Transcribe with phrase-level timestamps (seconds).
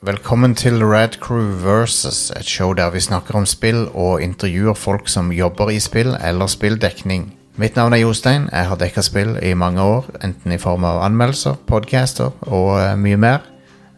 [0.00, 5.08] Velkommen til Rad Crew Versus, et show der vi snakker om spill og intervjuer folk
[5.12, 7.26] som jobber i spill eller spilldekning.
[7.60, 8.46] Mitt navn er Jostein.
[8.52, 12.96] Jeg har dekka spill i mange år, enten i form av anmeldelser, podcaster og uh,
[12.96, 13.44] mye mer.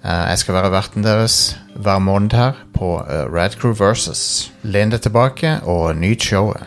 [0.03, 1.38] Uh, jeg skal være verten deres
[1.77, 4.50] hver måned her på uh, Rad Crew Versus.
[4.62, 6.66] Len deg tilbake og nyt showet.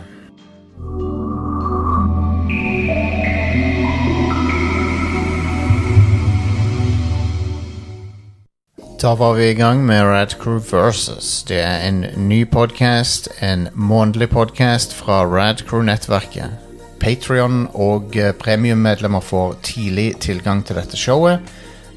[9.05, 11.43] Da var vi i gang med Rad Crew Versus.
[11.43, 16.55] Det er en ny podkast, en månedlig podkast fra Rad Crew-nettverket.
[16.99, 21.38] Patrion og eh, premiummedlemmer får tidlig tilgang til dette showet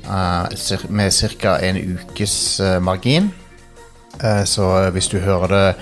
[0.04, 1.10] uh, med
[1.40, 1.56] ca.
[1.64, 3.32] en ukes eh, margin.
[4.20, 5.74] Uh, så hvis du hører det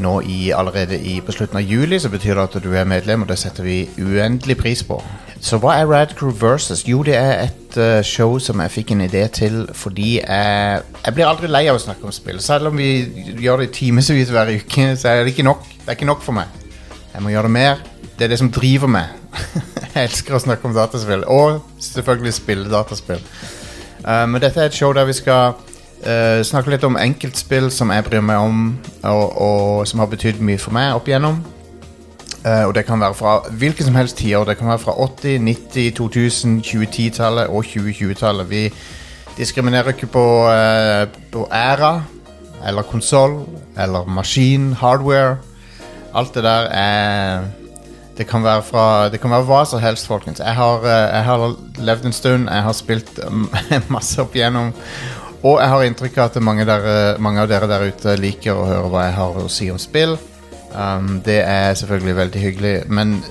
[0.00, 3.22] nå i, allerede i, på slutten av juli, så betyr det at du er medlem,
[3.22, 5.02] og det setter vi uendelig pris på.
[5.40, 6.82] Så hva er Rad Crew Versus?
[6.88, 11.14] Jo, det er et uh, show som jeg fikk en idé til fordi jeg, jeg
[11.14, 12.40] blir aldri lei av å snakke om spill.
[12.42, 12.90] Selv om vi
[13.38, 15.62] gjør det i timevis hver uke, så er det ikke nok.
[15.78, 16.50] Det er ikke nok for meg.
[17.12, 17.84] Jeg må gjøre det mer.
[18.18, 19.14] Det er det som driver meg.
[19.94, 23.22] jeg elsker å snakke om dataspill, og selvfølgelig spille dataspill.
[24.02, 27.94] Uh, men dette er et show der vi skal uh, snakke litt om enkeltspill som
[27.94, 28.66] jeg bryr meg om,
[29.06, 31.38] og, og som har betydd mye for meg opp igjennom.
[32.46, 34.44] Uh, og det kan være fra hvilke som helst tider.
[34.46, 38.50] Det kan være fra 80-, 90-, 2000-, 2010-tallet og 2020-tallet.
[38.50, 38.62] Vi
[39.38, 42.02] diskriminerer ikke på, uh, på æra
[42.66, 43.40] eller konsoll
[43.78, 45.36] eller maskin, hardware.
[46.14, 47.42] Alt det der er
[48.18, 50.38] det kan, være fra, det kan være hva som helst, folkens.
[50.38, 53.20] Jeg har, uh, jeg har levd en stund, jeg har spilt
[53.96, 54.72] masse opp igjennom.
[55.42, 58.66] Og jeg har inntrykk av at mange, der, mange av dere der ute liker å
[58.66, 60.18] høre hva jeg har å si om spill.
[60.74, 63.24] Um, det er selvfølgelig veldig hyggelig, men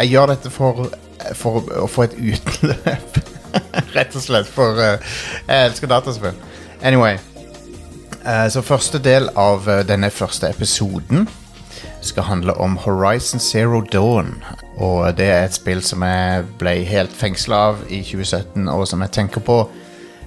[0.00, 0.88] jeg gjør dette for,
[1.38, 3.20] for å få et utløp.
[3.96, 6.34] Rett og slett, for uh, jeg elsker dataspill.
[6.82, 7.18] Anyway.
[8.26, 11.28] uh, så første del av uh, denne første episoden
[12.02, 14.42] skal handle om Horizon Zero Dawn.
[14.76, 19.02] Og det er et spill som jeg ble helt fengsla av i 2017, og som
[19.04, 19.62] jeg tenker på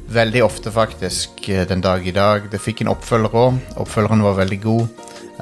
[0.09, 2.49] veldig ofte, faktisk, eh, den dag i dag.
[2.51, 3.59] Det fikk en oppfølger òg.
[3.77, 4.87] Oppfølgeren var veldig god.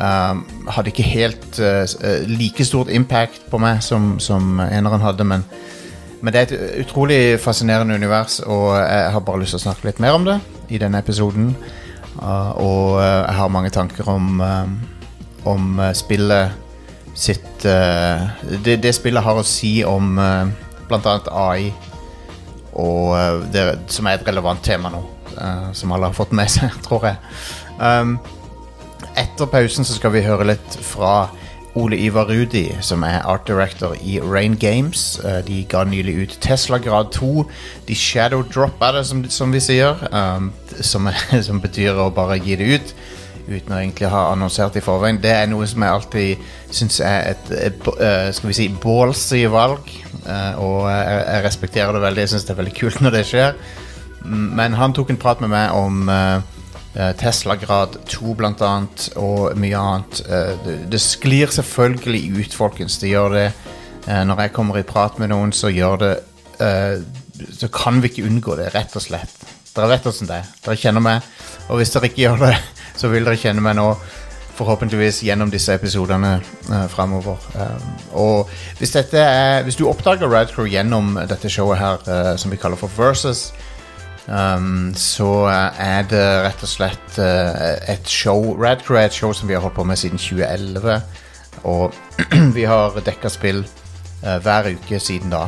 [0.02, 1.84] Um, hadde ikke helt uh,
[2.26, 5.44] like stort impact på meg som, som eneren hadde, men,
[6.22, 9.90] men det er et utrolig fascinerende univers, og jeg har bare lyst til å snakke
[9.90, 10.40] litt mer om det
[10.72, 11.52] i denne episoden.
[12.22, 14.42] Uh, og jeg har mange tanker om,
[15.46, 16.56] om spillet
[17.14, 18.30] sitt uh,
[18.64, 20.48] det, det spillet har å si om uh,
[20.92, 21.72] annet AI,
[22.74, 25.02] og uh, det, som er et relevant tema nå,
[25.38, 27.20] uh, som alle har fått med seg, tror jeg.
[27.82, 28.18] Um,
[29.20, 31.30] etter pausen så skal vi høre litt fra
[31.80, 35.20] Ole Ivar Rudi, som er art director i Rain Games.
[35.24, 37.46] Uh, De ga nylig ut Tesla Grad 2.
[37.88, 40.00] De shadow drop er det, som, som vi sier.
[40.12, 41.10] Um, som,
[41.48, 42.96] som betyr å bare gi det ut
[43.48, 45.20] uten å egentlig ha annonsert i forveien.
[45.24, 48.68] Det er noe som jeg alltid syns er et, et b- eh, skal vi si,
[48.84, 49.90] ballsy valg.
[50.26, 52.22] eh, og jeg, jeg respekterer det veldig.
[52.26, 53.56] Jeg syns det er veldig kult når det skjer.
[54.30, 59.56] Men han tok en prat med meg om eh, Tesla Grad 2 blant annet, og
[59.58, 60.22] mye annet.
[60.66, 62.98] Det, det sklir selvfølgelig ut, folkens.
[63.00, 63.46] Det gjør det.
[64.28, 66.14] Når jeg kommer i prat med noen, så gjør det
[67.62, 69.38] Så kan vi ikke unngå det, rett og slett.
[69.72, 70.50] Dere vet åssen det er.
[70.66, 71.28] Dere kjenner meg.
[71.72, 72.56] Og hvis dere ikke gjør det,
[73.02, 73.94] så vil dere kjenne meg nå.
[74.52, 76.36] Forhåpentligvis gjennom disse episodene
[76.70, 77.40] uh, framover.
[77.56, 77.92] Um,
[78.22, 82.78] og hvis, er, hvis du oppdager Radcrew gjennom dette showet her, uh, som vi kaller
[82.78, 83.50] for Versus,
[84.28, 89.34] Um, så eh, er det rett og slett uh, et show Radcrew er et show
[89.34, 91.02] som vi har holdt på med siden 2011.
[91.64, 91.98] Og
[92.58, 95.48] vi har dekka spill uh, hver uke siden da.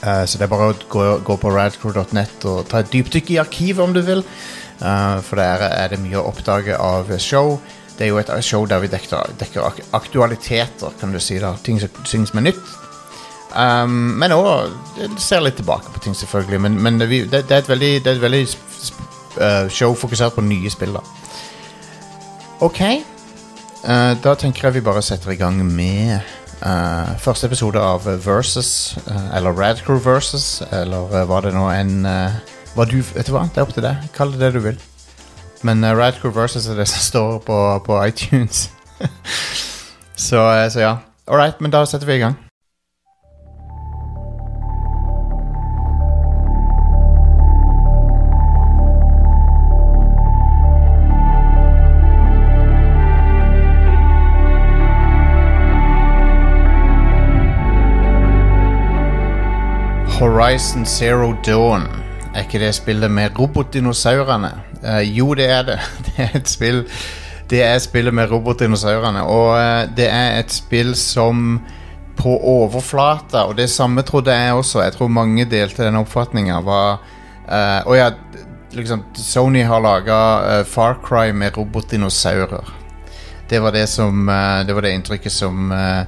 [0.00, 3.40] Eh, så det er bare å gå, gå på radcrew.net og ta et dypdykk i
[3.42, 4.24] arkivet om du vil.
[4.80, 7.58] Eh, for der er det mye å oppdage av show.
[7.98, 11.38] Det er jo et show der vi dekker, dekker ak aktualiteter, kan du si.
[11.38, 12.76] da Ting som, ting er nytt.
[13.50, 14.70] Um, men òg
[15.18, 16.60] ser litt tilbake på ting, selvfølgelig.
[16.60, 20.46] Men, men det, det, er et veldig, det er et veldig eh, show fokusert på
[20.46, 20.96] nye spill.
[20.96, 21.02] da
[22.64, 22.80] Ok.
[23.84, 26.20] Uh, da tenker jeg vi bare setter i gang med
[26.62, 28.96] uh, første episode av Versus.
[29.34, 32.40] eller Radcrew Versus, eller hva det nå enn eh,
[32.74, 34.10] hva du, Vet du hva, det er opp til deg.
[34.14, 34.78] Kall det det du vil.
[35.66, 37.56] Men uh, Radcrew Versus er det som står på,
[37.86, 38.70] på iTunes.
[40.28, 40.94] så, uh, så ja.
[41.26, 42.38] All right, men da setter vi i gang.
[60.20, 61.99] Horizon Zero Dawn
[62.34, 64.50] Er ikke det spillet med robotdinosaurene?
[64.84, 65.78] Uh, jo, det er det.
[66.06, 66.80] Det er et spill
[67.50, 69.22] Det er spillet med robotdinosaurene.
[69.26, 71.60] Og uh, det er et spill som
[72.20, 76.98] på overflata, og det samme trodde jeg også, jeg tror mange delte den oppfatninga, var
[77.48, 78.10] eh, Å ja,
[78.76, 80.18] liksom Sony har laga
[80.68, 82.74] Far Cry med robotdinosaurer.
[83.50, 86.06] Det var det som eh, Det var det inntrykket som eh, eh,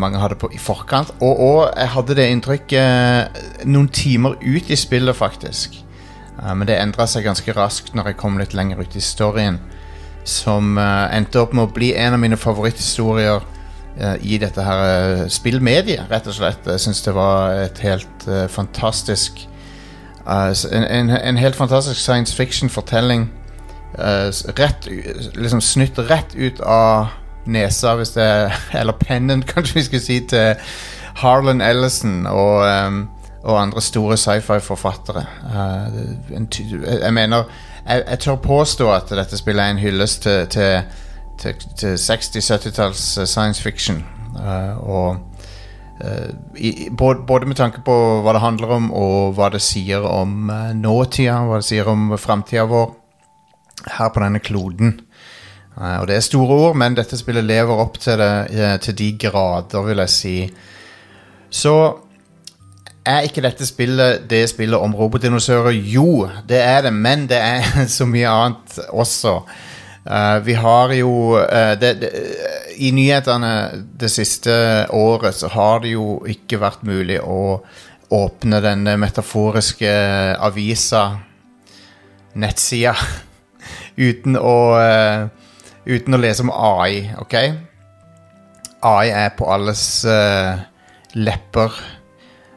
[0.00, 1.10] mange hadde på i forkant.
[1.20, 5.76] Og, og jeg hadde det inntrykket eh, noen timer ut i spillet, faktisk.
[6.40, 9.58] Eh, men det endra seg ganske raskt når jeg kom litt lenger ut i storyen.
[10.24, 13.44] Som eh, endte opp med å bli en av mine favoritthistorier
[13.98, 16.64] eh, i dette her eh, spillmediet, rett og slett.
[16.64, 19.42] Jeg syns det var et helt eh, fantastisk
[20.24, 23.28] eh, en, en, en helt fantastisk science fiction-fortelling.
[23.98, 24.88] eh, rett
[25.36, 27.12] Liksom snytt rett ut av
[27.46, 30.54] nesa, hvis det Eller pennen, kanskje vi skulle si, til
[31.14, 33.08] Harlan Ellison og, um,
[33.44, 35.24] og andre store sci-fi-forfattere.
[35.44, 36.64] Eh, ty-
[37.02, 37.44] jeg, mener
[37.86, 40.82] jeg, jeg tør påstå at dette spillet er en hyllest til, til,
[41.38, 44.04] til, til 60-70-talls science fiction.
[44.34, 45.16] Uh, og
[46.00, 50.02] uh, i, både, både med tanke på hva det handler om, og hva det sier
[50.02, 52.94] om uh, nåtida, hva det sier om framtida vår
[53.98, 54.98] her på denne kloden.
[55.80, 58.98] Eh, og det er store ord, men dette spillet lever opp til det eh, til
[58.98, 60.38] de grader, vil jeg si.
[61.54, 61.76] Så
[63.04, 65.76] er ikke dette spillet det spillet om robotdinosaurer?
[65.76, 69.40] Jo, det er det, men det er så mye annet også.
[70.04, 72.10] Uh, vi har jo uh, det, det,
[72.76, 73.52] I nyhetene
[73.96, 74.52] det siste
[74.92, 77.62] året så har det jo ikke vært mulig å
[78.12, 79.94] åpne denne metaforiske
[80.44, 81.06] avisa,
[82.36, 82.92] nettsida,
[84.08, 85.24] uten å eh,
[85.84, 87.34] Uten å lese om AI, OK?
[88.84, 90.60] AI er på alles uh,
[91.16, 91.76] lepper.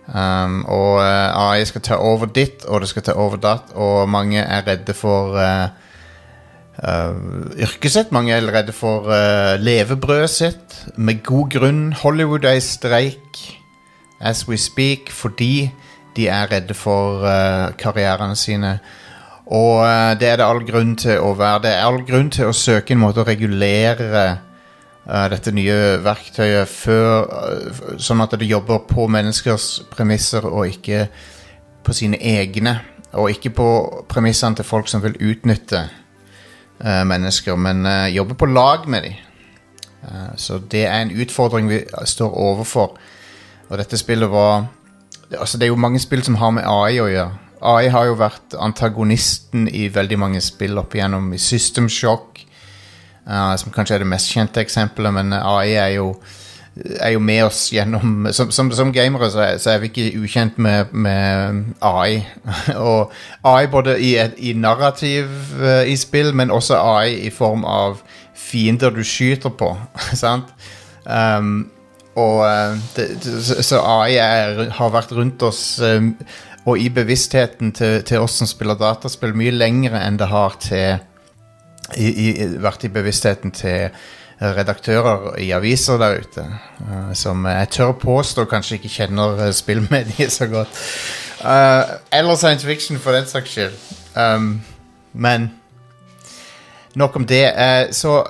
[0.07, 4.07] Um, og uh, AI skal ta over ditt, og det skal ta over datt, og
[4.09, 5.68] mange er redde for uh,
[6.83, 7.13] eh,
[7.65, 8.12] yrket sitt.
[8.12, 10.77] Mange er redde for eh, levebrødet sitt.
[10.95, 11.83] Med god grunn.
[11.94, 13.41] Hollywood er i streik
[14.19, 15.69] as we speak fordi
[16.15, 18.79] de er redde for eh, karrierene sine.
[19.48, 21.64] Og eh, det er det all grunn til å være.
[21.64, 24.26] Det er all grunn til å søke en måte å regulere
[25.08, 31.08] uh, dette nye verktøyet før, uh, sånn at det jobber på menneskers premisser og ikke
[31.88, 32.76] på sine egne.
[33.16, 33.70] Og ikke på
[34.12, 39.24] premissene til folk som vil utnytte uh, mennesker, men jobbe på lag med dem.
[40.38, 42.98] så det er en utfordring vi står overfor.
[43.70, 44.68] Og dette spillet var
[45.40, 47.47] Altså, det er jo mange spill som har med AI å gjøre.
[47.62, 51.31] AI har jo vært antagonisten i veldig mange spill opp igjennom.
[51.33, 52.44] I System Shock,
[53.27, 56.12] uh, som kanskje er det mest kjente eksempelet, men AI er jo,
[57.01, 60.19] er jo med oss gjennom Som, som, som gamere så er, så er vi ikke
[60.21, 62.19] ukjent med, med AI.
[62.92, 63.12] Og
[63.44, 64.13] AI både i,
[64.50, 65.31] i narrativ
[65.62, 68.03] uh, i spill, men også AI i form av
[68.38, 69.74] fiender du skyter på.
[70.13, 70.53] sant?
[71.07, 71.71] Um,
[72.18, 73.03] og eh, det,
[73.62, 76.01] så- AI er, har vært rundt oss eh,
[76.68, 80.98] og i bevisstheten til, til oss som spiller dataspill, mye lengre enn det har til
[81.96, 83.88] i, i, vært i bevisstheten til
[84.38, 86.44] redaktører i aviser der ute.
[86.81, 90.81] Uh, som jeg tør påstå kanskje ikke kjenner eh, spillmediet så godt.
[91.42, 93.80] Uh, eller science fiction, for den saks skyld.
[94.16, 94.62] Um,
[95.13, 95.52] men
[96.96, 97.53] nok om det.
[97.91, 98.24] Så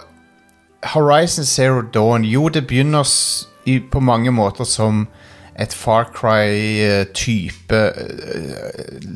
[0.84, 3.04] Horizon Zero Dawn Jo, det begynner
[3.92, 5.08] på mange måter som
[5.58, 7.80] et Far Cry-type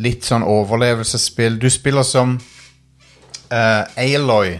[0.01, 1.59] Litt sånn overlevelsesspill.
[1.61, 2.37] Du spiller som
[3.51, 4.55] uh, Aloy,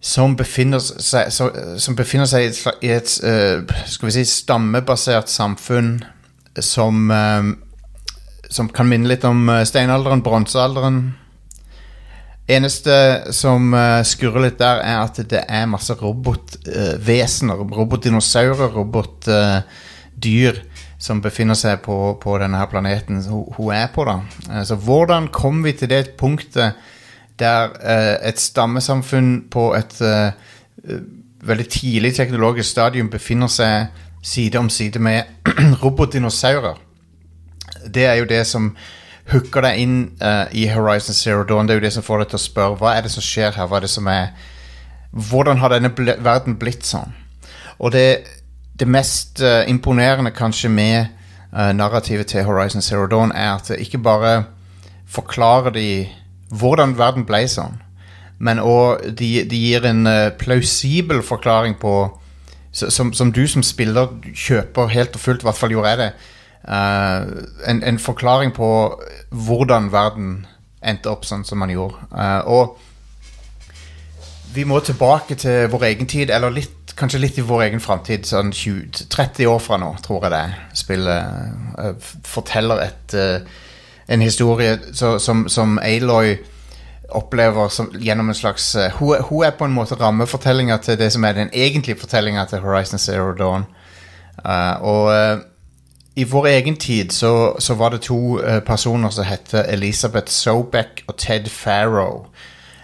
[0.00, 2.48] som befinner seg, som befinner seg
[2.80, 5.98] i et, eh, skal vi si, stammebasert samfunn
[6.58, 7.50] som eh,
[8.50, 10.96] Som kan minne litt om eh, steinalderen, bronsealderen.
[12.50, 12.96] Eneste
[13.30, 17.62] som eh, skurrer litt der, er at det er masse robotvesener.
[17.76, 18.74] robotdinosaurer,
[20.20, 20.62] robotdyr
[20.98, 24.04] som befinner seg på, på denne her planeten hun, hun er på.
[24.04, 24.20] da.
[24.50, 26.74] Eh, så hvordan kom vi til det punktet
[27.38, 30.32] der eh, et stammesamfunn på et eh,
[31.42, 33.88] veldig tidlig teknologisk stadium befinner seg
[34.22, 35.22] side om side med
[35.82, 36.76] robotdinosaurer?
[37.88, 38.74] Det er jo det som
[39.30, 41.68] hooker deg inn uh, i Horizon Zero Dawn.
[41.68, 43.54] Det er jo det som får deg til å spørre hva er det som skjer
[43.54, 43.68] her.
[43.70, 44.32] Hva er det som er
[45.10, 47.14] Hvordan har denne verden blitt sånn?
[47.78, 48.39] Og det,
[48.80, 51.06] det mest uh, imponerende kanskje med
[51.52, 54.44] uh, narrativet til Horizon Zero Dawn er at det ikke bare
[55.08, 56.08] forklarer de
[56.50, 57.76] hvordan verden ble sånn,
[58.38, 61.94] men òg de, de gir en uh, plausibel forklaring på
[62.72, 66.10] som, som du som spiller kjøper helt og fullt, i hvert fall gjorde jeg det,
[67.66, 68.68] en, en forklaring på
[69.34, 70.28] hvordan verden
[70.78, 71.98] endte opp sånn som man gjorde.
[72.46, 72.76] Og
[74.54, 78.26] vi må tilbake til vår egen tid, eller litt, kanskje litt i vår egen framtid.
[78.26, 80.44] Sånn 20, 30 år fra nå, tror jeg det.
[80.80, 83.68] Spillet eh, forteller et, uh,
[84.10, 86.34] en historie så, som, som Aloy
[87.14, 91.12] opplever som, gjennom en slags uh, hun, hun er på en måte rammefortellinga til det
[91.14, 93.68] som er den egentlige fortellinga til Horizon Zero Dawn.
[94.40, 95.42] Og
[96.16, 101.18] i vår egen tid så, så var det to personer som het Elisabeth Sobeck og
[101.20, 102.24] Ted Farrow.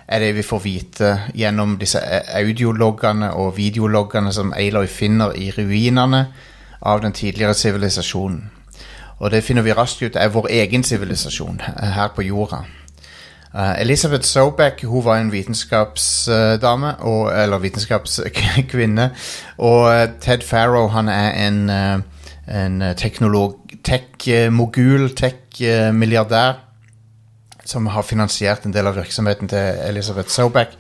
[0.09, 5.51] Er det vi får vite gjennom disse eh, audiologgene og videologgene som Aloy finner i
[5.51, 6.27] ruinene
[6.81, 8.51] av den tidligere sivilisasjonen.
[9.19, 12.63] Og det finner vi raskt ut er vår egen sivilisasjon eh, her på jorda.
[13.51, 19.11] Eh, Elisabeth Sobeck hun var en vitenskapsdame, og, eller vitenskapskvinne.
[19.59, 21.71] Og Ted Farrow han er en,
[22.47, 26.66] en teknolog, tech-mogul, tech-milliardær,
[27.67, 30.77] som har finansiert en del av virksomheten til Elisabeth Sobeck.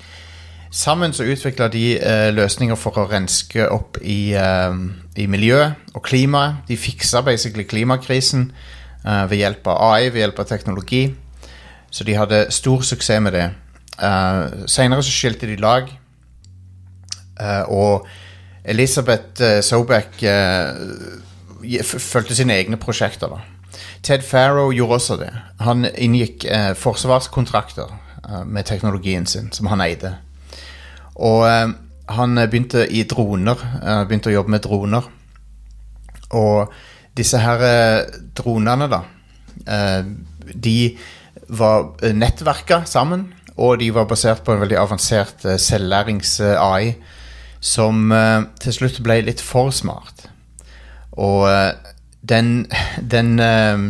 [0.70, 4.74] Sammen så utvikla de eh, løsninger for å renske opp i, eh,
[5.16, 6.62] i miljøet og klimaet.
[6.68, 8.50] De fiksa basically klimakrisen
[9.04, 11.04] eh, ved hjelp av AI, ved hjelp av teknologi.
[11.90, 13.46] Så de hadde stor suksess med det.
[13.96, 15.86] Uh, Senere så skilte de lag,
[17.40, 18.04] eh, og
[18.64, 19.62] Elisabeth eh,
[21.64, 23.32] gi- fulgte sine egne prosjekter.
[23.32, 23.40] da.
[24.02, 25.32] Ted Farrow gjorde også det.
[25.60, 27.90] Han inngikk eh, forsvarskontrakter
[28.28, 30.14] eh, med teknologien sin, som han eide.
[31.16, 31.74] Og eh,
[32.08, 35.08] han begynte i droner, eh, begynte å jobbe med droner.
[36.38, 36.72] Og
[37.18, 39.02] disse her eh, dronene, da,
[39.66, 40.02] eh,
[40.54, 40.78] de
[41.48, 46.96] var nettverka sammen, og de var basert på en veldig avansert selvlærings-AI,
[47.60, 48.10] som
[48.60, 50.26] til slutt ble litt for smart.
[51.16, 51.46] Og
[52.28, 52.66] den,
[53.00, 53.86] den eh,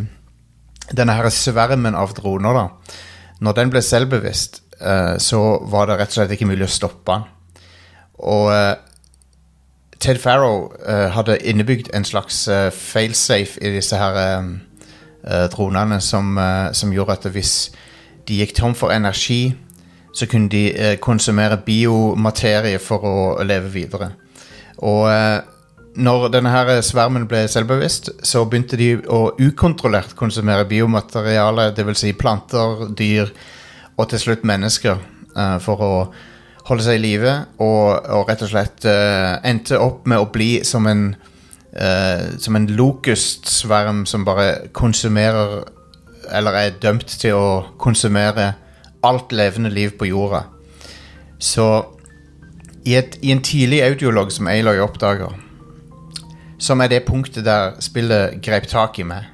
[0.86, 2.96] Denne her svermen av droner, da.
[3.42, 7.16] Når den ble selvbevisst, eh, så var det rett og slett ikke mulig å stoppe
[7.16, 7.24] den.
[8.22, 8.76] Og eh,
[9.98, 14.48] Ted Farrow eh, hadde innebygd en slags failsafe i disse her eh,
[15.24, 16.36] eh, dronene som,
[16.72, 17.54] som gjorde at hvis
[18.28, 19.54] de gikk tom for energi,
[20.14, 24.10] så kunne de konsumere biomaterie for å leve videre.
[24.78, 25.04] Og
[25.96, 32.02] når denne her svermen ble selvbevisst, så begynte de å ukontrollert konsumere biomateriale, dvs.
[32.04, 33.32] Si planter, dyr
[33.96, 35.00] og til slutt mennesker,
[35.36, 35.92] uh, for å
[36.66, 40.50] holde seg i live, og, og rett og slett uh, endte opp med å bli
[40.66, 45.64] som en uh, som en lokustsverm som bare konsumerer
[46.26, 48.56] Eller er dømt til å konsumere
[49.06, 50.40] alt levende liv på jorda.
[51.38, 51.84] Så
[52.82, 55.36] i, et, i en tidlig audiolog som Aloy oppdager,
[56.58, 59.28] som er det punktet der spillet grep tak i meg,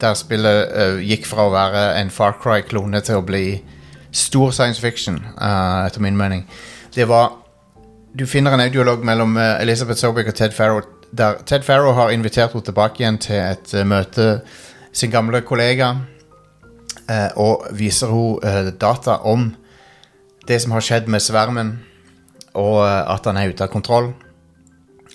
[0.00, 3.58] der spillet uh, gikk fra å være en Far Cry-klone til å bli
[4.14, 6.46] stor science fiction, uh, etter min mening.
[6.94, 7.44] Det var
[8.18, 10.80] Du finner en audiolog mellom uh, Elizabeth Sobeck og Ted Farrow,
[11.12, 14.40] der Ted Farrow har invitert henne tilbake igjen til et møte
[14.92, 15.94] sin gamle kollega,
[17.36, 19.46] og viser henne data om
[20.48, 21.70] det som har skjedd med svermen,
[22.54, 24.10] og at han er ute av kontroll.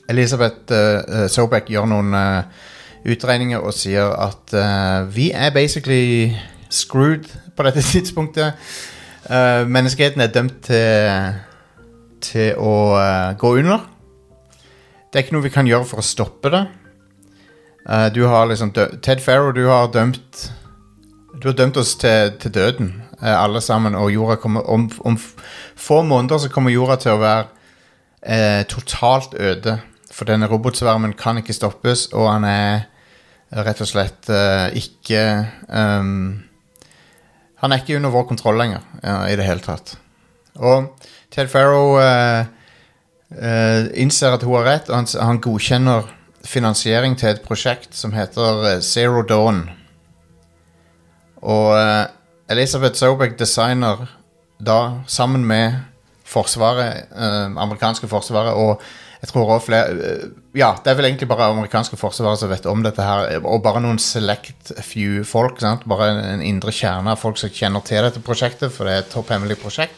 [0.10, 2.43] Elisabeth uh, Sobek gjør noen uh,
[3.07, 6.33] utregninger og sier at uh, vi er basically
[6.69, 8.60] screwed på dette tidspunktet.
[9.29, 11.33] Uh, menneskeheten er dømt til,
[12.24, 12.75] til å
[13.39, 13.88] gå under.
[15.07, 16.65] Det er ikke noe vi kan gjøre for å stoppe det.
[18.15, 20.45] Du har liksom Ted Farrow, du har dømt
[21.36, 25.17] Du har dømt oss til, til døden, alle sammen, og jorda kommer om, om
[25.75, 29.75] få måneder så kommer jorda til å være totalt øde.
[30.13, 32.84] For denne robotsvermen kan ikke stoppes, og han er
[33.65, 35.22] rett og slett uh, ikke
[35.70, 36.41] um,
[37.62, 39.96] Han er ikke under vår kontroll lenger uh, i det hele tatt.
[40.60, 40.91] Og
[41.34, 42.46] Ted Farrow uh,
[43.98, 46.12] innser at hun har rett, og han, han godkjenner
[46.46, 49.63] finansiering til et prosjekt som heter Zero Dawn.
[51.41, 51.72] Og
[52.51, 54.05] Elisabeth Sobeck designer
[54.60, 55.79] da, sammen med
[56.27, 58.84] Forsvaret, amerikanske forsvaret og
[59.24, 60.24] jeg tror også flere eh,
[60.60, 63.80] Ja, det er vel egentlig bare amerikanske forsvarere som vet om dette her, og bare
[63.82, 65.62] noen select few folk.
[65.63, 65.88] Sant?
[65.89, 69.13] Bare en, indre kjerne av folk som kjenner til dette prosjektet, for det er et
[69.13, 69.96] topphemmelig prosjekt.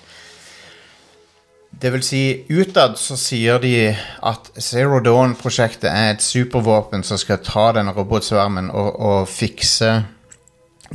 [1.75, 3.89] Det vil si, utad så sier de
[4.24, 9.89] at Zero Dawn-prosjektet er et supervåpen som skal ta denne robotsvermen og, og fikse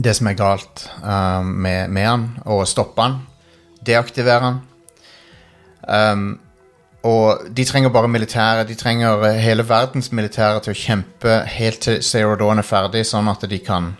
[0.00, 3.18] det som er galt um, med, med han, og stoppe han.
[3.84, 4.62] Deaktivere han.
[5.84, 6.30] Um,
[7.02, 8.68] og de trenger bare militæret.
[8.68, 13.06] De trenger eh, hele verdens militære til å kjempe helt til Zero Dawn er ferdig,
[13.08, 13.94] sånn at de kan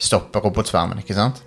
[0.00, 1.42] stoppe robotsvermen, ikke sant?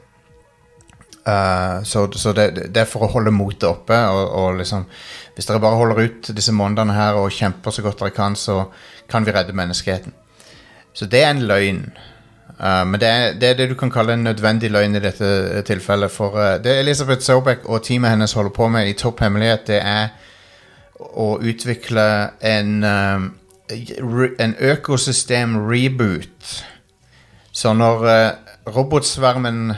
[1.22, 4.88] Uh, så så det, det er for å holde motet oppe, og, og liksom
[5.36, 8.65] Hvis dere bare holder ut disse månedene her og kjemper så godt dere kan, så
[9.10, 10.13] kan vi redde menneskeheten.
[10.94, 11.86] Så det er en løgn.
[12.60, 15.62] Uh, men det er, det er det du kan kalle en nødvendig løgn i dette
[15.65, 16.12] tilfellet.
[16.12, 19.80] For uh, det Elisabeth Sobek og teamet hennes holder på med i topp hemmelighet, det
[19.80, 20.12] er
[21.01, 23.36] å utvikle en, um,
[24.39, 26.65] en økosystem-reboot.
[27.51, 28.31] Så når uh,
[28.75, 29.77] robotsvermen uh,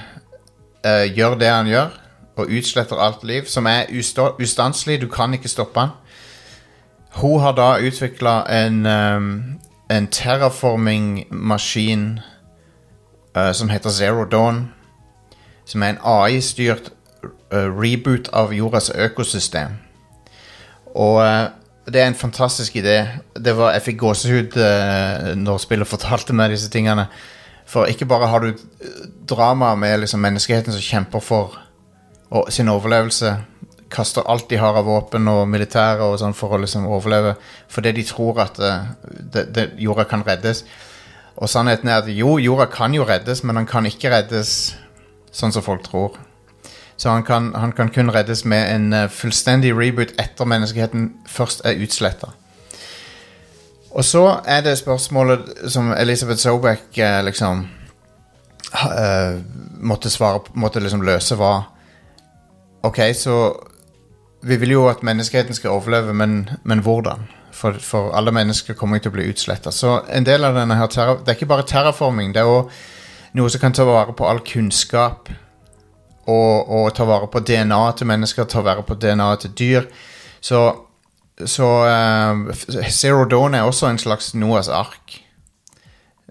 [1.15, 1.89] gjør det han gjør,
[2.35, 5.89] og utsletter alt liv, som er usta- ustanselig, du kan ikke stoppe han
[7.13, 8.85] Hun har da utvikla en,
[9.89, 12.19] en terraforming-maskin
[13.53, 14.73] som heter Zero Dawn.
[15.65, 16.89] Som er en AI-styrt
[17.51, 19.69] reboot av jordas økosystem.
[20.93, 21.49] Og uh,
[21.89, 22.97] det er en fantastisk idé.
[23.35, 27.07] Det var, jeg fikk gåsehud uh, når spillet fortalte meg disse tingene.
[27.69, 31.59] For ikke bare har du uh, drama med liksom, menneskeheten som kjemper for
[32.49, 33.35] sin overlevelse.
[33.93, 37.35] Kaster alt de har av våpen og militære og sånn for å liksom overleve.
[37.69, 40.63] Fordi de tror at det, det, jorda kan reddes.
[41.37, 44.73] Og sannheten er at jo, jorda kan jo reddes, men den kan ikke reddes
[45.33, 46.17] sånn som folk tror.
[46.97, 51.65] Så han kan, han kan kun reddes med en eh, fullstendig reboot etter menneskeheten først
[51.65, 52.31] er utsletta.
[53.93, 57.67] Og så er det spørsmålet som Elisabeth Sobek eh, liksom
[58.73, 59.41] eh,
[59.81, 61.63] måtte svare Måtte liksom løse var
[62.83, 63.53] Ok, så
[64.41, 67.27] Vi vil jo at menneskeheten skal overleve, men, men hvordan?
[67.51, 69.71] For, for alle mennesker kommer ikke til å bli utsletta.
[69.71, 72.71] Så en del av denne her Det er ikke bare terraforming, det er òg
[73.33, 75.29] noe som kan ta vare på all kunnskap
[76.27, 79.89] og, og ta vare på DNA til mennesker, ta vare på DNA til dyr.
[80.41, 80.63] Så,
[81.45, 82.53] så uh,
[82.89, 85.19] Zero Dawn er også en slags Noas ark.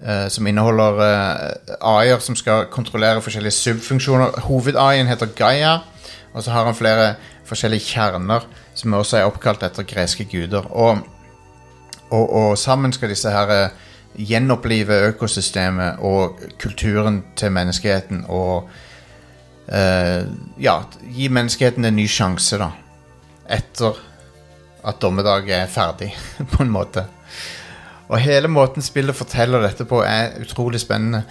[0.02, 4.40] Uh, som inneholder uh, AI-er som skal kontrollere forskjellige subfunksjoner.
[4.48, 5.78] Hoved-AI-en heter Gaia,
[6.32, 7.14] og så har han flere
[7.46, 10.66] forskjellige kjerner som også er oppkalt etter greske guder.
[10.72, 10.98] Og,
[12.10, 18.68] og, og sammen skal disse her uh, gjenopplive økosystemet og kulturen til menneskeheten og
[19.68, 20.22] eh,
[20.62, 20.82] ja,
[21.14, 22.70] gi menneskeheten en ny sjanse, da.
[23.52, 23.96] Etter
[24.82, 26.16] at dommedag er ferdig,
[26.52, 27.06] på en måte.
[28.08, 31.22] Og hele måten spillet forteller dette på, er utrolig spennende.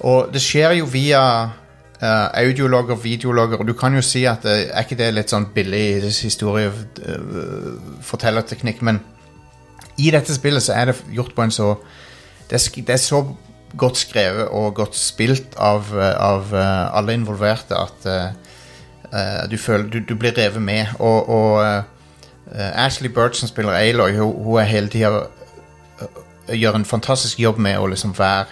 [0.00, 1.50] Og det skjer jo via
[1.98, 5.50] Audiologer, audiologger, videologer, og du kan jo si at eh, er ikke det litt sånn
[5.50, 9.02] billig historiefortellerteknikk, men
[9.98, 11.74] i dette spillet så er det gjort på en så
[12.48, 13.26] det er, det er så
[13.76, 19.88] godt skrevet og godt spilt av, eh, av eh, alle involverte at eh, du føler
[19.88, 20.86] du, du blir revet med.
[20.98, 25.26] Og, og eh, Ashley Bird, som spiller Aloy, hun, hun er hele tida
[26.48, 28.46] gjør en fantastisk jobb med å liksom være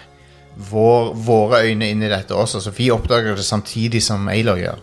[0.70, 4.80] vår, våre øyne inn i dette også, så vi oppdager det samtidig som Aloy gjør.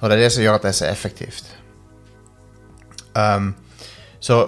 [0.00, 1.52] Og det er det som gjør at det er så effektivt.
[3.16, 3.54] Um,
[4.20, 4.42] så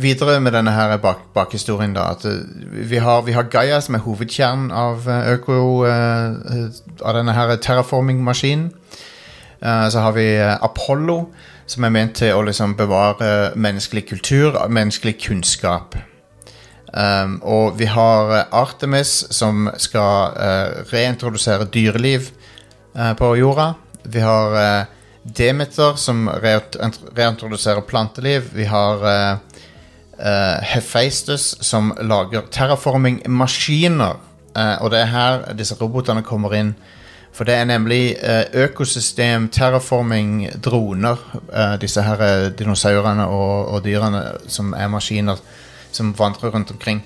[0.00, 2.42] videre med denne her bak, bakhistorien da, at uh,
[2.90, 6.68] vi har, vi har Gaia som er hovedkjernen av uh, øko, uh,
[7.02, 8.70] av denne her terraforming-maskinen.
[9.62, 11.28] Så har vi Apollo,
[11.70, 15.94] som er ment til å liksom bevare menneskelig kultur, menneskelig kunnskap.
[16.92, 22.26] Um, og vi har eh, Artemis som skal uh, reintrodusere dyreliv
[22.98, 23.70] uh, på jorda.
[24.04, 24.90] Vi har uh,
[25.22, 26.76] Demeter som reint-
[27.16, 28.50] reintroduserer planteliv.
[28.52, 29.04] Vi har
[30.22, 34.20] eh, Hephaestus som lager terraforming-maskiner.
[34.52, 36.74] Uh, og det er her disse robotene kommer inn.
[37.32, 41.16] For det er nemlig uh, økosystem, terraforming, droner.
[41.48, 45.40] uh, disse her dinosaurene og, og dyrene som er maskiner
[45.92, 47.02] som vandrer rundt omkring.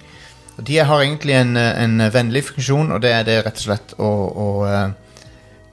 [0.59, 3.95] Og de har egentlig en, en vennlig funksjon, og det er det rett og slett
[4.01, 4.49] å, å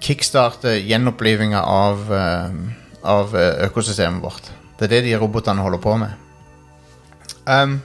[0.04, 2.12] kickstarte gjenopplivinga av,
[3.02, 3.38] av
[3.70, 4.50] økosystemet vårt.
[4.76, 6.23] Det er det de robotene holder på med.
[7.46, 7.82] Um,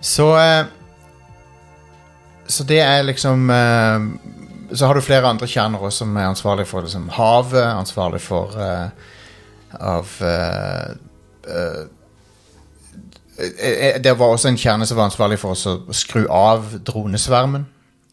[0.00, 0.66] så eh,
[2.46, 4.00] Så det er liksom eh,
[4.74, 8.88] Så har du flere andre kjerner som er ansvarlig for liksom, havet, ansvarlig for uh,
[9.80, 10.94] Av uh,
[13.38, 17.66] eh, Det var også en kjerne som var ansvarlig for å skru av dronesvermen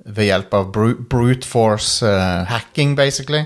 [0.05, 0.67] ved hjelp av
[1.09, 2.05] brute force
[2.45, 3.39] hacking, basically.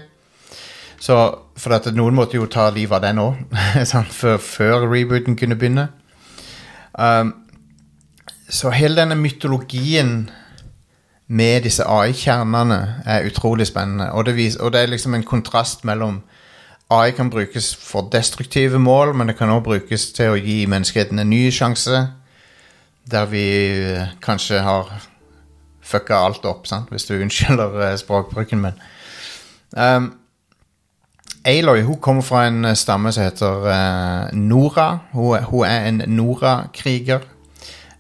[1.00, 1.16] Så,
[1.56, 3.38] for at noen måtte jo ta livet av den òg,
[4.20, 5.88] før, før rebooten kunne begynne.
[7.00, 7.34] Um,
[8.50, 10.30] så hele denne mytologien
[11.28, 14.12] med disse AI-kjernene er utrolig spennende.
[14.12, 16.22] Og det, vis, og det er liksom en kontrast mellom
[16.90, 21.22] AI kan brukes for destruktive mål, men det kan også brukes til å gi menneskeheten
[21.22, 22.08] en ny sjanse.
[23.10, 23.46] Der vi
[23.94, 24.90] eh, kanskje har
[25.86, 26.90] fucka alt opp, sant?
[26.90, 28.82] hvis du unnskylder eh, språkbruken min.
[29.78, 30.12] Um,
[31.48, 35.00] Aloy hun kommer fra en eh, stamme som heter uh, Nora.
[35.12, 37.24] Hun, hun er en Nora-kriger.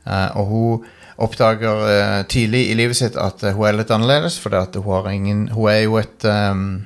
[0.06, 0.86] Uh, og hun
[1.20, 5.80] oppdager uh, tidlig i livet sitt at hun er litt annerledes, for hun Hun er
[5.84, 6.86] jo et um,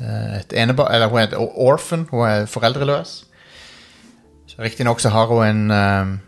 [0.00, 0.90] et enebar...
[0.92, 2.06] Eller hun er et orphan.
[2.10, 3.24] Hun er foreldreløs.
[4.58, 6.20] Riktignok så har hun en um,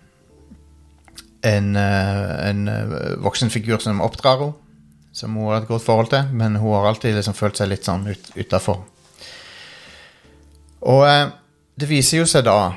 [1.47, 2.71] en, en
[3.23, 4.53] voksen figur som oppdrar henne,
[5.12, 7.87] som hun har et godt forhold til, men hun har alltid liksom følt seg litt
[7.87, 8.83] sånn ut, utafor.
[10.87, 11.29] Og eh,
[11.77, 12.72] det viser jo seg da,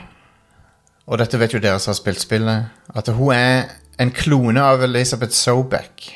[1.09, 4.83] og dette vet jo dere som har spilt spillet, at hun er en klone av
[4.85, 6.07] Elisabeth Sobeck.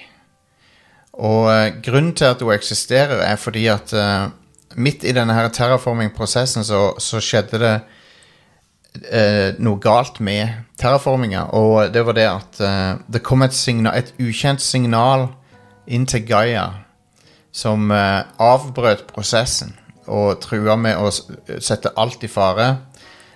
[1.14, 4.32] Og eh, grunnen til at hun eksisterer, er fordi at eh,
[4.76, 7.74] midt i denne her terraforming-prosessen så, så skjedde det
[9.10, 13.98] eh, noe galt med terraforminga, og det var det at eh, det kom et, signal,
[13.98, 15.30] et ukjent signal
[15.86, 16.70] inn til Gaia
[17.54, 19.76] som eh, avbrøt prosessen
[20.08, 22.70] og trua med å sette alt i fare.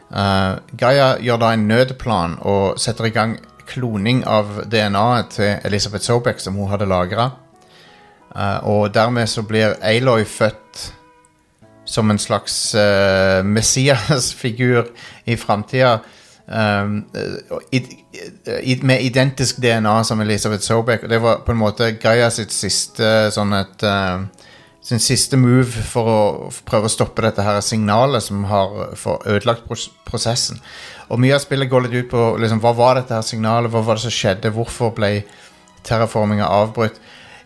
[0.08, 6.06] Uh, Gaia gjør da en nødplan og setter i gang kloning av DNA-et til Elisabeth
[6.08, 7.32] Sobek som hun hadde lagra.
[8.64, 10.94] og dermed så blir Aloy født
[11.88, 14.84] som en slags uh, Messias-figur
[15.26, 16.00] i framtida.
[16.48, 21.04] Um, uh, med identisk DNA som Elisabeth Sobek.
[21.04, 24.28] Og det var på en måte Gaia sitt siste sånn et uh,
[24.88, 26.20] sin siste move for å
[26.68, 28.94] prøve å stoppe dette her signalet som har
[29.28, 29.68] ødelagt
[30.08, 30.62] prosessen.
[31.12, 33.84] Og mye av spillet går litt ut på liksom, hva var dette her signalet, hva
[33.84, 35.12] var det som skjedde, hvorfor ble
[35.88, 37.02] terraforminga avbrutt.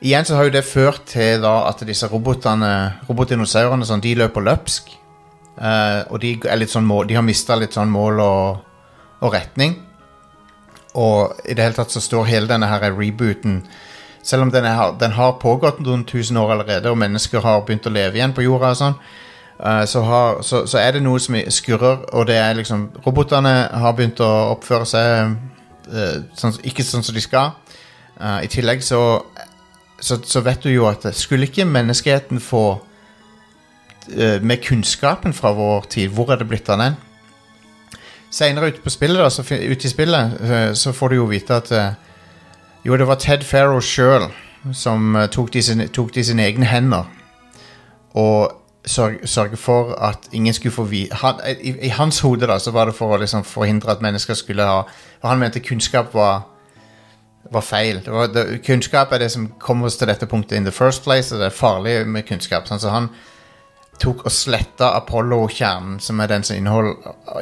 [0.05, 2.71] Igjen så har jo det ført til da at disse robotene,
[3.09, 4.93] robotdinosaurene sånn, de løper løpsk.
[5.57, 6.35] Uh, og de,
[6.69, 8.61] sånn mål, de har mista litt sånn mål og,
[9.21, 9.79] og retning.
[10.93, 13.63] Og i det hele tatt så står hele denne her rebooten
[14.23, 17.87] Selv om den, er, den har pågått noen tusen år allerede, og mennesker har begynt
[17.89, 18.97] å leve igjen på jorda og sånn,
[19.57, 23.55] eh, så, har, så, så er det noe som skurrer, og det er liksom Robotene
[23.81, 25.33] har begynt å oppføre seg
[25.89, 27.55] eh, sånn, ikke sånn som de skal.
[28.19, 29.01] Eh, I tillegg så,
[29.97, 32.65] så, vet du jo at skulle ikke menneskeheten få
[34.41, 36.95] Med kunnskapen fra vår tid, hvor er det blitt av den?
[38.33, 40.33] Senere ute ute i spillet,
[40.73, 41.69] så får du jo vite at
[42.83, 44.31] Jo, det var Ted Farrow sjøl
[44.73, 47.09] som eh, tok det i sine, egne hender.
[48.17, 51.15] Og sørget sørge for at ingen skulle få vite
[51.61, 54.65] i, I hans hode da, så var det for å liksom forhindre at mennesker skulle
[54.65, 54.79] ha
[55.21, 56.47] For han mente kunnskap var
[57.51, 57.99] var feil.
[58.05, 61.03] Det var, det, kunnskap er det som kom oss til dette punktet in the first
[61.03, 62.67] place, og det er farlig med kunnskap.
[62.67, 63.09] Sånn, så han
[63.99, 66.93] tok og sletta Apollo-kjernen, som er den som innehold,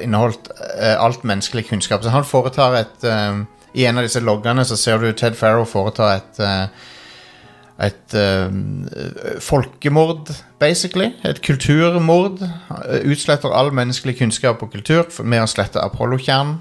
[0.02, 2.04] inneholdt uh, alt menneskelig kunnskap.
[2.04, 5.68] Så han foretar et eh, I en av disse loggene så ser du Ted Farrow
[5.70, 6.88] foreta et eh,
[7.80, 8.50] et eh,
[9.40, 11.14] folkemord, basically.
[11.24, 12.42] Et kulturmord.
[12.44, 16.58] Eh, Utsletter all menneskelig kunnskap og kultur med å slette Apollo-kjernen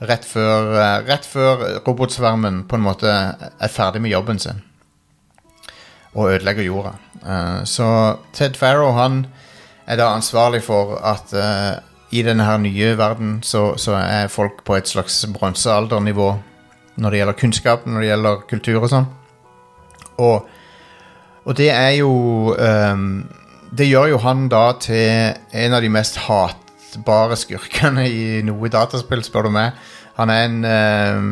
[0.00, 0.72] rett før,
[1.04, 4.62] rett før robotsvermen på en måte er ferdig med jobben sin.
[6.16, 6.94] Og ødelegger jorda.
[7.68, 7.86] Så
[8.32, 9.26] Ted Farrow han
[9.84, 11.34] er da ansvarlig for at
[12.10, 16.30] i denne her nye verden så, så er folk på et slags bronsealdernivå
[17.00, 19.06] når det gjelder kunnskap, når det gjelder kultur og sånn.
[20.20, 20.48] Og,
[21.46, 22.10] og det er jo
[22.52, 23.22] um,
[23.72, 29.22] Det gjør jo han da til en av de mest hatbare skurkene i noe dataspill,
[29.24, 29.78] spør du meg.
[30.18, 31.30] Han er en um,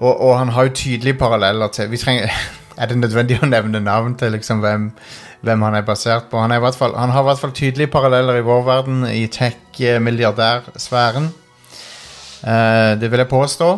[0.00, 2.30] og, og han har jo tydelige paralleller til trenger
[2.80, 4.86] Er det nødvendig å nevne navn til liksom hvem,
[5.40, 6.40] hvem han er basert på?
[6.40, 9.26] Han, er i fall, han har i hvert fall tydelige paralleller i vår verden, i
[9.26, 11.30] tech-milliardærsfæren.
[12.40, 13.70] Uh, det vil jeg påstå.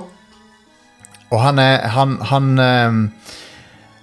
[1.30, 3.10] Og han er Han, han uh,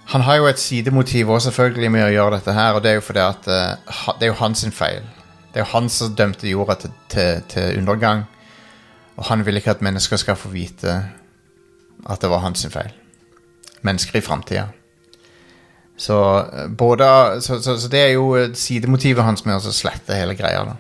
[0.10, 2.96] han har jo et sidemotiv også selvfølgelig med å gjøre dette her, og det er
[2.98, 5.06] jo fordi at uh, det er jo hans feil.
[5.54, 8.24] Det er jo han som dømte jorda til, til, til undergang,
[9.18, 10.96] og han vil ikke at mennesker skal få vite
[12.10, 12.90] at det var hans feil.
[13.82, 14.66] Mennesker i framtida.
[16.00, 20.16] Så, eh, både- så, så, så det er jo eh, sidemotivet hans med å slette
[20.16, 20.64] hele greia.
[20.64, 20.78] da.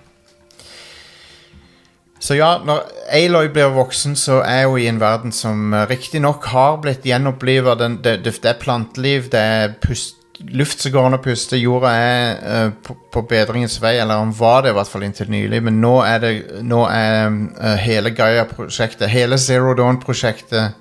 [2.19, 2.83] Så ja, når
[3.15, 7.75] Aloy blir voksen, så er hun i en verden som uh, riktignok har blitt gjenoppliva.
[7.79, 10.17] Det, det, det er planteliv, det er pust,
[10.51, 11.59] luft som går an å puste.
[11.59, 15.31] Jorda er uh, på, på bedringens vei, eller han var det i hvert fall inntil
[15.31, 15.63] nylig.
[15.63, 16.33] Men nå er det
[16.67, 20.75] nå er uh, hele Gaia-prosjektet, hele Zero Dawn-prosjektet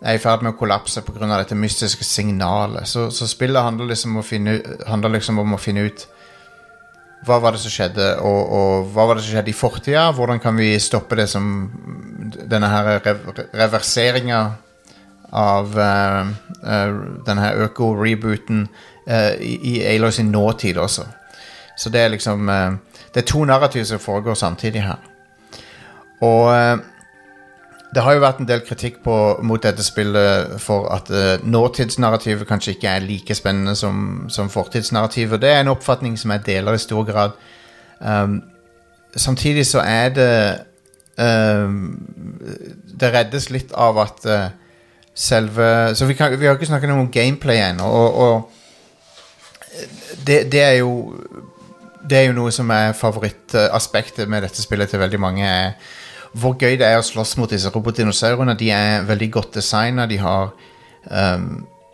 [0.00, 1.28] er i ferd med å kollapse pga.
[1.36, 2.88] dette mystiske signalet.
[2.88, 6.06] Så, så spillet handler liksom, finne, handler liksom om å finne ut
[7.28, 10.06] hva var det som skjedde, og, og hva var det som skjedde i fortida?
[10.16, 11.68] Hvordan kan vi stoppe det som
[12.48, 14.40] denne her rev reverseringa
[15.30, 16.26] av uh,
[16.64, 16.94] uh,
[17.26, 18.64] denne øko-rebooten
[19.10, 21.06] uh, i, i Aloy sin nåtid også.
[21.78, 22.50] Så det er liksom
[23.14, 24.98] Det er to narrativ som foregår samtidig her.
[26.20, 26.80] Og
[27.94, 32.46] det har jo vært en del kritikk på, mot dette spillet for at uh, nåtidsnarrativet
[32.46, 35.42] kanskje ikke er like spennende som, som fortidsnarrativet.
[35.42, 37.34] Det er en oppfatning som jeg deler i stor grad.
[37.98, 38.42] Um,
[39.16, 40.30] samtidig så er det
[41.18, 41.98] um,
[43.00, 44.46] Det reddes litt av at uh,
[45.14, 48.50] selve Så vi, kan, vi, har ikke snakket noe om gameplay ennå, og, og
[50.26, 51.16] det, det, er jo
[52.08, 55.44] Det er jo noe som er favorittaspektet med dette spillet til veldig mange.
[55.44, 55.98] er
[56.32, 58.54] hvor gøy det er å slåss mot disse robotdinosaurene.
[58.58, 60.06] De er veldig godt designa.
[60.06, 60.52] De har
[61.10, 61.52] um,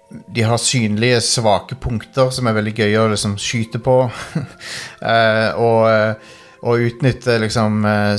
[0.08, 3.98] de har synlige svake punkter som er veldig gøye å liksom skyte på.
[4.06, 8.14] uh, og, uh, og, utnytte liksom uh,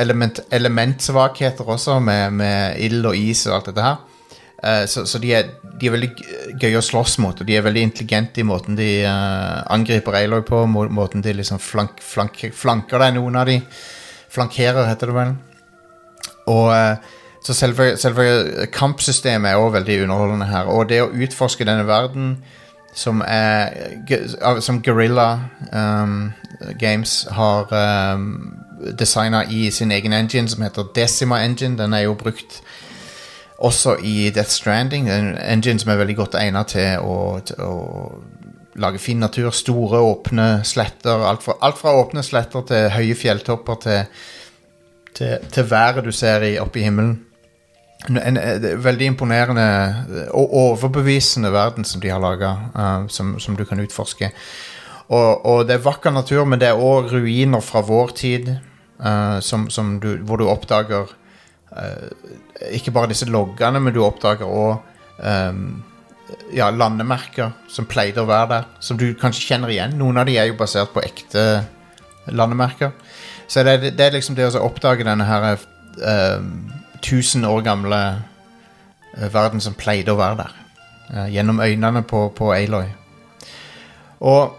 [0.00, 4.02] element, elementsvakheter også, med, med, ild og is og alt dette her.
[4.88, 6.08] så, så de, er, de, er, veldig
[6.62, 10.62] gøye å slåss mot, og de er veldig intelligente i måten de angriper Aloy på.
[10.70, 13.58] Måten de liksom flank, flank, flanker deg, noen av de.
[14.32, 15.34] Flankerer, heter det vel.
[16.50, 16.96] Og eh,
[17.44, 20.70] så selve, selve kampsystemet er også veldig underholdende her.
[20.72, 22.38] Og det å utforske denne verden
[22.94, 23.22] som
[24.60, 25.40] Som Gorilla
[25.72, 26.32] um,
[26.78, 27.66] Games har
[28.14, 28.54] um,
[28.98, 31.78] designa i sin egen engine, som heter Decima Engine.
[31.78, 32.62] Den er jo brukt
[33.58, 35.10] også i Death Stranding.
[35.10, 37.74] En engine som er veldig godt egnet til å, til å
[38.74, 39.50] lage fin natur.
[39.50, 41.26] Store, åpne sletter.
[41.28, 44.00] Alt fra, alt fra åpne sletter til høye fjelltopper til
[45.14, 47.20] til, til været du ser oppe i himmelen.
[48.08, 49.66] En, en, en, veldig imponerende
[50.30, 54.30] og overbevisende verden som de har laga, uh, som, som, du kan utforske.
[55.08, 58.50] Og, og, det er vakker natur, men det er òg ruiner fra vår tid,
[59.00, 61.08] uh, som, som du, hvor du oppdager
[61.72, 62.08] uh,
[62.72, 64.76] Ikke bare disse loggene, men du oppdager òg
[65.18, 65.82] um,
[66.54, 69.96] ja, landemerker som pleide å være der, som du kanskje kjenner igjen.
[70.00, 71.64] Noen av de er jo basert på ekte
[72.32, 72.92] landemerker.
[73.48, 76.42] Så det, det, det er liksom det å oppdage denne her uh,
[77.04, 78.00] tusen år gamle
[79.14, 80.60] uh, verden som pleide å være der.
[81.10, 82.88] Uh, gjennom øynene på, på Aloy.
[84.24, 84.56] Og,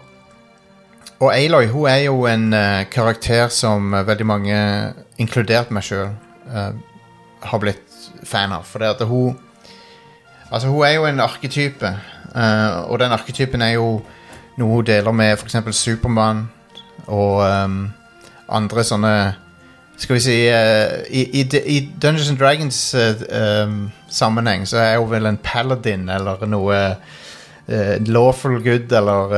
[1.18, 2.50] og Aloy hun er jo en
[2.92, 4.58] karakter som veldig mange,
[5.18, 6.12] inkludert meg sjøl,
[7.46, 8.66] har blitt fan av.
[8.68, 9.42] For det at hun
[10.46, 11.88] Altså, hun er jo en arketype,
[12.86, 13.88] og den arketypen er jo
[14.56, 15.56] noe hun deler med f.eks.
[15.74, 16.44] Supermann
[17.06, 17.88] og um,
[18.48, 19.16] andre sånne
[19.96, 23.22] Skal vi si uh, i, i, i, Dungeons and Dragons uh,
[23.64, 26.80] um, så er hun vel en paladin eller noe
[28.06, 29.32] lawful good eller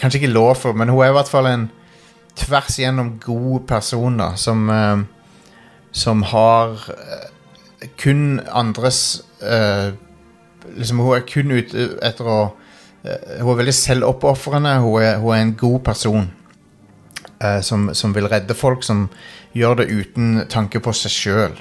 [0.00, 1.68] Kanskje ikke lawful, men hun er i hvert fall en
[2.34, 4.66] tvers igjennom god person da, som
[5.94, 6.74] som har
[8.02, 9.22] kun andres
[10.74, 12.40] liksom Hun er kun ute etter å
[13.04, 14.78] Hun er veldig selvoppofrende.
[14.82, 16.32] Hun, hun, er en god person
[17.44, 19.08] eh, som, som, vil redde folk, som
[19.54, 21.58] gjør det uten tanke på seg sjøl.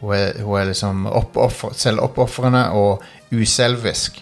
[0.00, 1.06] Hun, hun, er liksom
[1.72, 4.20] selvoppofrende og uselvisk.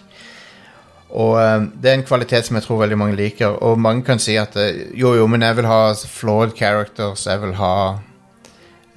[1.13, 3.59] Og eh, Det er en kvalitet som jeg tror veldig mange liker.
[3.61, 7.27] Og mange kan si at eh, jo, jo, men jeg vil ha flawed characters.
[7.27, 7.75] Jeg vil ha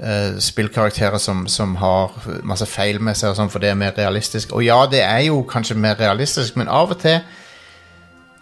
[0.01, 2.15] uh, spillkarakterer som, som, har
[2.45, 4.55] masse feil med seg, og sånn, for det er mer realistisk.
[4.57, 7.21] Og ja, det er jo kanskje mer realistisk, men av og til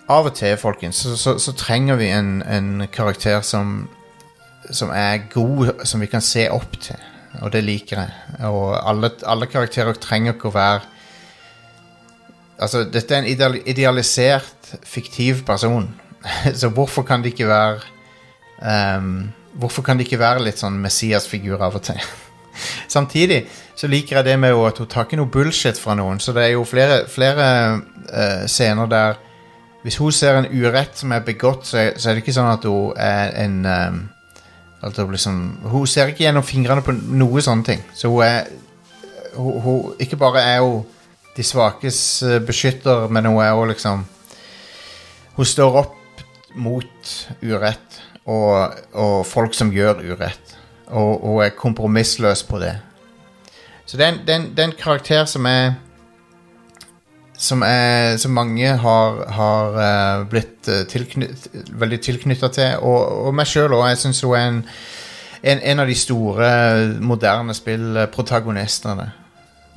[0.08, 3.86] av og til, folkens, så, så, så trenger vi en, en karakter som,
[4.70, 7.00] som er god, som vi kan se opp til.
[7.42, 8.42] Og det liker jeg.
[8.46, 10.90] Og alle, alle karakterer trenger ikke å være
[12.54, 15.88] Altså, dette er en idealisert, fiktiv person.
[16.60, 17.80] så hvorfor kan det ikke være
[18.98, 21.98] um, Hvorfor kan det ikke være litt sånn Messias-figur av og til?
[22.94, 23.40] Samtidig
[23.74, 26.22] så liker jeg det med at hun tar ikke noe bullshit fra noen.
[26.22, 27.48] Så det er jo flere, flere
[28.06, 29.18] uh, scener der
[29.84, 32.48] hvis hun ser en urett som er begått, så er, så er det ikke sånn
[32.48, 33.98] at hun er en um,
[34.84, 37.82] hun, liksom, hun ser ikke gjennom fingrene på noe sånne ting.
[37.96, 38.48] Så hun er
[39.36, 40.84] hun, hun, Ikke bare er hun
[41.36, 44.04] de svakes eh, beskytter, men hun er òg liksom
[45.34, 50.52] Hun står opp mot urett og, og folk som gjør urett.
[50.86, 52.76] Og hun er kompromissløs på det.
[53.84, 55.74] Så det er en, det er en, det er en karakter som er
[57.36, 63.34] som, er, som mange har, har uh, blitt uh, tilknyt, veldig tilknytta til, og, og
[63.36, 63.88] meg sjøl òg.
[63.90, 64.62] Jeg syns hun er en,
[65.42, 66.48] en, en, av de store,
[67.02, 69.10] moderne spillprotagonistene.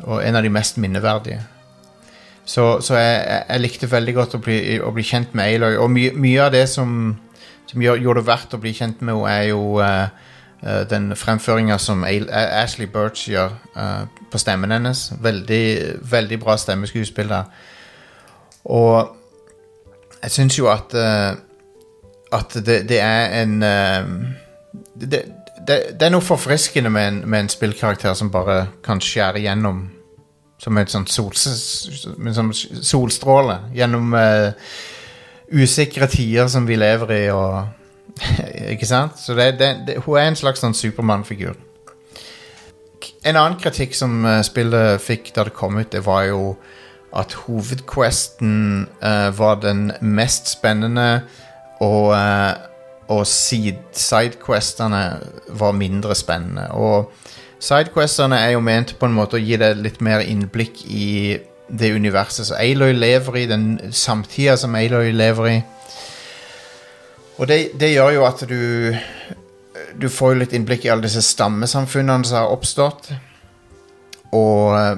[0.06, 1.42] Og en av de mest minneverdige.
[2.48, 5.76] Så, så jeg, jeg, likte veldig godt å bli, å bli kjent med Aloy.
[5.82, 7.18] Og my, mye av det som,
[7.68, 11.16] som gjør, gjorde det verdt å bli kjent med henne, er jo eh, eh, den
[11.16, 15.14] fremføringa som Ashley Birch gjør uh, på stemmen hennes.
[15.22, 17.44] Veldig, veldig bra stemmeskuespill der.
[18.66, 19.16] Og
[20.24, 21.38] jeg syns jo at uh,
[22.32, 24.04] At det, det er en uh,
[25.02, 25.24] det,
[25.68, 29.90] det, det er noe forfriskende med en, med en spillkarakter som bare kan skjære gjennom
[30.60, 31.46] som en sånn sols,
[32.82, 34.16] solstråle gjennom
[35.54, 37.77] usikre tider som vi lever i, og
[38.74, 39.20] Ikke sant?
[39.20, 41.58] Så det, det, det, hun er en slags sånn Supermann-figur.
[43.28, 46.56] En annen kritikk som eh, spillet fikk da det kom ut, det var jo
[47.18, 51.24] at hovedquesten eh, var den mest spennende,
[51.80, 52.54] og, eh,
[53.14, 55.04] og sidequestene
[55.60, 56.68] var mindre spennende.
[56.72, 57.12] Og
[57.60, 61.92] sidequestene er jo ment på en måte å gi deg litt mer innblikk i det
[61.96, 65.58] universet som Aloy lever i, den samtida som Aloy lever i.
[67.38, 68.60] Og det, det gjør jo at du
[69.98, 73.12] Du får litt innblikk i alle disse stammesamfunnene som har oppstått.
[74.36, 74.98] Og eh,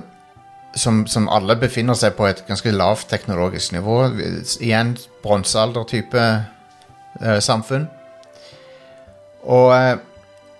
[0.75, 3.95] som, som alle befinner seg på et ganske lavt teknologisk nivå.
[4.59, 6.25] Igjen bronsealder-type
[7.21, 7.87] eh, samfunn.
[9.47, 9.95] Og eh,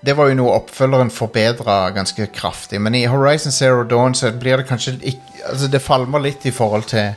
[0.05, 2.79] det var jo noe oppfølgeren forbedra ganske kraftig.
[2.81, 6.51] Men i Horizon Zero Dawn så blir det kanskje ikke Altså det falmer litt i
[6.51, 7.13] forhold til,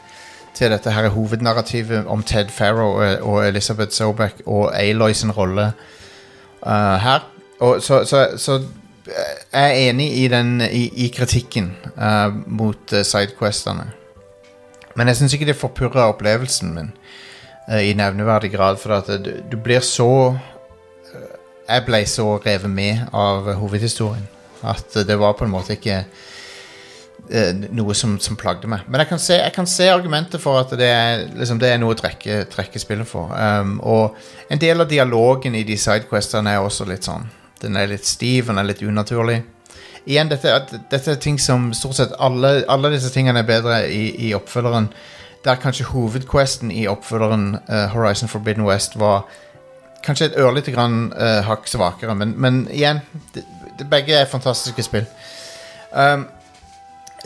[0.55, 5.73] til dette her hovednarrativet om Ted Farrow og, og Elizabeth Sobeck og Aloy sin rolle
[6.67, 7.27] uh, her.
[7.61, 8.61] Og så, så, så
[9.07, 13.91] jeg er enig i, den, i, i kritikken uh, mot sidequestene.
[14.95, 16.93] Men jeg syns ikke det forpurrer opplevelsen min
[17.69, 18.77] uh, i nevneverdig grad.
[18.77, 20.35] For at du, du blir så
[21.15, 21.33] eh,
[21.69, 24.29] Jeg ble så revet med av hovedhistorien
[24.62, 26.29] at det var på en måte ikke eh,
[27.73, 28.83] noe som, som plagde meg.
[28.91, 31.79] Men jeg kan, se, jeg kan se argumentet for at det er, liksom, det er
[31.81, 33.33] noe å trekke, trekke spillet for.
[33.33, 34.19] Um, og
[34.53, 37.29] en del av dialogen i de sidequestene er også litt sånn
[37.63, 39.39] Den er litt stiv, den er litt unaturlig.
[40.03, 40.51] Igjen, dette,
[40.91, 44.91] dette er ting som stort sett alle, alle disse tingene er bedre i, i oppfølgeren.
[45.47, 49.29] Der kanskje hovedquesten i oppfølgeren uh, Horizon Forbidden West var
[50.03, 52.99] kanskje et ørlite grann uh, hakk svakere, men, men igjen
[53.35, 53.45] det,
[53.79, 55.07] det, Begge er fantastiske spill.
[55.95, 56.27] Um,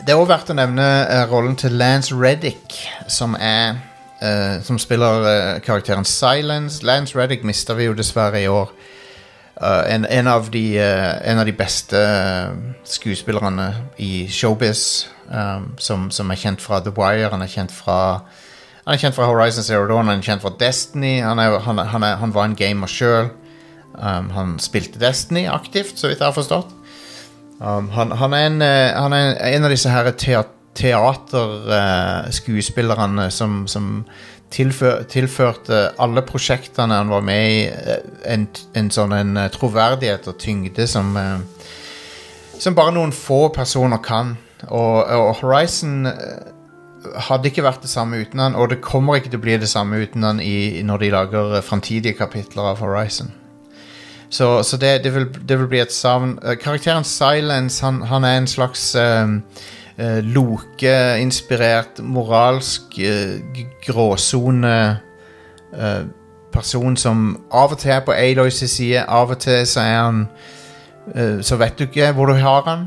[0.05, 2.75] det er også verdt å nevne eh, rollen til Lance Reddick,
[3.09, 3.79] som er
[4.21, 6.83] eh, Som spiller eh, karakteren Silence.
[6.85, 8.71] Lance Reddick mista vi jo dessverre i år.
[9.61, 12.51] Eh, en, en, av de, eh, en av de beste eh,
[12.85, 15.07] skuespillerne i showbiz,
[15.83, 17.33] som, som er kjent fra The Wire.
[17.33, 17.97] Han er kjent fra
[18.87, 21.17] er kjent fra Horizon Zero Dawn, han er kjent fra Destiny.
[21.19, 23.33] Han, er, han, er, han var en gamer sjøl.
[23.97, 26.76] Um, han spilte Destiny aktivt, så vidt jeg har forstått.
[27.59, 30.11] Um, han, han, er en, eh, han er en av disse her
[30.77, 34.05] teaterskuespillerne som, som
[34.53, 37.97] tilfør, tilførte alle prosjektene han var med i, eh,
[38.33, 41.39] en, en sånn en eh, troverdighet og tyngde som uh,
[42.57, 44.31] Som bare noen få personer kan.
[44.65, 46.47] Og, og Horizon eh,
[47.27, 49.69] hadde ikke vært det samme uten han, og det kommer ikke til å bli det
[49.69, 53.29] samme uten han i, når de lager eh, framtidige kapitler av Horizon.
[54.29, 56.39] Så, så det, det, vil, det vil bli et savn.
[56.43, 59.41] Eh, Karakteren Silence, han, han er en slags um,
[59.99, 64.99] uh, Loke-inspirert, moralsk uh, gråsone
[65.79, 66.03] uh,
[66.51, 70.27] person som av og til er på Aloys side, av og til så er han
[71.41, 72.81] Så vet du ikke hvor du har han.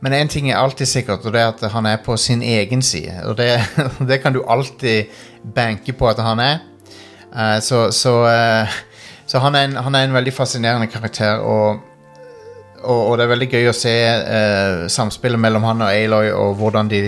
[0.00, 2.82] Men én ting er alltid sikkert, og det er at han er på sin egen
[2.82, 3.16] side.
[3.24, 3.58] Og det,
[4.08, 5.10] det kan du alltid
[5.54, 6.58] banke på at han er.
[7.60, 8.14] Så så,
[9.32, 11.80] så han, er en, han er en veldig fascinerende karakter, og,
[12.82, 16.58] og, og det er veldig gøy å se eh, samspillet mellom han og Aloy, og
[16.60, 17.00] hvordan de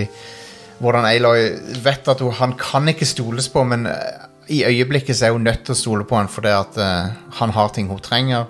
[0.79, 1.51] hvordan Aloy
[1.85, 4.25] vet at hun, han kan ikke stoles på, men eh,
[4.57, 7.53] i øyeblikket så er hun nødt til å stole på han fordi at eh, han
[7.53, 8.49] har ting hun trenger.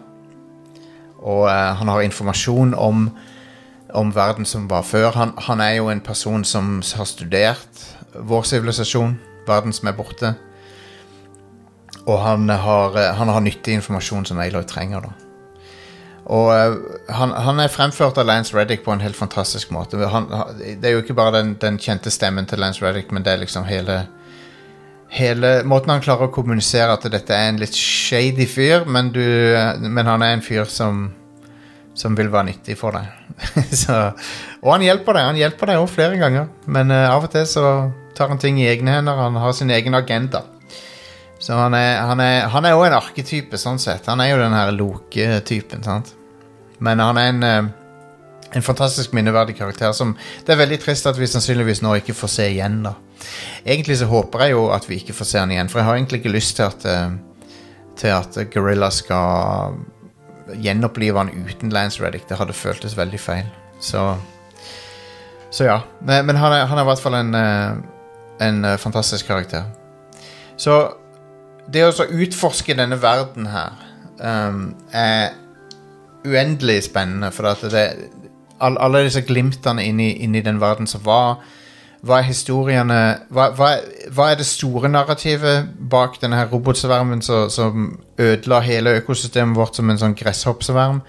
[1.19, 3.09] Og eh, han har informasjon om
[3.95, 5.11] om verden som var før.
[5.15, 7.85] Han, han er jo en person som har studert
[8.15, 9.13] vår sivilisasjon,
[9.47, 10.33] verden som er borte.
[12.05, 15.01] Og han har, eh, han har nyttig informasjon som Aloy trenger.
[15.01, 15.13] da.
[16.25, 16.75] Og eh,
[17.13, 19.97] han, han er fremført av Lance Reddick på en helt fantastisk måte.
[19.97, 23.33] Han, det er jo ikke bare den, den kjente stemmen til Lance Reddick, men det
[23.33, 24.05] er liksom hele
[25.15, 29.21] Hele måten han klarer å kommunisere at dette er en litt shady fyr, men, du,
[29.79, 31.05] men han er en fyr som
[31.95, 33.07] som vil være nyttig for deg.
[33.83, 34.09] så,
[34.61, 37.47] og han hjelper deg han hjelper deg også flere ganger, men uh, av og til
[37.49, 37.65] så
[38.15, 39.17] tar han ting i egne hender.
[39.19, 40.43] Han har sin egen agenda.
[41.39, 44.07] Så han er, han er, han er også en arketype, sånn sett.
[44.07, 45.83] Han er jo den her Loke-typen.
[45.83, 46.13] sant?
[46.79, 47.65] Men han er en, eh,
[48.55, 50.15] en fantastisk minneverdig karakter som
[50.45, 52.83] det er veldig trist at vi sannsynligvis nå ikke får se igjen.
[52.83, 52.95] da.
[53.65, 55.95] Egentlig så håper jeg jo at vi ikke får se han igjen, for jeg har
[55.95, 57.11] egentlig ikke lyst til at, eh,
[57.95, 59.75] til at Gorilla skal
[60.61, 62.27] gjenopplive han uten Lance Reddick.
[62.29, 63.45] Det hadde føltes veldig feil.
[63.79, 64.15] Så
[65.51, 65.79] Så ja.
[66.01, 67.75] Men, han, er, han er i hvert fall en, eh,
[68.47, 69.63] en fantastisk karakter.
[70.57, 70.95] Så
[71.73, 73.73] det å utforske denne verden her
[74.19, 75.33] um, er
[76.25, 77.85] uendelig spennende, for at det
[78.59, 81.43] all, Alle disse glimtene inni, inni, den verden som var
[82.05, 82.97] hva er historiene
[83.33, 83.69] hva, hva,
[84.13, 87.87] hva, er det store narrativet bak denne her robotsvermen som, som
[88.21, 91.01] ødela hele økosystemet vårt som en sånn gresshoppsverm?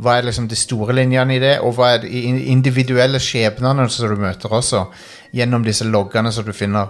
[0.00, 4.10] Hva er liksom de store linjene i det, og hva er de individuelle skjebnene som
[4.10, 4.86] du møter også,
[5.36, 6.88] gjennom disse loggene som du finner,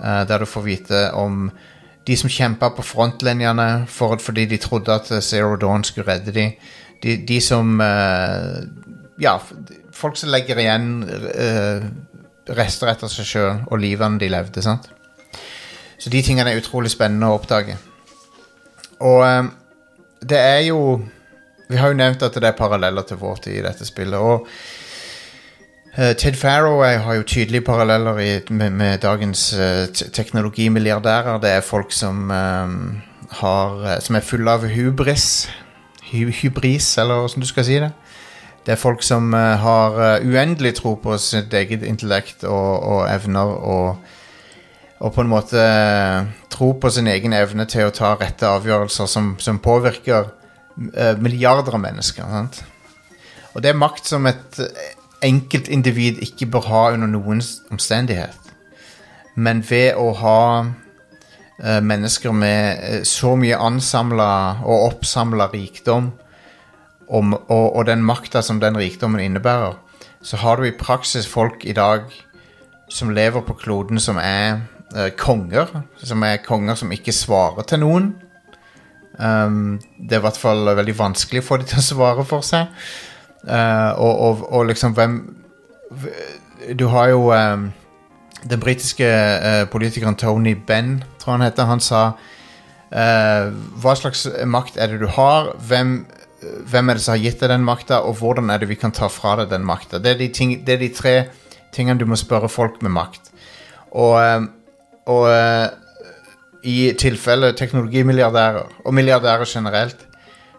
[0.00, 1.50] uh, der du får vite om
[2.06, 6.52] de som kjempa på frontlinjene for, fordi de trodde at Zero Dawn skulle redde dem.
[7.02, 8.62] De, de som uh,
[9.20, 9.38] Ja,
[9.92, 11.86] folk som legger igjen uh,
[12.56, 14.62] rester etter seg sjøl og livene de levde.
[14.62, 14.88] sant?
[15.98, 17.76] Så de tingene er utrolig spennende å oppdage.
[19.00, 19.50] Og um,
[20.20, 20.80] det er jo
[21.68, 24.20] Vi har jo nevnt at det er paralleller til vår tid i dette spillet.
[24.22, 24.46] Og
[25.98, 31.40] uh, Ted Farrow har jo tydelige paralleller i, med, med, dagens uh, teknologimilliardærer.
[31.40, 35.48] Det er folk som um, har Som er fulle av hubris.
[36.02, 37.90] Hy hybris, eller åssen du skal si det.
[38.66, 43.40] Det er folk som uh, har uendelig tro på sitt eget intellekt og, og evner,
[43.42, 43.96] og,
[44.98, 45.66] og, på en måte
[46.50, 50.32] tro på sin egen evne til å ta rette avgjørelser som, som påvirker
[51.18, 52.24] milliarder av mennesker.
[52.30, 52.64] Sant?
[53.54, 54.58] Og det er makt som et
[55.24, 57.40] enkeltindivid ikke bør ha under noen
[57.72, 58.36] omstendighet.
[59.36, 60.40] Men ved å ha
[61.56, 64.28] mennesker med så mye ansamla
[64.60, 66.10] og oppsamla rikdom
[67.08, 69.76] om, og, og, den makta som den rikdommen innebærer,
[70.22, 72.10] så har du i praksis folk i dag
[72.88, 74.60] som lever på kloden som er
[74.96, 75.70] eh, konger.
[76.02, 78.14] Som er konger som ikke svarer til noen.
[79.16, 82.44] Um, det er i hvert fall veldig vanskelig å få dem til å svare for
[82.44, 82.72] seg.
[83.46, 85.20] Uh, og, og, og, liksom hvem
[86.74, 87.68] Du har jo um,
[88.42, 91.68] den britiske uh, politikeren Tony Benn, tror han heter.
[91.70, 95.54] Han sa uh, Hva slags makt er det du har?
[95.68, 96.00] Hvem
[96.46, 98.92] hvem er det som har gitt deg den makta, og hvordan er det vi kan
[98.94, 99.98] ta fra deg den makta?
[100.02, 101.14] Det, de det, er de tre
[101.74, 103.30] tingene du må spørre folk med makt.
[103.96, 104.44] Og, eh,
[105.10, 105.24] og
[106.66, 110.06] i tilfelle teknologimilliardærer, og milliardærer generelt,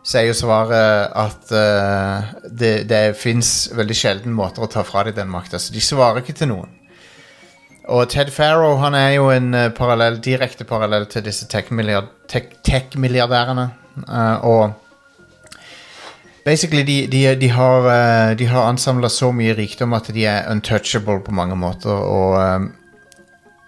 [0.07, 5.03] så er jo svaret at uh, det, det fins veldig sjelden måter å ta fra
[5.03, 5.59] dem den makta.
[5.59, 6.69] Så de svarer ikke til noen.
[7.91, 12.07] Og Ted Farrow han er jo en uh, parallell, direkte parallell til disse tech-milliardærene.
[12.31, 12.45] Tech
[14.07, 14.71] uh, og
[16.47, 17.83] Basically, de, de, de har,
[18.31, 21.91] uh, har ansamla så mye rikdom at de er untouchable på mange måter.
[21.91, 22.39] Og,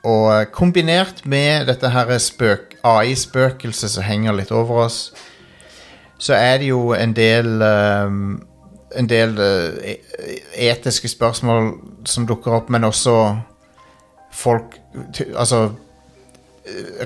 [0.07, 5.11] og kombinert med dette her AI-spøkelset som henger litt over oss,
[6.20, 8.45] så er det jo en del um,
[8.89, 9.93] En del uh,
[10.57, 11.74] etiske spørsmål
[12.05, 13.36] som dukker opp, men også
[14.34, 14.80] folk
[15.36, 15.70] Altså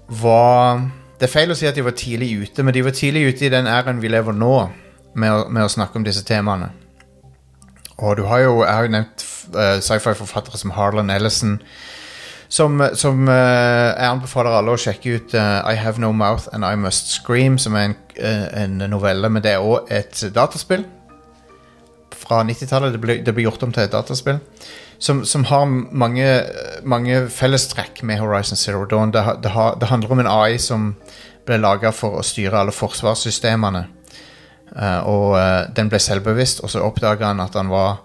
[0.07, 0.81] var
[1.19, 3.45] Det er feil å si at de var tidlig ute, men de var tidlig ute
[3.47, 4.55] i den æren vi lever nå,
[5.15, 6.73] med å, med å snakke om disse temaene.
[7.97, 9.25] Og du har jo, jeg har jo nevnt
[9.55, 11.59] uh, sci-fi-forfattere som Harlan Ellison,
[12.49, 16.65] som, som uh, jeg anbefaler alle å sjekke ut uh, I Have No Mouth and
[16.65, 17.97] I Must Scream, som er en,
[18.63, 20.85] en novelle, men det er òg et dataspill
[22.23, 22.95] fra 90-tallet.
[22.95, 24.41] Det, det, ble gjort om til et dataspill
[25.03, 26.27] som, som har mange,
[26.83, 29.11] mange fellestrekk med Horizon Zero Dawn.
[29.11, 30.93] Det, det, det, handler om en AI som
[31.43, 33.83] ble laga for å styre alle forsvarssystemene.
[34.73, 38.01] Uh, og uh, den ble selvbevisst, og så oppdaga han at han var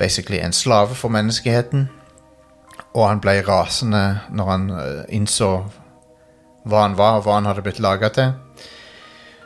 [0.00, 1.88] basically en slave for menneskeheten.
[2.94, 5.50] Og han ble rasende når han eh, innså
[6.64, 8.32] hva han var, og hva han hadde blitt laga til.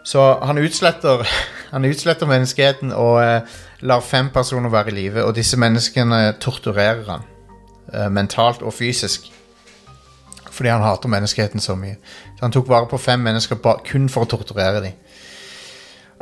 [0.04, 1.26] Så han utsletter,
[1.74, 5.24] han utsletter menneskeheten og eh, lar fem personer være i live.
[5.24, 7.30] Og disse menneskene torturerer han.
[7.92, 9.32] eh, mentalt og fysisk.
[10.50, 11.96] Fordi han hater menneskeheten så mye.
[12.38, 13.58] Så han tok vare på fem mennesker
[13.90, 14.92] kun for å torturere dem.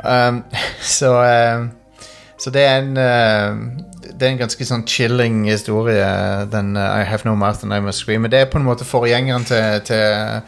[0.03, 0.43] Um,
[0.97, 1.71] så um,
[2.37, 3.83] så det er en uh,
[4.19, 6.05] Det er en ganske sånn chilling historie,
[6.51, 8.21] den uh, I Have No Mouth and I Must Scream.
[8.21, 10.41] Men det er på en måte forgjengeren til, til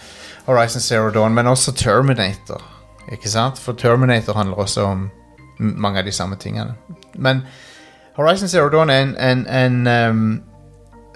[0.46, 2.62] Horizon Zero Dawn, men også Terminator.
[3.12, 3.60] Ikke sant?
[3.60, 5.10] For Terminator handler også om
[5.58, 6.76] mange av de samme tingene.
[7.16, 7.42] Men
[8.16, 10.44] Horizon Zero Dawn er en, en, en ehm,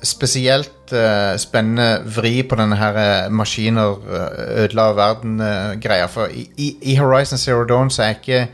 [0.03, 6.07] spesielt uh, spennende vri på denne her eh, maskiner uh, ødela verden-greia.
[6.07, 8.47] For i, i, i Horizon Zero Dawn så er ikke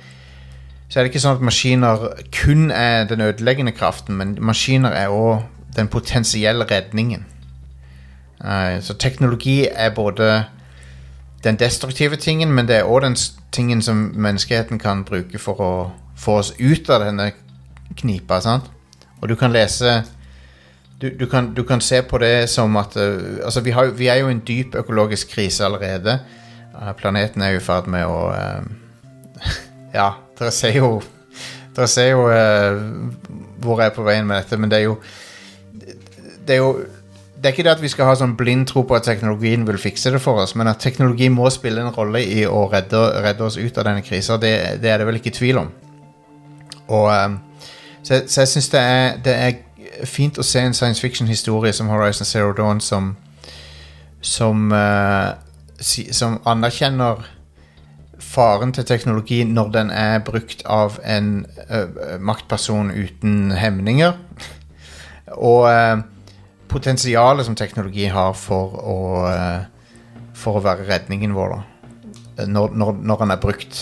[0.90, 5.14] så er det ikke sånn at maskiner kun er den ødeleggende kraften, men maskiner er
[5.14, 5.42] òg
[5.76, 7.26] den potensielle redningen.
[8.46, 10.44] Eh, så teknologi er både
[11.44, 13.18] den destruktive tingen, men det er òg den
[13.52, 15.74] tingen som menneskeheten kan bruke for å
[16.16, 17.32] få oss ut av denne
[17.98, 18.40] knipa.
[18.42, 18.72] sant?
[19.22, 20.04] Og du kan lese
[21.02, 24.08] du, du, kan, du kan se på det som at uh, Altså, vi, har, vi
[24.08, 26.20] er jo i en dyp økologisk krise allerede.
[26.74, 28.64] Uh, planeten er jo i ferd med å uh,
[29.98, 31.02] Ja, dere ser jo
[31.76, 32.28] Dere ser jo
[33.66, 35.00] hvor jeg er på veien med dette, men det er jo
[36.16, 36.76] Det er jo
[37.36, 39.78] det er ikke det at vi skal ha sånn blind tro på at teknologien vil
[39.78, 43.44] fikse det for oss, men at teknologi må spille en rolle i å redde, redde
[43.46, 45.70] oss ut av denne krisa, det, det er det vel ikke tvil om.
[46.96, 47.12] Og
[48.02, 48.82] Så, så jeg syns det,
[49.28, 49.54] det er
[50.04, 53.16] fint å se en science fiction-historie som Horizon Zero Dawn som
[54.26, 55.38] som, uh,
[55.80, 57.22] si, som anerkjenner
[58.20, 64.18] faren til teknologi når den er brukt av en uh, maktperson uten hemninger.
[65.52, 66.02] Og uh,
[66.72, 69.00] potensialet som teknologi har for å
[70.36, 72.46] For å være redningen vår, da.
[72.52, 73.78] Når, når, når han er brukt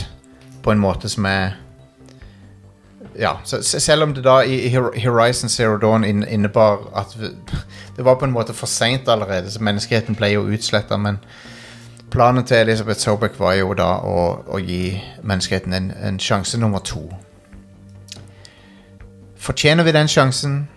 [0.64, 1.56] på en måte som er
[3.20, 7.18] Ja, så, selv om det da i, Horizon Zero Dawn innebar at
[7.98, 11.20] det var på en måte for seint allerede, så menneskeheten ble jo utsletta, men
[12.12, 16.80] planen til Elisabeth Sobek var jo da å, å gi menneskeheten en, en sjanse nummer
[16.80, 17.06] to.
[19.38, 20.68] Fortjener vi den sjansen?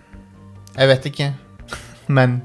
[0.77, 1.33] Jeg vet ikke.
[2.07, 2.41] Men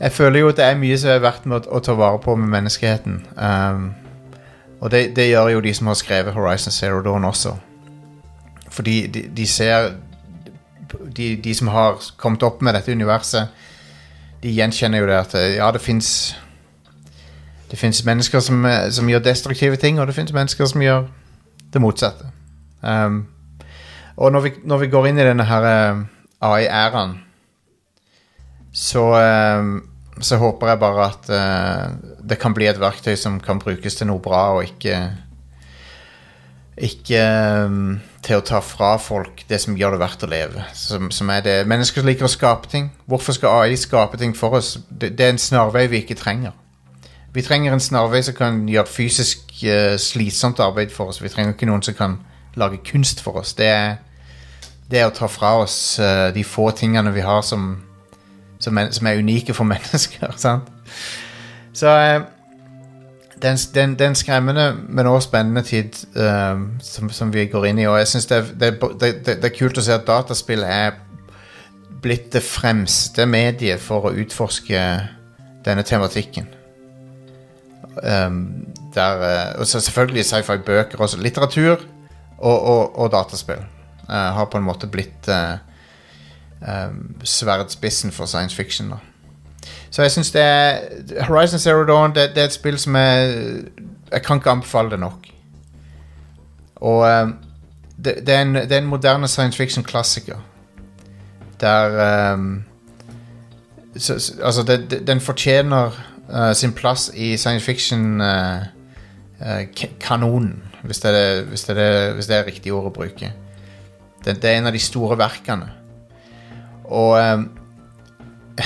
[0.00, 2.18] jeg føler jo at det er mye som er verdt med å, å ta vare
[2.20, 3.22] på med menneskeheten.
[3.38, 3.86] Um,
[4.80, 7.54] og det, det gjør jo de som har skrevet Horizon Zero Dawn også.
[8.74, 9.92] Fordi de, de ser
[11.16, 13.52] de, de som har kommet opp med dette universet,
[14.42, 16.36] de gjenkjenner jo det at eh, ja, det fins
[17.70, 21.06] Det fins mennesker som, eh, som gjør destruktive ting, og det fins mennesker som gjør
[21.72, 22.28] det motsatte.
[22.82, 23.26] Um,
[24.16, 26.02] og når vi, når vi går inn i denne her eh,
[26.44, 27.16] AI-æraen,
[28.70, 29.64] så, eh,
[30.20, 34.12] så håper jeg bare at uh, det kan bli et verktøy som kan brukes til
[34.12, 35.00] noe bra, og ikke
[36.76, 37.70] ikke eh,
[38.24, 40.64] til å ta fra folk det som gjør det verdt å leve.
[40.78, 42.90] Som, som er det Mennesker liker å skape ting.
[43.10, 44.78] Hvorfor skal AI skape ting for oss?
[44.88, 46.54] Det, det er en snarvei vi ikke trenger.
[47.34, 51.22] Vi trenger en snarvei som kan gjøre fysisk uh, slitsomt arbeid for oss.
[51.22, 52.18] Vi trenger ikke noen som kan
[52.56, 53.56] lage kunst for oss.
[53.58, 53.96] Det er,
[54.90, 57.74] det er å ta fra oss uh, de få tingene vi har som,
[58.62, 60.32] som, er, som er unike for mennesker.
[60.40, 60.70] Sant?
[61.74, 62.22] Så eh,
[63.42, 67.86] det er en, skremmende, men også spennende tid um, som, som vi går inn i.
[67.86, 68.70] Og jeg synes det, det,
[69.00, 70.98] det, det, er kult å se at dataspill er
[72.04, 74.84] blitt det fremste mediet for å utforske
[75.64, 76.46] denne tematikken.
[78.02, 81.20] Um, der, eh, og selvfølgelig sci-fi-bøker også.
[81.22, 81.78] Litteratur
[82.38, 83.62] og, og, og dataspill
[84.08, 85.56] uh, har på en måte blitt uh,
[86.60, 88.94] um, sverdspissen for science fiction.
[88.94, 89.13] da
[89.94, 90.78] så jeg synes det er
[91.28, 93.34] Horizon Zero Dawn det, det er et spill som jeg
[94.12, 95.26] Jeg kan ikke anbefale det nok.
[96.76, 97.36] Og um,
[98.04, 100.36] det, det, er en, det er en moderne science fiction-klassiker.
[101.60, 102.64] Der um,
[103.96, 105.90] så, så, Altså, det, den fortjener
[106.34, 112.46] uh, sin plass i science fiction-kanonen, hvis, det er- hvis, det er- hvis det er
[112.46, 113.32] riktig ord å bruke.
[114.24, 115.70] Det, er en av de store verkene.
[116.84, 117.38] Og eh,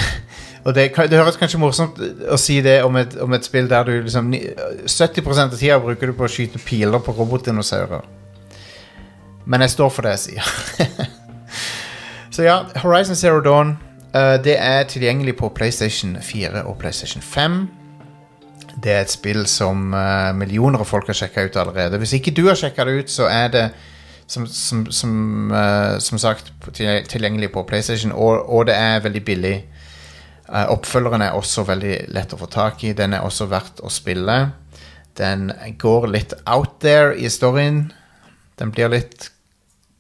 [0.65, 1.99] Og det, det høres kanskje morsomt
[2.29, 6.11] å si det om et, om et spill der du liksom 70% av tida bruker
[6.11, 8.03] du på å skyte piler på robotdinosaurer.
[9.49, 11.09] Men jeg står for det jeg sier.
[12.35, 13.79] Så ja, Horizon Zero Dawn
[14.15, 17.69] uh, Det er tilgjengelig på PlayStation 4 og PlayStation 5.
[18.85, 21.99] Det er et spill som uh, millioner av folk har sjekka ut allerede.
[21.99, 23.65] Hvis ikke du har sjekka det ut, så er det
[24.27, 29.57] som, som, som, uh, som sagt tilgjengelig på PlayStation, og, og det er veldig billig.
[30.49, 32.95] Eh, oppfølgeren er også veldig lett å få tak i.
[32.97, 34.39] Den er også verdt å spille.
[35.19, 37.89] Den går litt out there i storyen.
[38.59, 39.31] Den blir litt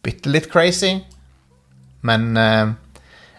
[0.06, 0.98] bitte litt crazy.
[2.06, 2.74] Men eh,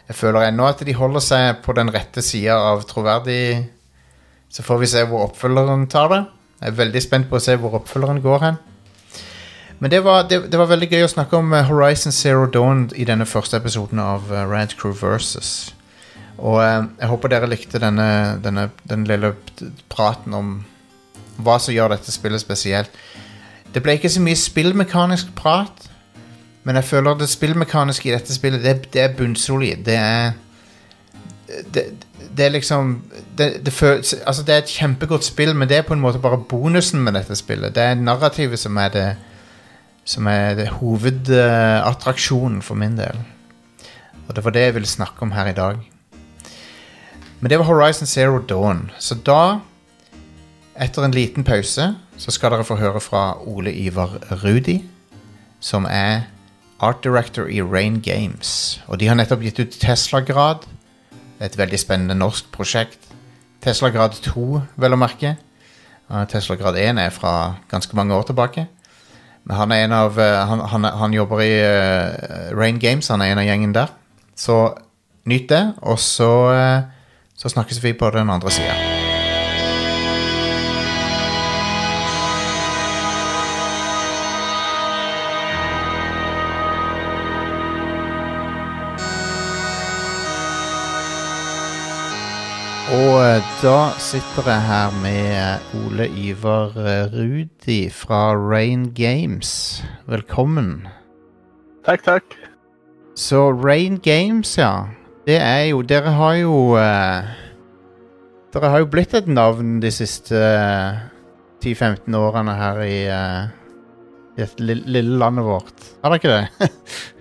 [0.10, 3.70] jeg føler ennå at de holder seg på den rette sida av troverdig
[4.50, 6.24] Så får vi se hvor oppfølgeren tar det.
[6.60, 8.58] Jeg er veldig spent på å se hvor oppfølgeren går hen.
[9.80, 12.90] Men det var, det, det var veldig gøy å snakke om eh, Horizon Zero Dawn
[13.00, 15.72] i denne første episoden av uh, Rad Crew Versus.
[16.40, 18.10] Og eh, jeg håper dere likte denne,
[18.44, 19.34] denne, den lille
[19.92, 20.54] praten om
[21.40, 22.92] hva som gjør dette spillet spesielt.
[23.74, 25.86] Det ble ikke så mye spillmekanisk prat,
[26.64, 29.84] men jeg føler det spillmekaniske i dette spillet, det, det er bunnsolid.
[29.86, 30.32] Det er
[31.74, 31.84] det,
[32.38, 33.04] det er liksom
[33.38, 36.22] det, det, føles, altså det er et kjempegodt spill, men det er på en måte
[36.22, 37.76] bare bonusen med dette spillet.
[37.76, 39.10] Det er narrativet som er det
[40.10, 43.18] Som er det hovedattraksjonen for min del.
[44.28, 45.89] Og det var det jeg ville snakke om her i dag.
[47.40, 48.90] Men det var Horizon Zero Dawn.
[49.00, 49.60] Så da,
[50.76, 54.82] etter en liten pause, så skal dere få høre fra Ole Ivar Rudi,
[55.60, 56.28] som er
[56.80, 58.82] art director i Rain Games.
[58.88, 60.68] Og de har nettopp gitt ut Tesla-grad.
[61.40, 63.00] Et veldig spennende norsk prosjekt.
[63.64, 65.36] Tesla Grad 2, vel å merke.
[66.10, 68.68] Uh, Tesla Grad 1 er fra ganske mange år tilbake.
[69.48, 73.24] Men han er en av uh, han, han, han jobber i uh, Rain Games, han
[73.24, 73.92] er en av gjengen der.
[74.36, 74.62] Så
[75.28, 76.99] nyt det, og så, uh,
[77.40, 78.76] så snakkes vi på den andre sida.
[92.90, 99.84] Og eh, da sitter jeg her med Ole Ivar eh, Rudi fra Rain Games.
[100.10, 100.88] Velkommen.
[101.86, 102.40] Takk, takk.
[103.16, 104.90] Så Rain Games, ja.
[105.28, 107.30] Det er jo Dere har jo eh,
[108.54, 111.00] Dere har jo blitt et navn de siste eh,
[111.64, 113.50] 10-15 årene her i, eh,
[114.38, 115.90] i dette lille, lille landet vårt.
[116.04, 116.70] Har dere ikke det?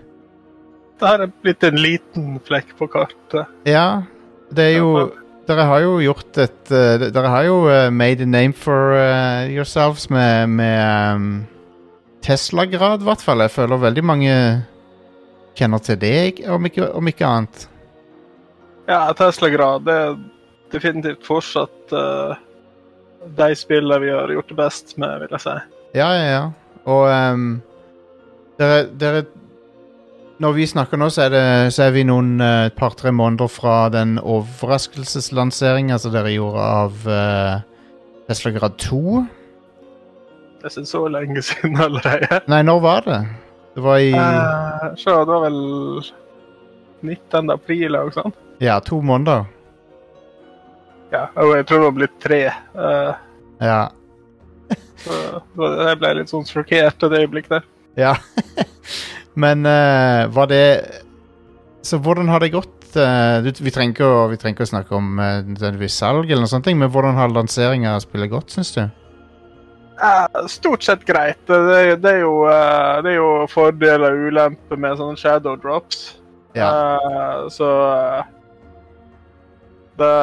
[0.98, 3.50] Det her er blitt en liten flekk på kartet.
[3.68, 4.02] ja.
[4.48, 5.10] Det er jo
[5.48, 9.48] Dere har jo gjort et eh, Dere har jo eh, made a name for eh,
[9.54, 11.28] yourselves med, med um,
[12.24, 13.40] Tesla-grad, i hvert fall.
[13.40, 14.34] Jeg føler veldig mange
[15.56, 17.64] kjenner til det, om ikke, om ikke annet.
[18.88, 20.14] Ja, Tesla-grad det er
[20.72, 22.38] definitivt fortsatt uh,
[23.36, 25.56] de spillene vi har gjort det best med, vil jeg si.
[25.98, 26.44] Ja, ja, ja.
[26.88, 27.50] Og um,
[28.60, 29.26] dere, dere
[30.38, 33.50] Når vi snakker nå, så er, det, så er vi noen et et par-tre måneder
[33.50, 37.60] fra den overraskelseslanseringa som dere gjorde av uh,
[38.28, 39.24] Tesla Grad 2.
[40.58, 42.40] Det er ikke så lenge siden allerede.
[42.48, 43.22] Nei, når var det?
[43.74, 45.62] Det var i Uh, så det var vel
[47.02, 47.50] 19.
[47.50, 48.44] april eller noe sånt.
[48.60, 49.46] Ja, to måneder.
[51.12, 52.40] Ja, og jeg tror det var blitt tre.
[52.76, 53.14] Uh,
[53.64, 53.88] Ja.
[54.98, 57.62] så så jeg ble litt sånn sjokkert et øyeblikk der.
[57.96, 58.16] ja.
[59.38, 60.64] Men uh, var det
[61.86, 62.74] Så hvordan har det gått?
[62.96, 66.50] Uh, vi, trenger ikke å, vi trenger ikke å snakke om uh, salg, eller noe
[66.50, 68.80] sånt, men hvordan har lanseringa spillet gått, syns du?
[70.00, 71.38] Uh, stort sett greit.
[71.46, 76.18] Det, det, er jo, uh, det er jo fordeler og ulemper med sånne shadow drops.
[76.56, 76.70] Ja.
[76.72, 77.68] Uh, så
[79.98, 80.14] Det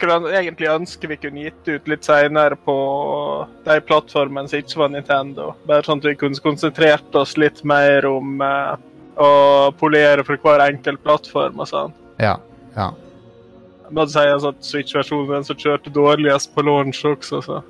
[0.00, 2.76] skulle egentlig ønske vi kunne gitt ut litt seinere på
[3.66, 5.50] de plattformene som ikke var Nintendo.
[5.68, 8.72] Bare sånn at vi kunne konsentrert oss litt mer om eh,
[9.20, 9.30] å
[9.76, 11.92] polere for hver enkelt plattform og sånn.
[12.22, 12.38] Ja.
[12.76, 12.88] ja.
[13.90, 17.60] Må si altså at Switch-versjonen er den som kjørte dårligst på launch også, så.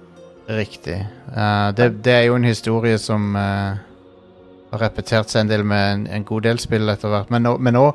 [0.51, 0.98] Riktig.
[1.30, 3.78] Uh, det, det er jo en historie som uh,
[4.70, 7.30] har repetert seg en del med en, en god del spill etter hvert.
[7.32, 7.86] Men nå, men nå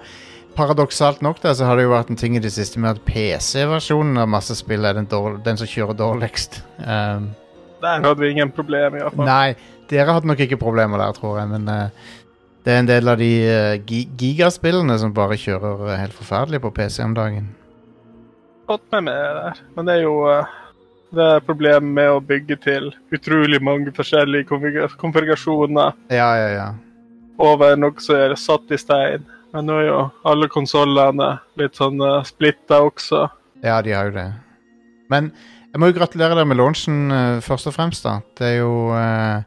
[0.55, 3.05] paradoksalt nok, da, så har det jo vært en ting i det siste med at
[3.07, 5.07] PC-versjonen av masse spill er den,
[5.45, 6.61] den som kjører dårligst.
[6.79, 7.31] Um,
[7.83, 9.27] Der hadde vi ingen problem, i hvert fall.
[9.27, 9.55] nei,
[9.91, 12.11] dere hadde nok ikke problemer der, tror jeg, men uh,
[12.65, 16.63] det er en del av de uh, gi gigaspillene som bare kjører uh, helt forferdelig
[16.63, 17.51] på PC om dagen.
[18.65, 19.59] Fått med meg der.
[19.75, 20.15] Men det er jo
[21.15, 24.47] det er problemet med å bygge til utrolig mange forskjellige
[24.99, 26.65] konfigurasjoner Ja, ja, ja.
[27.37, 29.23] over noe som er satt i stein.
[29.55, 31.29] Men nå er jo alle konsollene
[31.59, 33.21] litt sånn uh, splitta også.
[33.63, 34.25] Ja, de har jo det.
[35.13, 35.29] Men
[35.71, 38.17] jeg må jo gratulere dere med launchen uh, først og fremst, da.
[38.35, 39.45] Det er jo uh,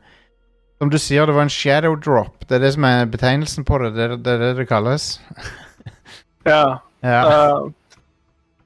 [0.81, 2.47] Som du sier, det var en shadow drop.
[2.49, 3.93] Det er det som er betegnelsen på det.
[3.99, 5.17] Det, er- det det det kalles.
[6.49, 6.79] Ja.
[6.99, 7.21] Ja.
[7.31, 7.69] Uh,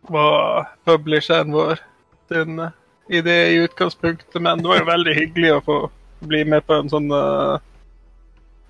[0.09, 1.82] var publisheren vår
[2.32, 2.70] sin eh,
[3.12, 5.76] idé i utgangspunktet, men det var jo veldig hyggelig å få
[6.30, 7.61] bli med på en sånn uh,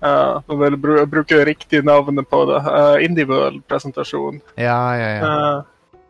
[0.03, 2.59] Uh, og vel br bruke riktig navn på det.
[2.65, 4.41] Uh, Indie World-presentasjon.
[4.59, 5.29] Ja, ja, ja.
[5.29, 6.01] Uh,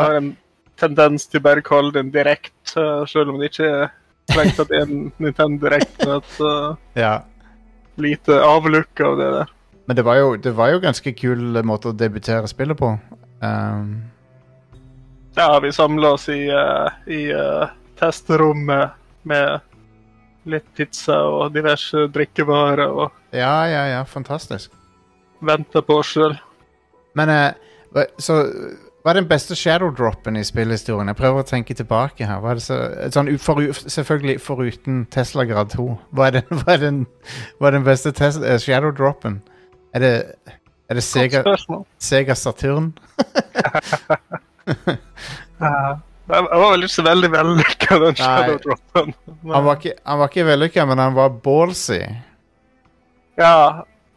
[0.00, 0.30] har en
[0.80, 3.90] tendens til bare å kalle den direkte, uh, selv om det ikke er
[4.30, 6.08] strengt tatt en Nintendo direkte.
[6.16, 7.18] Et uh, ja.
[8.00, 9.52] lite avlukk av det der.
[9.90, 12.94] Men det var, jo, det var jo ganske kul måte å debutere spillet på.
[13.44, 13.92] Um,
[15.36, 17.28] Ja, vi samla oss i, uh, i
[18.00, 18.96] testerommet
[19.28, 19.60] med
[20.48, 24.02] litt pizza og diverse drikkevarer og ja, ja, ja.
[24.02, 24.72] Fantastisk.
[25.40, 26.34] Venter på oss sjøl.
[27.18, 28.42] Men eh, så
[29.00, 31.08] Hva er den beste shadow-droppen i spillhistorien?
[31.08, 32.44] Jeg prøver å tenke tilbake her.
[32.50, 32.76] Er så,
[33.14, 35.86] sånn, for, selvfølgelig foruten Tesla Grad 2.
[36.12, 36.98] Hva er den, hva er den,
[37.58, 39.40] hva er den beste eh, shadow-droppen?
[39.96, 40.12] Er det,
[40.90, 41.56] er det Sega.
[42.02, 42.92] Sega Saturn?
[46.30, 48.24] Uh, jeg var vel ikke så veldig vellykka, den Nei.
[48.24, 49.14] shadow-droppen.
[49.50, 52.02] Han var ikke, han var ikke vellykka, men han var ballsy.
[53.40, 53.56] Ja.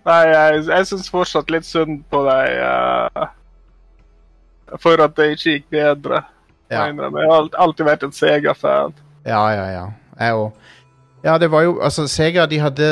[0.04, 3.32] Nei, jeg, jeg syns fortsatt litt synd på deg uh,
[4.84, 6.24] for at det ikke gikk bedre.
[6.72, 6.88] Ja.
[6.90, 8.96] Jeg har alltid vært en Sega-fan.
[9.28, 9.86] Ja, ja, ja.
[10.20, 10.70] Jeg òg.
[11.24, 12.88] Ja, det var jo Altså, Sega, de hadde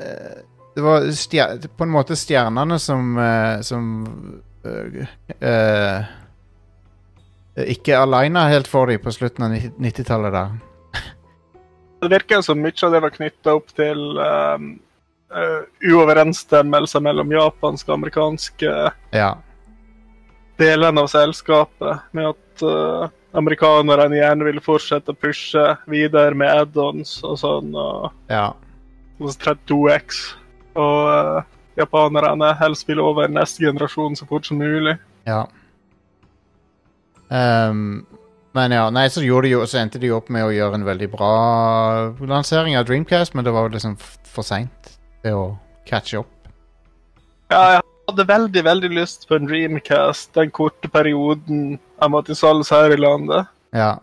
[0.00, 0.42] eh,
[0.74, 3.90] Det var stjer på en måte stjernene som eh, Som
[4.64, 5.04] uh,
[5.40, 6.12] eh,
[7.56, 10.44] Ikke aleine helt for dem på slutten av 90-tallet da.
[12.02, 14.64] Det virker som mye av det var knytta opp til um,
[15.32, 18.72] uh, uoverensstemmelser mellom japanske og amerikanske
[19.14, 19.30] Ja.
[20.58, 22.02] delene av selskapet.
[22.12, 27.72] Med at uh, amerikanerne gjerne ville fortsette å pushe videre med add-ons og sånn.
[27.72, 28.50] Og Ja.
[29.22, 30.34] hos 32X.
[30.76, 31.42] Og uh,
[31.78, 34.98] japanerne helst ville over neste generasjon så fort som mulig.
[35.26, 35.46] ja.
[37.30, 38.04] Ehm,
[38.54, 41.08] men ja, nei, så, de jo, så endte de opp med å gjøre en veldig
[41.10, 41.32] bra
[42.20, 43.96] lansering av Dreamcast, men det var jo liksom
[44.30, 44.94] for seint
[45.24, 45.46] til å
[45.88, 46.30] catche opp.
[47.50, 52.38] Ja, jeg hadde veldig, veldig lyst på en Dreamcast den korte perioden jeg måtte til
[52.40, 53.50] salgs her i landet.
[53.74, 53.94] Ja.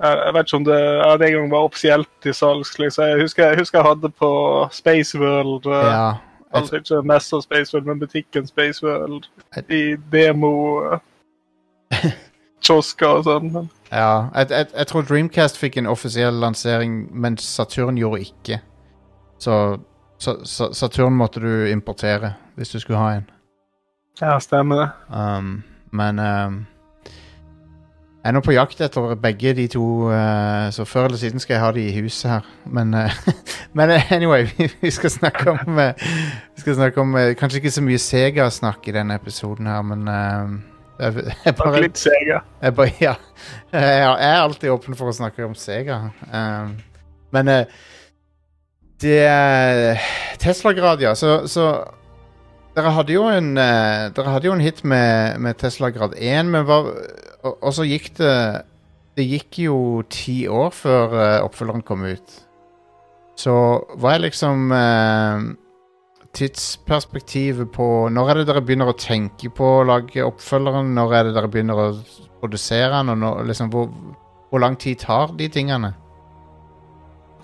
[0.00, 2.72] Jeg, jeg vet ikke om det jeg det en gang var offisielt til salgs.
[2.78, 3.04] Liksom.
[3.12, 4.32] Jeg, husker, jeg husker jeg hadde på
[4.72, 5.68] Space World.
[5.68, 6.10] eh, ja.
[6.50, 9.28] Altså ikke messa Space World, men butikken Space World.
[9.68, 10.52] I demo
[10.88, 10.98] eh,
[12.64, 13.52] kiosker og sånn.
[13.54, 18.60] Men Ja, jeg, jeg, jeg tror Dreamcast fikk en offisiell lansering, mens Saturn gjorde ikke.
[19.40, 19.54] Så,
[20.18, 23.30] så, så Saturn måtte du importere hvis du skulle ha en.
[24.20, 24.90] ja, stemmer det.
[25.08, 25.62] Um,
[25.96, 26.58] men um,
[28.20, 31.54] jeg er nå på jakt etter begge de to, uh, så før eller siden skal
[31.54, 32.48] jeg ha de i huset her.
[32.66, 33.10] Men, uh,
[33.78, 35.96] men uh, anyway, vi, vi skal snakke om, uh,
[36.54, 40.04] vi skal snakke om uh, Kanskje ikke så mye Sega-snakk i denne episoden her, men
[40.08, 40.60] um,
[41.00, 42.42] jeg, jeg Bare litt Sega.
[42.62, 43.14] jeg, bare, ja.
[43.72, 46.02] jeg er alltid åpen for å snakke om Sega.
[46.28, 46.76] Um,
[47.34, 47.80] men eh,
[49.00, 49.98] det
[50.42, 51.14] Tesla-grad, ja.
[51.18, 51.70] Så, så
[52.76, 56.66] dere hadde jo en eh, Dere hadde jo en hit med, med Tesla-grad 1, men
[56.68, 56.82] hva
[57.40, 58.36] og, og så gikk det
[59.16, 59.78] Det gikk jo
[60.12, 62.36] ti år før eh, oppfølgeren kom ut.
[63.40, 63.54] Så
[63.98, 65.48] hva er liksom eh,
[66.36, 70.92] tidsperspektivet på Når er det dere begynner å tenke på å lage oppfølgeren?
[70.94, 71.88] Når er det dere begynner å
[72.42, 73.14] produsere den?
[73.14, 73.88] Og når, liksom, hvor,
[74.50, 75.94] hvor lang tid tar de tingene?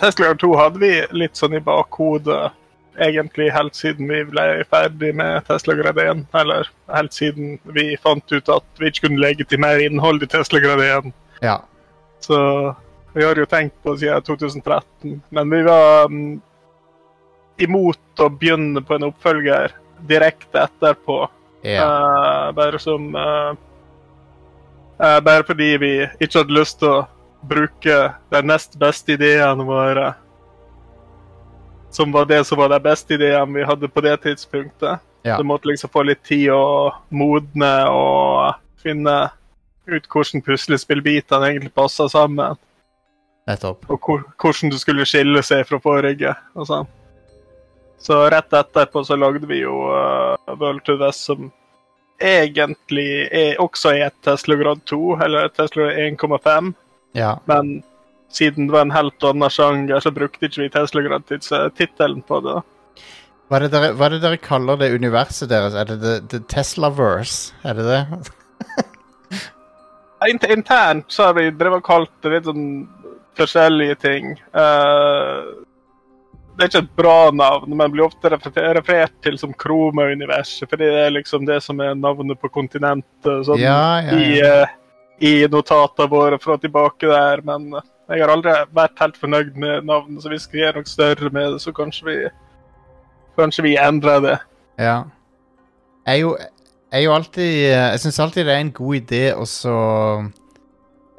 [0.01, 2.53] Tesla 2 hadde vi litt sånn i bakhodet
[3.01, 6.27] egentlig helt siden vi ble ferdig med Tesla Grad 1.
[6.41, 10.31] Eller helt siden vi fant ut at vi ikke kunne legge til mer innhold i
[10.31, 11.13] Tesla Grad 1.
[11.45, 11.59] Ja.
[12.25, 12.39] Så
[13.17, 15.23] vi har jo tenkt på siden 2013.
[15.31, 16.41] Men vi var mm,
[17.63, 19.75] imot å begynne på en oppfølger
[20.09, 21.27] direkte etterpå.
[21.65, 21.89] Yeah.
[21.89, 23.57] Uh, bare som uh,
[25.01, 27.07] uh, Bare fordi vi ikke hadde lyst til å
[27.47, 27.97] bruke
[28.31, 30.13] de nest beste ideene våre.
[31.91, 35.03] Som var det som var de beste ideene vi hadde på det tidspunktet.
[35.27, 39.17] Så vi måtte liksom få litt tid å modne og finne
[39.91, 42.59] ut hvordan puslespillbitene egentlig passa sammen.
[43.47, 43.87] Nettopp.
[43.91, 46.35] Og hvordan du skulle skille seg fra forrige.
[46.55, 46.87] og sånn.
[47.99, 51.51] Så rett etterpå så lagde vi jo uh, World to West, som
[52.23, 56.73] egentlig er, også er et Tesla Grad 2, eller Tesla 1,5.
[57.17, 57.37] Ja.
[57.45, 57.83] Men
[58.33, 62.61] siden det var en helt annen sjanger, så brukte ikke vi Tesla Grad-tittelen på det.
[63.47, 65.77] Hva er, det dere, hva er det dere kaller det universet deres?
[65.79, 67.55] Er det The, the Teslaverse?
[67.63, 68.01] Er det det?
[70.33, 72.67] Inter internt så har vi drevet og kalt det litt sånn
[73.39, 74.33] forskjellige ting.
[74.35, 75.51] Eh,
[76.57, 81.03] det er ikke et bra navn, men blir ofte referert til som Kroma-universet, fordi det
[81.05, 84.55] er liksom det som er navnet på kontinentet sånn, Ja, ja, i, ja.
[84.65, 84.75] eh,
[85.21, 87.45] i notatene våre fra tilbake der.
[87.45, 87.69] Men
[88.09, 91.53] jeg har aldri vært helt fornøyd med navnet, så vi skal gjøre noe større med
[91.57, 92.19] det, så kanskje vi
[93.37, 94.37] kanskje vi endrer det.
[94.81, 94.97] Ja.
[96.07, 96.35] Jeg er jo,
[96.93, 99.77] jeg er jo alltid eh, Jeg syns alltid det er en god idé å så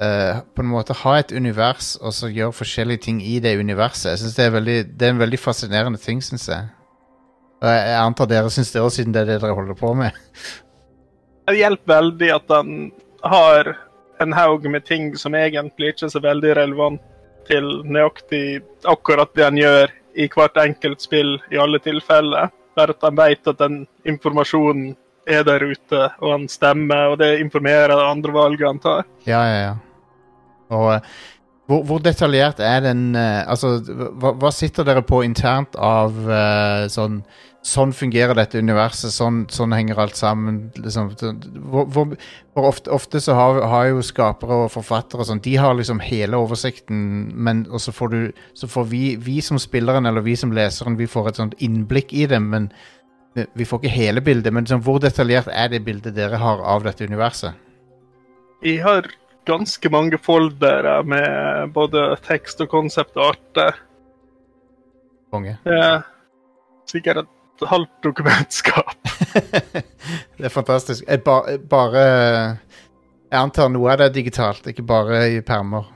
[0.02, 4.10] eh, På en måte ha et univers og så gjøre forskjellige ting i det universet.
[4.12, 6.70] Jeg synes det, er veldig, det er en veldig fascinerende ting, syns jeg.
[7.58, 9.92] Og jeg, jeg antar dere syns det òg, siden det er det dere holder på
[9.98, 10.16] med.
[11.48, 12.72] Det hjelper veldig at han
[13.24, 13.74] har
[14.22, 17.02] en haug med ting som egentlig ikke er så veldig relevant
[17.48, 22.50] til nøyaktig akkurat det han gjør i hvert enkelt spill i alle tilfeller.
[22.76, 24.92] Bare at han vet at den informasjonen
[25.28, 29.04] er der ute, og han stemmer, og det informerer andre valget han tar.
[29.26, 29.74] Ja, ja, ja.
[30.74, 31.18] Og eh,
[31.68, 36.88] hvor, hvor detaljert er den eh, Altså, hva, hva sitter dere på internt av eh,
[36.92, 37.22] sånn
[37.68, 40.60] Sånn fungerer dette universet, sånn, sånn henger alt sammen.
[40.78, 41.08] Liksom,
[41.68, 42.14] hvor, hvor,
[42.70, 47.02] ofte, ofte så har, har jo skapere og forfattere sånn, de har liksom hele oversikten,
[47.34, 51.10] men så får, du, så får vi, vi som spilleren eller vi som leseren vi
[51.10, 52.70] får et sånt innblikk i det, men
[53.58, 54.54] vi får ikke hele bildet.
[54.54, 57.58] Men liksom, hvor detaljert er det bildet dere har av dette universet?
[58.64, 59.10] Jeg har
[59.48, 63.80] ganske mange foldere med både tekst og konsept-art arter.
[65.32, 65.58] Konge.
[65.64, 66.02] Er
[66.88, 68.96] sikkert et halvt dokumentskap.
[70.38, 71.04] det er fantastisk.
[71.08, 71.40] Jeg ba,
[71.70, 72.04] bare
[73.28, 75.90] Jeg antar noe av det er digitalt, ikke bare i permer.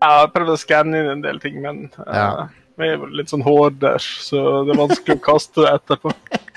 [0.00, 2.48] Jeg har prøvd å skanne inn en del ting, men ja.
[2.48, 6.14] uh, vi er jo litt sånn hoarders, så det er vanskelig å kaste det etterpå.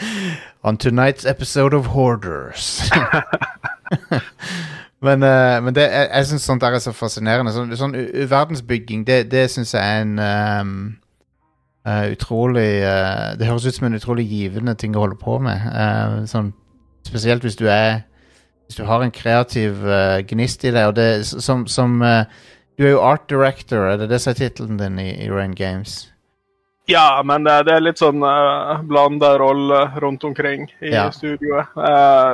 [0.66, 2.88] On tonight's episode of Hoarders.
[5.04, 7.51] men uh, men det, jeg, jeg syns sånt der er så fascinerende.
[7.56, 7.95] Sånn, sånn
[8.32, 10.16] verdensbygging, det, det syns jeg er en
[10.64, 10.72] um,
[11.88, 15.68] uh, utrolig uh, Det høres ut som en utrolig givende ting å holde på med.
[16.32, 16.54] Sånn,
[17.08, 18.06] spesielt hvis du er
[18.68, 19.84] Hvis du har en kreativ
[20.32, 24.22] gnist i deg, og det som, som Du er jo art director, er det det
[24.24, 26.10] som er tittelen din i, i Rain Games?
[26.89, 31.06] Ja, men det, det er litt sånn uh, blanda rolle rundt omkring i Ja.
[31.16, 31.70] studioet.
[31.78, 32.34] Eh,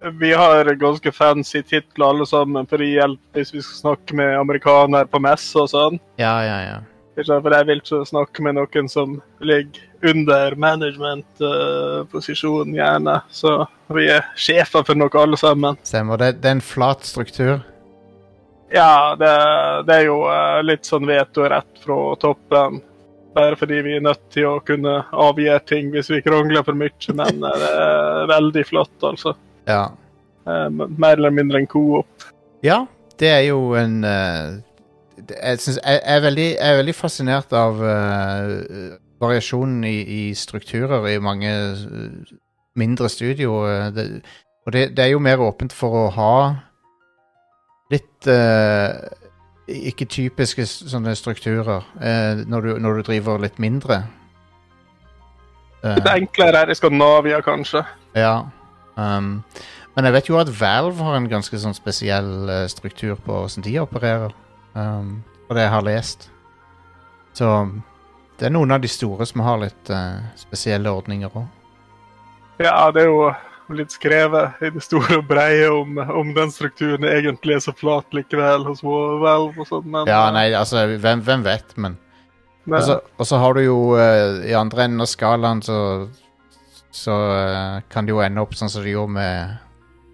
[0.00, 4.38] vi har ganske fancy titler alle sammen for å hjelpe hvis vi skal snakke med
[4.38, 5.98] amerikanere på messe og sånn.
[6.20, 6.78] Ja, ja, ja.
[7.18, 13.20] For jeg vil ikke snakke med noen som ligger under management-posisjon, gjerne.
[13.34, 15.74] Så vi er sjefer for noe alle sammen.
[15.82, 16.16] Stemmer.
[16.20, 17.58] Det, det er en flat struktur.
[18.70, 19.32] Ja, det,
[19.88, 22.82] det er jo uh, litt sånn vetorett fra toppen.
[23.34, 27.14] Bare fordi vi er nødt til å kunne avgjøre ting hvis vi krangler for mye.
[27.18, 29.34] Men uh, det er veldig flott, altså.
[29.68, 29.84] Ja.
[30.48, 32.28] Eh, Mer eller mindre en coop.
[32.64, 32.84] Ja,
[33.20, 34.58] det er jo en uh,
[35.42, 40.34] jeg, synes, jeg, jeg, er veldig, jeg er veldig fascinert av uh, variasjonen i, i
[40.34, 42.34] strukturer i mange eh,
[42.78, 43.66] mindre studio.
[43.90, 44.22] det,
[44.66, 46.34] og det, det er jo mer åpent for å ha
[47.90, 48.94] litt uh,
[49.66, 54.02] ikke typiske sånne strukturer uh, når, du, når du driver litt mindre.
[55.82, 57.82] det Litt enklere her i Skandinavia, kanskje.
[58.14, 58.36] ja.
[58.98, 59.44] Um,
[59.94, 63.66] men jeg vet jo at Valve har en ganske sånn spesiell uh, struktur på hvordan
[63.66, 64.34] de opererer.
[64.74, 66.28] Um, og det jeg har lest.
[67.38, 67.50] Så
[68.38, 71.46] det er noen av de store som har litt uh, spesielle ordninger òg.
[72.62, 73.28] Ja, det er jo
[73.78, 78.14] litt skrevet i det store og breie om, om den strukturen egentlig er så flat
[78.16, 81.98] likevel hos Valve og sånn, men Ja, eh, nei, altså, hvem, hvem vet, men
[82.68, 85.78] Og så har du jo uh, i andre enden av skalaen så
[86.94, 89.56] Så uh, kan det jo ende opp sånn som det gjorde med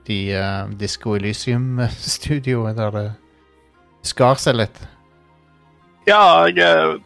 [0.09, 3.05] de uh, Disco Elysium-studioet, der det
[4.05, 4.81] skar seg litt.
[6.05, 6.97] Ja, jeg, jeg,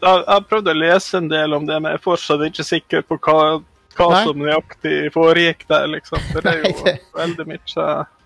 [0.00, 3.02] jeg har prøvd å lese en del om det, men jeg er fortsatt ikke sikker
[3.04, 3.58] på hva,
[3.98, 6.22] hva som nøyaktig foregikk der, liksom.
[6.30, 7.60] For det er Nei, jo det- veldig mye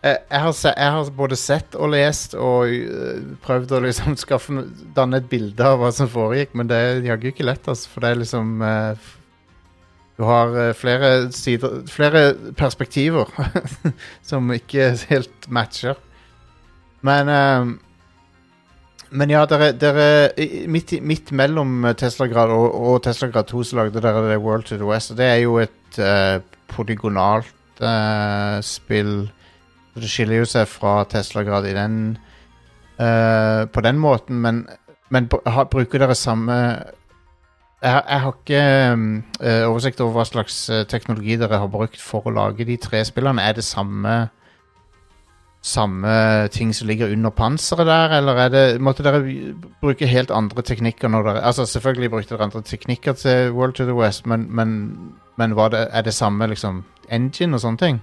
[0.01, 4.15] jeg, jeg, har se, jeg har både sett og lest og uh, prøvd å liksom
[4.23, 4.63] skaffe
[4.97, 8.05] danne et bilde av hva som foregikk, men det er jaggu ikke lett, altså, for
[8.07, 9.17] det er liksom f-
[10.21, 13.25] Du har øh, flere sider Flere perspektiver
[14.29, 15.95] som ikke helt matcher.
[17.01, 17.71] Men uh,
[19.11, 23.79] Men ja, dere, dere midt, midt mellom Tesla Grad og, og Tesla Grad 2 så
[23.81, 26.39] lagde dere det World to the West, og det er jo et uh,
[26.71, 29.25] polygonalt uh, spill
[29.97, 31.97] Det skiller jo seg fra Tesla-grad i den
[33.01, 34.63] uh, På den måten, men,
[35.11, 36.61] men br- bruker dere samme
[37.83, 38.63] jeg, har- jeg har ikke
[39.41, 43.05] eh, oversikt over hva slags eh, teknologi dere har brukt for å lage de tre
[43.05, 43.43] spillene.
[43.43, 44.29] Er det samme
[45.63, 49.21] samme ting som ligger under panseret der, eller er det, måtte dere
[49.83, 53.85] bruke helt andre teknikker når dere Altså, selvfølgelig brukte dere andre teknikker til World to
[53.85, 54.73] the West, men, men,
[55.37, 58.01] men var det, er det samme liksom engine og sånne ting?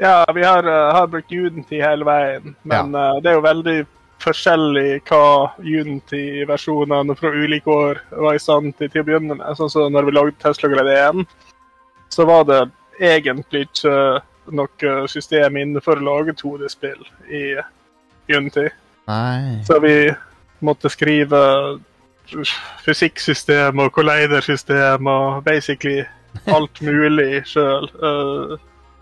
[0.00, 0.64] Ja, vi har,
[0.96, 3.76] har brukt Unity hele veien, men eh, det er jo veldig
[4.22, 9.56] forskjellig hva Unity-versjonene fra ulike år var i stand til til å begynne med.
[9.58, 11.24] Sånn som når vi lagde Tesla Grad 1,
[12.12, 12.60] så var det
[13.02, 13.94] egentlig ikke
[14.52, 17.44] noe system innenfor å lage 2D-spill i
[18.32, 18.68] Unity.
[19.10, 19.62] Nei.
[19.66, 19.96] Så vi
[20.62, 21.40] måtte skrive
[22.84, 26.02] fysikksystem og collider-system og basically
[26.46, 27.88] alt mulig sjøl.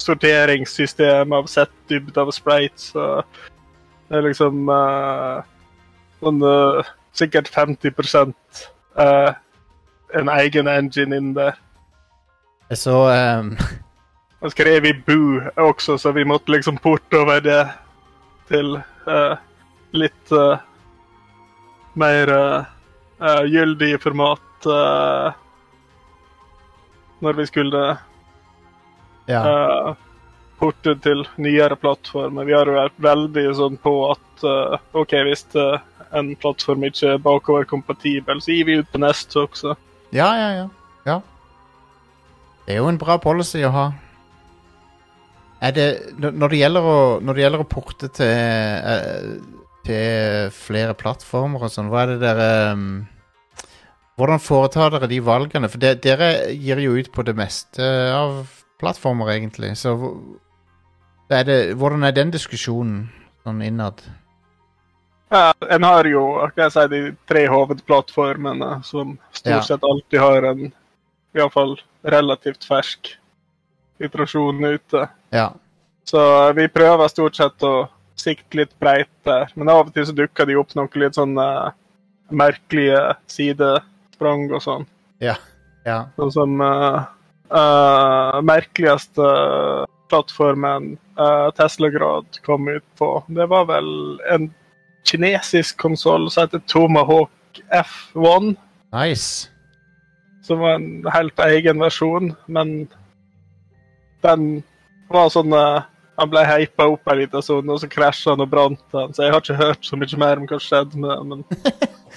[0.01, 2.95] sorteringssystem av settdybde av sprites.
[2.97, 3.25] og
[4.11, 5.41] det er liksom uh,
[6.21, 9.33] sånn uh, Sikkert 50 uh,
[10.15, 11.57] en egen engine inn der.
[12.79, 13.57] Så um...
[14.41, 17.65] Jeg skrev i Boo også, så vi måtte liksom porte over det
[18.49, 19.35] til eh,
[19.93, 20.63] litt eh,
[22.01, 22.71] mer eh,
[23.21, 25.33] eh, gyldig format eh,
[27.21, 27.83] når vi skulle
[29.29, 29.43] Ja.
[30.61, 32.45] Eh, porte til nyere plattformer.
[32.45, 35.81] Vi har jo vært veldig sånn på at uh, OK, hvis eh,
[36.17, 39.75] en plattform ikke er bakoverkompatibel, så gir vi ut på neste også.
[40.13, 40.69] ja, ja, ja.
[41.07, 41.21] Ja.
[42.67, 43.87] Det er jo en bra policy å ha.
[45.61, 45.87] Det
[46.21, 49.41] Når det å, når det gjelder å porte til eh,
[49.85, 52.91] til flere plattformer og sånn, hva er det dere um
[54.21, 55.69] Hvordan foretar dere de valgene?
[55.73, 58.43] For de, dere gir jo ut på det meste av
[58.77, 59.71] plattformer, egentlig.
[59.81, 59.95] Så
[61.39, 63.05] er det, hvordan er den diskusjonen
[63.45, 64.03] sånn innad?
[65.31, 67.01] Ja, en har jo hva jeg si, de
[67.31, 70.65] tre hovedplattformene som stort sett alltid har en
[71.39, 73.13] iallfall relativt fersk
[74.03, 75.05] iterasjon ute.
[75.31, 75.53] Ja.
[76.05, 76.21] Så
[76.57, 77.87] vi prøver stort sett å
[78.19, 79.53] sikte litt breit der.
[79.55, 81.71] Men av og til så dukker de opp noen litt sånn eh,
[82.35, 84.89] merkelige sidesprang og sånn.
[85.23, 85.37] Ja.
[85.87, 86.03] ja.
[86.19, 87.07] Sånn som uh,
[87.53, 89.31] uh, merkeligste
[90.11, 93.13] plattformen uh, Tesla-grad kom ut på.
[93.27, 94.51] Det var vel en
[95.07, 98.55] kinesisk konsoll som heter Tomahawk F1.
[98.93, 99.49] Nice.
[100.43, 102.89] Som var en helt egen versjon, men
[104.25, 104.63] den
[105.09, 105.87] var sånn uh,
[106.21, 109.15] Han ble heipa opp en liten stund, og så krasja han og brant han.
[109.17, 111.31] Så jeg har ikke hørt så mye mer om hva som skjedde med den.
[111.31, 111.71] Men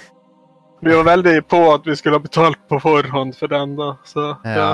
[0.84, 3.94] vi var veldig på at vi skulle ha betalt på forhånd for den, da.
[4.04, 4.66] Så det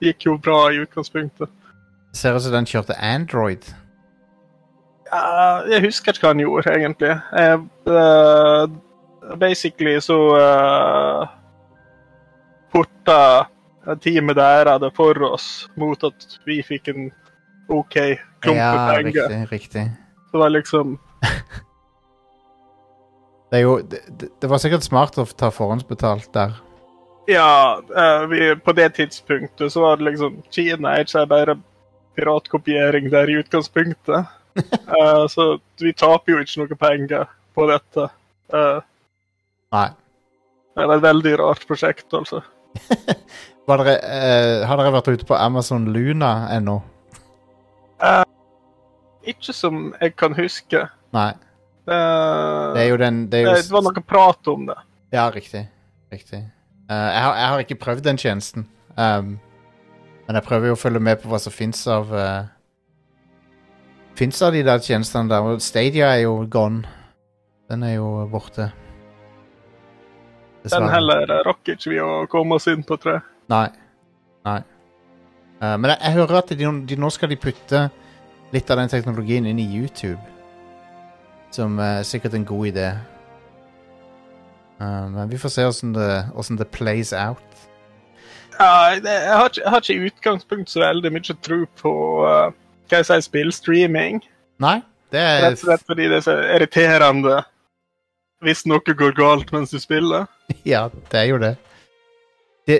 [0.00, 1.52] gikk jo bra i utgangspunktet.
[2.12, 3.64] Ser ut som den kjørte Android.
[5.10, 7.12] Ja, jeg husker ikke hva han gjorde, egentlig.
[7.34, 11.28] Jeg, eh, basically så uh,
[12.72, 13.46] porta
[14.02, 15.46] teamet der hadde for oss
[15.78, 17.08] mot at vi fikk en
[17.70, 17.96] OK
[18.42, 19.28] klump med Ja, penger.
[19.28, 19.40] riktig.
[19.52, 19.84] riktig.
[20.32, 20.98] Det var liksom
[23.50, 26.52] Det, er jo, det, det- det var sikkert smart å ta forhåndsbetalt der.
[27.28, 31.56] Ja, uh, vi, på det tidspunktet så var det liksom Kina er ikke bare
[32.14, 34.26] piratkopiering der i utgangspunktet.
[34.56, 38.06] uh, så vi taper jo ikke noe penger på dette.
[38.52, 38.80] Uh,
[39.74, 39.88] Nei.
[40.74, 42.42] det er et veldig rart prosjekt, altså.
[43.70, 46.80] Dere, uh, har dere vært ute på Amazon Luna ennå?
[49.30, 50.80] Ikke som jeg kan huske.
[51.14, 51.30] Nei.
[51.86, 51.98] Det,
[52.74, 54.76] Det er jo den det jo, det var noe prat om det.
[55.14, 55.62] Ja, riktig.
[56.10, 56.40] Riktig.
[56.90, 58.66] Jeg, har, jeg har ikke prøvd den tjenesten.
[58.96, 59.36] Um,
[60.30, 62.44] men jeg prøver jo å følge med på hva som fins av uh,
[64.14, 65.42] Fins av de der tjenestene der.
[65.42, 66.84] Og Stadia er jo gone.
[67.66, 68.68] Den er jo borte.
[70.70, 73.24] Den heller rakk ikke vi å komme oss inn på, tror jeg.
[73.50, 73.64] Nei.
[74.46, 74.60] Nei.
[75.58, 77.82] Uh, men jeg, jeg hører at de, de, nå skal de putte
[78.54, 80.22] litt av den teknologien inn i YouTube.
[81.50, 82.86] Som er sikkert en god idé.
[84.78, 86.12] Uh, men vi får se åssen det,
[86.62, 87.66] det plays out.
[88.60, 91.92] Ja, jeg, har ikke, jeg har ikke i utgangspunkt så veldig mye tro på
[92.26, 92.50] uh,
[92.90, 94.20] hva jeg sier, spillstreaming.
[94.60, 94.80] Nei,
[95.14, 97.38] det er Rett og slett fordi det er så irriterende
[98.44, 100.28] hvis noe går galt mens du spiller.
[100.68, 101.54] Ja, det er jo det.
[102.68, 102.78] Det,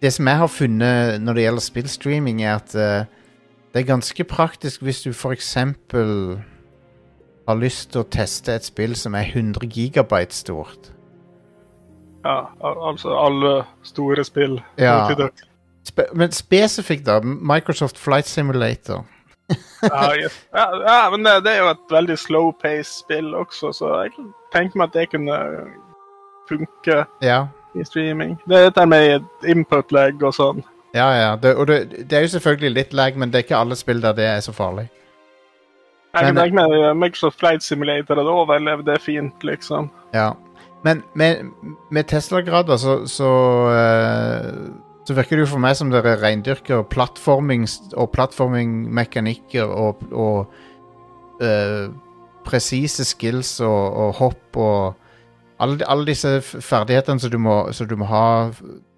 [0.00, 3.04] det som jeg har funnet når det gjelder spillstreaming, er at uh,
[3.74, 5.52] det er ganske praktisk hvis du f.eks.
[7.44, 10.93] har lyst til å teste et spill som er 100 gigabyte stort.
[12.24, 14.60] Ja, al altså alle store spill.
[14.80, 15.28] Ja.
[15.84, 17.20] Spe men spesifikt, da.
[17.20, 19.04] Microsoft Flight Simulator.
[19.82, 20.46] Ja, yes.
[20.54, 24.14] ja, ja, men det, det er jo et veldig slow pace spill også, så jeg
[24.54, 25.36] tenker meg at det kunne
[26.48, 27.42] funke Ja,
[27.74, 28.38] i streaming.
[28.48, 30.64] Det er dette med input lag og sånn.
[30.94, 31.10] ja.
[31.12, 31.36] ja.
[31.36, 34.00] Det, og det, det er jo selvfølgelig litt lag, men det er ikke alle spill
[34.00, 34.88] der det er så farlig.
[36.14, 39.90] Jeg kan tenke meg Microsoft Flight Simulator hadde overlevd det fint, liksom.
[40.14, 40.30] Ja.
[40.84, 41.44] Men med,
[41.90, 43.30] med Tesla-grader så, så,
[43.72, 44.50] eh,
[45.06, 47.64] så virker det jo for meg som dere reindyrker plattforming
[47.96, 51.88] og plattformingmekanikker og, og eh,
[52.44, 55.00] presise skills og, og hopp og
[55.64, 58.26] alle, alle disse ferdighetene som du må, som du må ha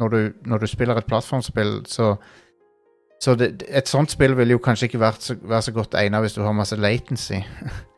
[0.01, 0.21] når du,
[0.51, 2.17] når du spiller et plattformspill, så
[3.21, 6.21] så det, et sånt spill ville jo kanskje ikke vært så, være så godt egnet
[6.21, 7.41] hvis du har masse latency.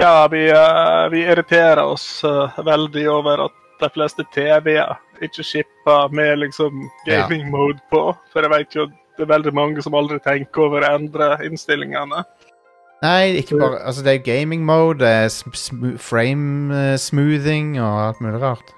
[0.00, 6.08] Ja, vi, eh, vi irriterer oss eh, veldig over at de fleste TV-er ikke shipper
[6.16, 8.06] med liksom gaming mode på.
[8.32, 8.86] For jeg vet jo
[9.18, 12.22] det er veldig mange som aldri tenker over å endre innstillingene.
[13.04, 17.74] Nei, ikke bare Altså, det er gaming mode, det er sm sm frame eh, smoothing
[17.80, 18.72] og alt mulig rart.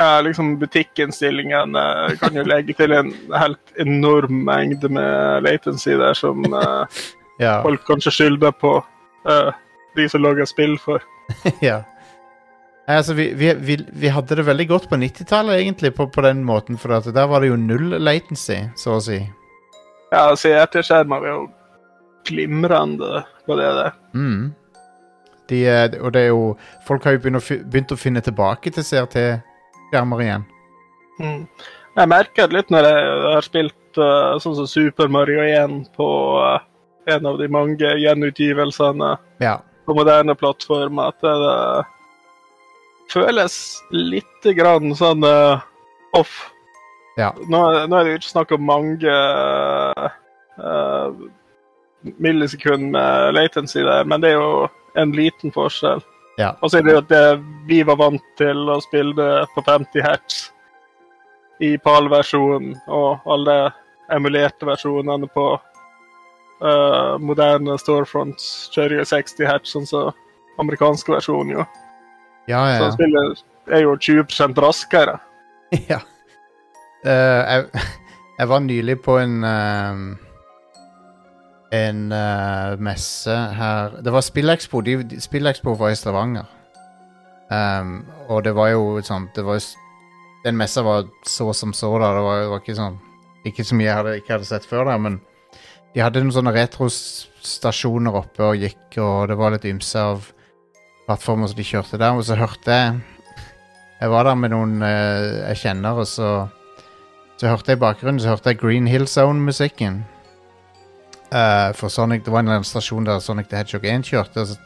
[0.00, 1.86] Ja, liksom Butikkinnstillingene
[2.20, 6.44] kan jo legge til en helt enorm mengde med latency der som
[7.40, 7.62] Ja.
[7.64, 8.76] folk kanskje skylder på
[9.28, 9.52] eh,
[10.00, 11.04] de som lager spill for.
[11.68, 11.82] ja.
[12.90, 16.42] Altså, vi, vi, vi, vi hadde det veldig godt på 90-tallet, egentlig, på, på den
[16.44, 19.20] måten, for der var det jo null latency, så å si.
[20.10, 21.44] Ja, CRT-skjermer er jo
[22.26, 23.92] glimrende på det der.
[24.14, 24.48] Mm.
[25.50, 26.42] De, eh, og det er jo
[26.86, 30.48] Folk har jo begynt å, begynt å finne tilbake til CRT-skjermer igjen.
[31.20, 31.46] Mm.
[31.98, 36.06] Jeg merker det litt når jeg har spilt uh, sånn som Super Mario 1 på
[36.38, 36.60] uh,
[37.10, 39.58] en av de mange gjenutgivelsene Ja.
[39.90, 41.88] På moderne plattformer, at det,
[43.10, 43.54] føles
[43.90, 45.62] litt grann sånn uh,
[46.16, 46.34] off.
[47.18, 47.32] Ja.
[47.50, 47.60] Nå,
[47.90, 49.16] nå er det jo ikke snakk om mange
[50.62, 51.10] uh,
[52.22, 54.68] millisekunder med latency der, men det er jo
[55.00, 56.04] en liten forskjell.
[56.38, 56.54] Ja.
[56.62, 57.24] Og så er det jo at det,
[57.68, 60.40] vi var vant til å spille det på 50 hertz
[61.60, 63.58] i PAL-versjonen, og alle
[64.10, 65.50] emulerte versjonene på
[66.60, 70.10] eh, moderne storefronts kjører jo 60 hertz, sånn som
[70.60, 71.66] amerikansk versjon, jo.
[72.50, 72.78] Ja, ja.
[72.82, 75.18] Så spillet er jo 20 raskere.
[75.92, 76.00] ja.
[77.00, 77.84] Uh, jeg,
[78.36, 80.00] jeg var nylig på en ehm,
[81.72, 82.00] En
[82.84, 84.82] messe her Det var Spillekspo.
[84.84, 86.44] De, de, Spillekspo var i Stavanger.
[87.50, 89.62] Um, og det var jo sånn det var,
[90.44, 92.12] Den messa var så som så, da.
[92.14, 92.98] Det var, det var ikke sånn
[93.48, 95.16] Ikke så mye jeg hadde, ikke hadde sett før der, men
[95.94, 100.28] de hadde noen sånne retrostasjoner oppe og gikk, og det var litt ymse av
[101.08, 102.14] plattformer som de kjørte der.
[102.14, 103.00] Og så hørte jeg
[104.00, 106.48] Jeg var der med noen eh, jeg kjenner, og så
[107.40, 110.04] Så hørte jeg i bakgrunnen Så hørte jeg Green Hill Zone-musikken.
[111.32, 114.40] Eh, for Sonic Det var en eller annen stasjon der Sonic the Hedgehog 1 kjørte.
[114.40, 114.58] Og så,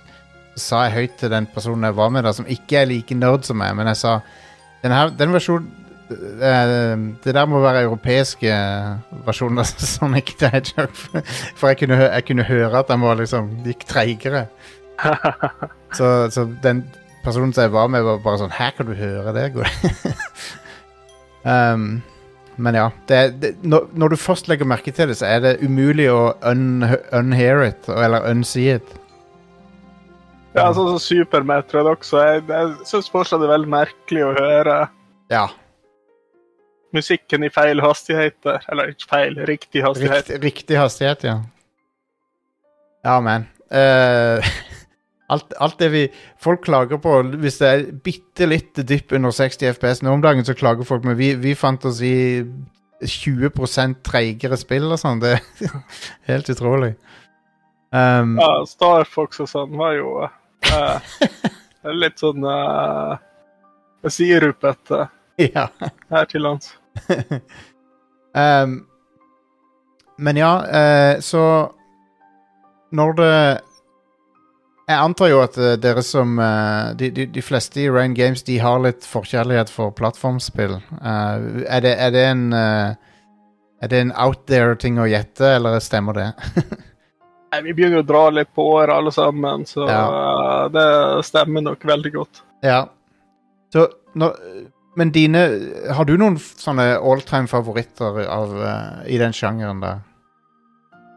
[0.56, 3.42] sa jeg høyt til den personen jeg var med, der, som ikke er like nerd
[3.42, 4.12] som meg, men jeg sa
[4.84, 8.52] den, her, den versjonen det der må være europeiske
[9.24, 10.98] versjoner av Sonic the Hedgehog.
[11.56, 14.46] For jeg kunne, jeg kunne høre at den var liksom gikk treigere.
[15.94, 16.80] Så, så den
[17.22, 19.44] personen som jeg var med, var bare sånn Her kan du høre det?
[21.44, 22.00] Um,
[22.56, 22.86] men ja.
[23.06, 26.32] Det, det, når, når du først legger merke til det, så er det umulig å
[26.48, 28.94] un, unhear it, eller unsee it.
[30.54, 32.22] Ja, sånn som Super Metroid også.
[32.22, 34.78] Jeg, jeg syns fortsatt det er veldig merkelig å høre
[35.32, 35.48] Ja.
[36.94, 38.62] Musikken i feil hastigheter.
[38.72, 40.30] Eller ikke feil, riktig hastighet.
[40.30, 41.40] Rikt, riktig hastighet, ja.
[43.04, 44.54] Ja, men uh,
[45.34, 46.04] alt, alt det vi
[46.40, 50.44] Folk klager på Hvis det er bitte litt dypp under 60 FPS nå om dagen,
[50.44, 52.44] så klager folk, men vi, vi fant oss i
[53.04, 53.50] 20
[54.06, 55.20] treigere spill og sånn.
[55.20, 55.74] Det er
[56.30, 56.94] helt utrolig.
[57.94, 61.18] Um, Ja, Star Fox og sånn var jo uh,
[62.02, 63.18] litt sånn uh,
[64.08, 65.04] sirupete
[65.38, 65.68] ja.
[66.10, 66.72] her til lands.
[68.34, 68.74] Um,
[70.24, 71.44] men ja, uh, så
[72.90, 73.60] Når det
[74.88, 78.42] Jeg antar jo at eh, dere som uh, de, de, de fleste i Rain Games
[78.42, 80.76] De har litt forkjærlighet for plattformspill.
[81.00, 86.20] Uh, er, det, er det en Er det en out there-ting å gjette, eller stemmer
[86.20, 86.28] det?
[87.54, 90.86] Nei, Vi begynner å dra litt på året alle sammen, så eh, det
[91.26, 92.42] stemmer nok veldig godt.
[92.66, 92.84] ja.
[93.74, 94.36] Så når,
[94.96, 95.44] Men dine
[95.94, 100.02] Har du noen sånne alltime favoritter av, eh, i den sjangeren der?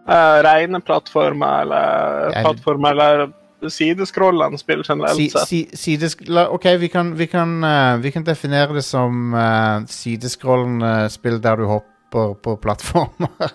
[0.08, 3.28] Uh, Rene plattformer eller Ja, plattformer eller
[3.70, 5.48] sideskrollende spill generelt Si, sett.
[5.48, 11.10] si, sidesk OK, vi kan, vi, kan, uh, vi kan definere det som uh, sideskrollende
[11.12, 13.52] spill der du hopper på plattformer.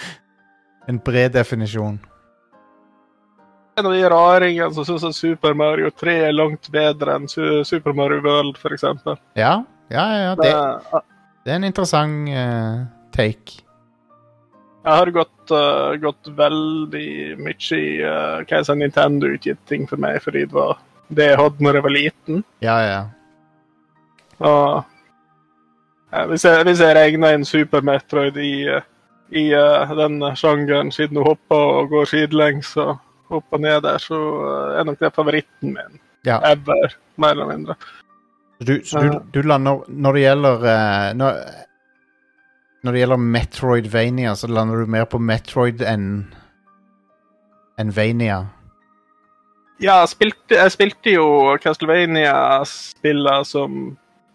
[0.88, 2.00] en bred definisjon.
[3.78, 8.20] En av de raringene som syns Super Mario 3 er langt bedre enn Super Mario
[8.24, 8.84] World, f.eks.
[9.38, 9.54] Ja,
[9.88, 10.20] ja, ja.
[10.20, 11.02] ja det,
[11.44, 12.82] det er en interessant uh,
[13.14, 13.62] take.
[14.80, 17.08] Jeg har gått, uh, gått veldig
[17.40, 20.78] mye i uh, hva jeg sa, Nintendo-utgitt ting for meg, fordi det var
[21.10, 22.44] det jeg hadde når jeg var liten.
[22.64, 23.02] Ja, ja.
[24.40, 24.80] Og
[26.10, 28.86] ja, hvis, jeg, hvis jeg regner inn Super Metroid i, eh,
[29.36, 32.96] i uh, den sjangeren, siden hun hopper og går sidelengs og
[33.38, 34.18] opp og ned der, så
[34.78, 36.36] er nok det favoritten min Ja.
[36.44, 37.74] ever, mer eller mindre.
[38.60, 41.38] Du, så du, du lander Når det gjelder eh, når,
[42.84, 46.10] når det gjelder Metroidvania, så lander du mer på Metroid enn
[47.80, 48.42] enn Vania.
[49.80, 51.26] Ja, spilte, jeg spilte jo
[51.62, 53.78] Castlevania-spillene som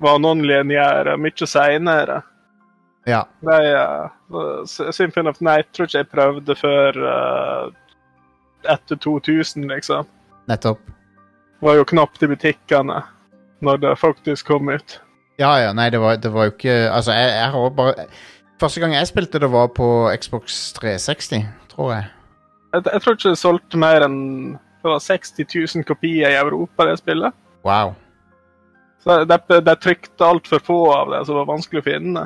[0.01, 2.23] var non-lineære mye seinere.
[3.05, 3.21] Ja.
[4.65, 7.67] Symphony of Night tror ikke jeg prøvde før uh,
[8.71, 10.07] etter 2000, liksom.
[10.49, 10.79] Nettopp.
[11.63, 13.01] Var jo knapt i butikkene
[13.65, 14.99] når det faktisk kom ut.
[15.39, 18.05] Ja, ja, nei, det var, det var jo ikke Altså, jeg, jeg har bare
[18.61, 21.43] Første gang jeg spilte det, var på Xbox 360,
[21.73, 22.05] tror jeg.
[22.73, 24.19] Jeg, jeg tror ikke det solgte mer enn
[24.55, 25.43] det var 60
[25.75, 27.35] 000 kopier i Europa, det spillet.
[27.65, 27.95] Wow.
[29.03, 32.25] Så de, de trykte altfor få av det, så det var vanskelig å finne.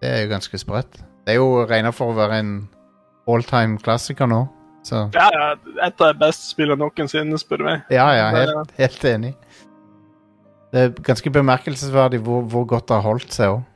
[0.00, 1.00] Det er jo ganske sprøtt.
[1.26, 2.52] Det er jo regna for å være en
[3.28, 4.44] alltime klassiker nå,
[4.88, 5.48] så Ja, ja,
[5.86, 7.82] et av de beste spillene noensinne, spør du meg.
[7.94, 9.34] Ja, ja, helt, helt enig.
[10.72, 13.66] Det er ganske bemerkelsesverdig hvor, hvor godt det har holdt seg òg.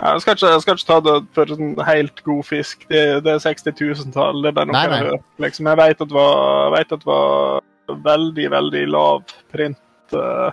[0.00, 2.86] Ja, jeg, skal ikke, jeg skal ikke ta det for en helt god fisk.
[2.88, 4.40] Det, det er 60 000-tall.
[4.42, 5.18] Det er bare noe jeg nei.
[5.44, 9.80] Liksom, jeg vet at det var, jeg vet at det var veldig, veldig lav print
[10.12, 10.52] Uh,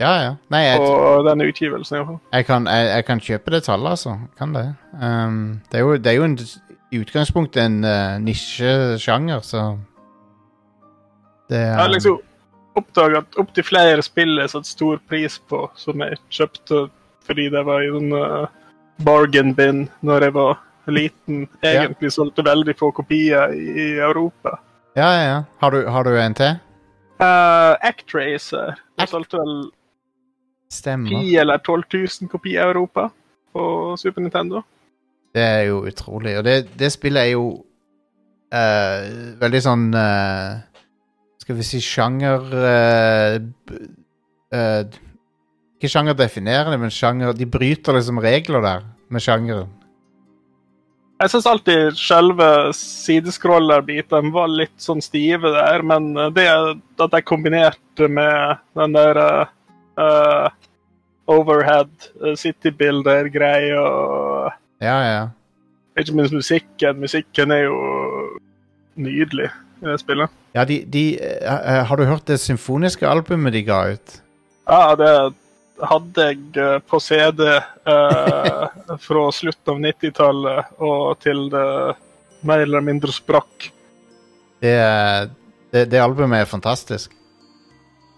[0.00, 0.30] Ja, ja.
[0.50, 1.94] Nei, jeg, på denne utgivelsen.
[1.94, 2.20] i hvert fall.
[2.32, 4.14] jeg, kan, jeg, jeg kan kjøpe det tallet, altså.
[4.38, 4.64] Kan det.
[4.96, 6.38] Um, det, er jo, det er jo en,
[6.92, 9.62] i utgangspunktet en uh, nisjesjanger, så
[11.48, 12.18] Det Jeg har er liksom
[12.76, 16.86] oppdaga at opptil flere spill jeg satte stor pris på, som jeg kjøpte
[17.26, 18.46] fordi det var i en uh,
[19.04, 20.58] bargain bin når jeg var
[20.90, 21.44] liten.
[21.62, 24.56] Egentlig solgte veldig få kopier i, i Europa.
[24.98, 25.36] Ja, ja, ja.
[25.62, 26.56] Har du, har du en til?
[27.22, 28.74] Uh, Actracer.
[28.98, 29.70] Jeg Act- solgte vel
[30.72, 31.12] Stemmer.
[31.20, 33.10] 10 eller 12 000 kopier i Europa
[33.52, 33.62] på
[34.00, 34.62] Super Nintendo.
[35.32, 36.36] Det er jo utrolig.
[36.38, 37.46] Og det, det spillet er jo
[38.52, 39.00] uh,
[39.40, 40.60] veldig sånn uh,
[41.42, 43.36] Skal vi si sjanger uh,
[45.78, 49.70] Ikke sjangerdefinerende, men sjanger De bryter liksom regler der med sjangeren.
[51.22, 58.08] Jeg syns alltid selve sidescroller-biten var litt sånn stive der, men det at jeg kombinerte
[58.10, 59.20] med den der
[61.30, 62.08] overhead
[62.40, 63.84] city builder-greia
[64.82, 65.26] Ja, ja.
[65.98, 66.98] ikke minst musikken.
[67.00, 67.76] Musikken er jo
[68.98, 69.50] nydelig
[69.82, 70.32] i det spillet.
[70.56, 74.18] Ja, de, de eh, eh, Har du hørt det symfoniske albumet de ga ut?
[74.68, 75.12] Ja, det
[75.82, 78.66] hadde jeg eh, på CD uh,
[79.06, 81.66] fra slutten av 90-tallet og til det
[82.46, 83.70] mer eller mindre sprakk.
[84.62, 84.76] Det,
[85.74, 87.14] det, det albumet er fantastisk.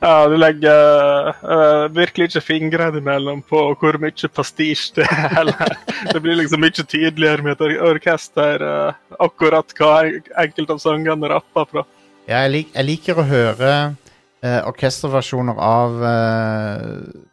[0.05, 5.39] Ja, du legger uh, virkelig ikke fingrene imellom på hvor mye pastisj det er.
[5.41, 5.57] Eller.
[6.13, 8.93] Det blir liksom mye tydeligere med et orkester uh,
[9.25, 10.05] akkurat hva
[10.43, 11.83] enkelte av sangene rapper fra.
[12.29, 13.97] Ja, jeg, lik, jeg liker å høre
[14.45, 15.91] uh, orkesterversjoner av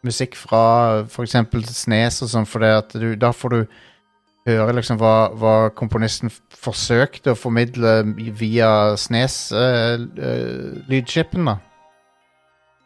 [0.00, 1.36] musikk fra f.eks.
[1.76, 2.64] Snes og sånn, for
[2.96, 3.68] du, da får du
[4.48, 6.32] høre liksom hva, hva komponisten
[6.62, 8.02] forsøkte å formidle
[8.40, 11.56] via Snes-lydchipen, da.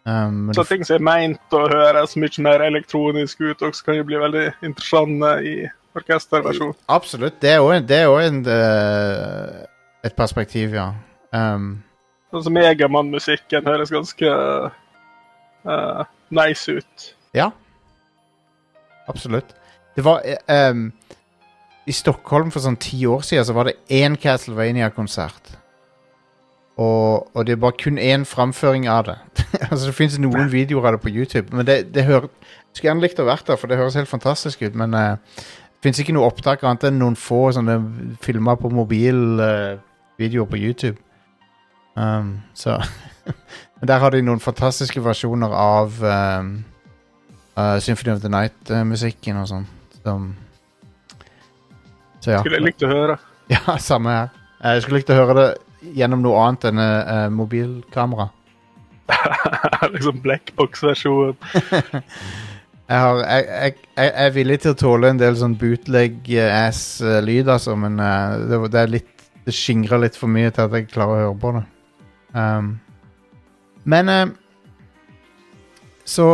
[0.07, 4.05] Um, Så ting som er meint å høres mye mer elektronisk ut, også kan jo
[4.07, 5.55] bli veldig interessante i
[5.97, 6.75] orkesterversjon.
[6.89, 7.41] absolutt.
[7.43, 7.61] Det er
[8.13, 9.65] òg eh,
[10.05, 10.93] et perspektiv, ja.
[11.33, 11.83] Um,
[12.33, 17.09] som Megamann-musikken høres ganske uh, nice ut.
[17.35, 17.51] Ja.
[19.09, 19.55] Absolutt.
[19.97, 20.23] Det var
[20.71, 20.93] um,
[21.87, 25.57] I Stockholm for sånn ti år siden så var det én Castlevania-konsert.
[26.77, 29.17] Og, og det er bare kun én framføring av det.
[29.71, 32.29] altså Det fins noen videoer av det på YouTube, men det, det hører
[32.73, 35.87] Skulle gjerne likt å vært der, for det høres helt fantastisk ut, men uh, det
[35.87, 37.79] fins ikke noe opptak annet enn noen få sånne
[38.21, 39.79] filmer på mobil uh,
[40.21, 40.99] videoer på YouTube.
[41.97, 42.77] Um, så
[43.81, 46.51] Men der har de noen fantastiske versjoner av um,
[47.57, 49.67] uh, Symphony of the Night-musikken og sånn.
[50.03, 50.35] Som
[52.21, 52.41] Så ja.
[52.45, 53.19] Skulle jeg likt å høre.
[53.53, 54.31] Ja, samme her.
[54.59, 55.51] Eh, Jeg skulle likt å høre det
[55.95, 58.29] gjennom noe annet enn uh, mobilkamera.
[59.95, 61.37] liksom Blackbox-versjon.
[62.87, 67.75] Jeg, har, jeg, jeg, jeg er villig til å tåle en del sånn bootleg-ass-lyd, altså,
[67.83, 71.11] men uh, det, det er litt Det skingrer litt for mye til at jeg klarer
[71.11, 71.63] å høre på det.
[72.35, 72.69] Um,
[73.91, 74.31] men uh,
[76.07, 76.29] Så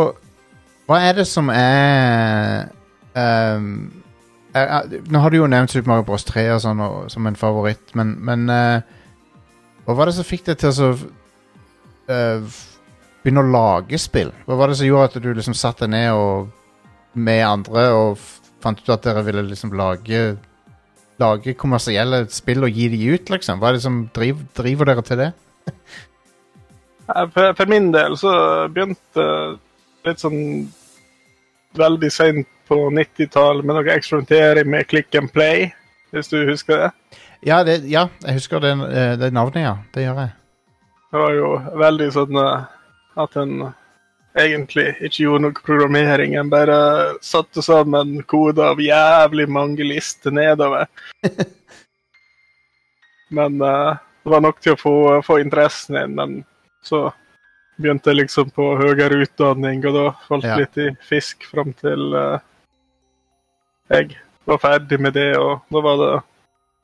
[0.85, 2.69] hva er det som er
[3.17, 3.91] um,
[4.53, 6.25] jeg, Nå har du jo nevnt Super Mario Bros.
[6.27, 8.99] 3 og sånn, og, som en favoritt, men, men eh,
[9.85, 10.91] hva var det som fikk deg til å
[12.11, 12.55] eh,
[13.23, 14.31] begynne å lage spill?
[14.47, 16.49] Hva var det som gjorde at du liksom satte deg ned og,
[17.13, 18.23] med andre og
[18.63, 20.23] fant ut at dere ville liksom lage
[21.21, 23.59] lage kommersielle spill og gi de ut, liksom?
[23.61, 25.31] Hva er det som driv, driver dere til det?
[27.03, 28.31] Eh, For, for min del så
[28.71, 29.23] begynte
[30.07, 30.69] litt sånn
[31.75, 35.65] veldig sent på 90-tallet med noe eksperimentering med click and play,
[36.15, 37.19] hvis du husker det.
[37.45, 39.77] Ja, det, ja jeg husker det, eh, det navnet, ja.
[39.93, 40.35] Det gjør jeg.
[41.13, 42.67] Det var jo veldig sånn eh,
[43.23, 43.57] at en
[44.39, 46.35] egentlig ikke gjorde noe programmering.
[46.39, 46.77] En bare
[47.21, 50.87] satte sammen koder av jævlig mange lister nedover.
[53.33, 54.95] Men uh, det var nok til å få,
[55.25, 56.17] få interessen inn.
[56.17, 56.35] Men
[56.85, 57.05] så
[57.77, 60.57] begynte jeg liksom på høyere utdanning, og da falt Ja.
[60.61, 62.41] litt i fisk fram til uh,
[63.89, 64.17] jeg
[64.49, 65.31] var ferdig med det.
[65.37, 66.13] Og da var det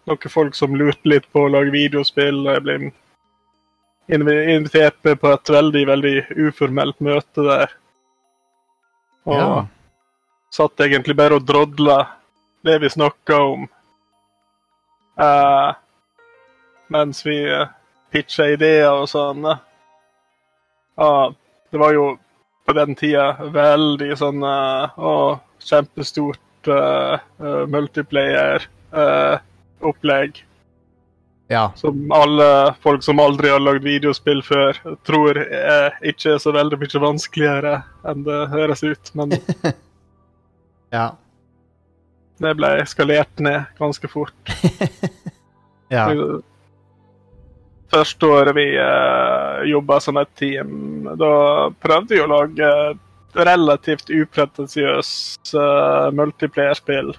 [0.07, 2.47] noen folk som lurte litt på å lage videospill.
[2.47, 6.15] og jeg ble invitert med på et veldig, veldig
[6.47, 7.69] uformelt møte der.
[9.25, 9.65] Og Ja.
[10.51, 12.07] satt egentlig bare og drodla
[12.65, 13.67] det vi snakka om.
[15.19, 15.73] Uh,
[16.89, 17.67] mens vi uh,
[18.11, 19.45] pitcha ideer og sånn.
[19.45, 19.57] Uh,
[20.99, 21.31] Ja,
[21.71, 22.17] det var jo
[22.65, 27.19] på den tida veldig sånn uh, kjempestort uh,
[29.79, 30.45] multiplayer-opplegg.
[31.51, 31.71] Ja.
[31.75, 36.77] som alle folk som aldri har lagd videospill før, tror er ikke er så veldig
[36.77, 37.71] mye vanskeligere
[38.05, 39.11] enn det høres ut.
[39.17, 39.33] Men
[40.93, 41.15] Ja.
[42.37, 44.53] det ble eskalert ned ganske fort.
[45.89, 46.05] ja.
[47.89, 52.69] Første året vi eh, jobba som et team, da prøvde vi å lage
[53.33, 57.13] relativt upretensiøst uh, multiplayerspill.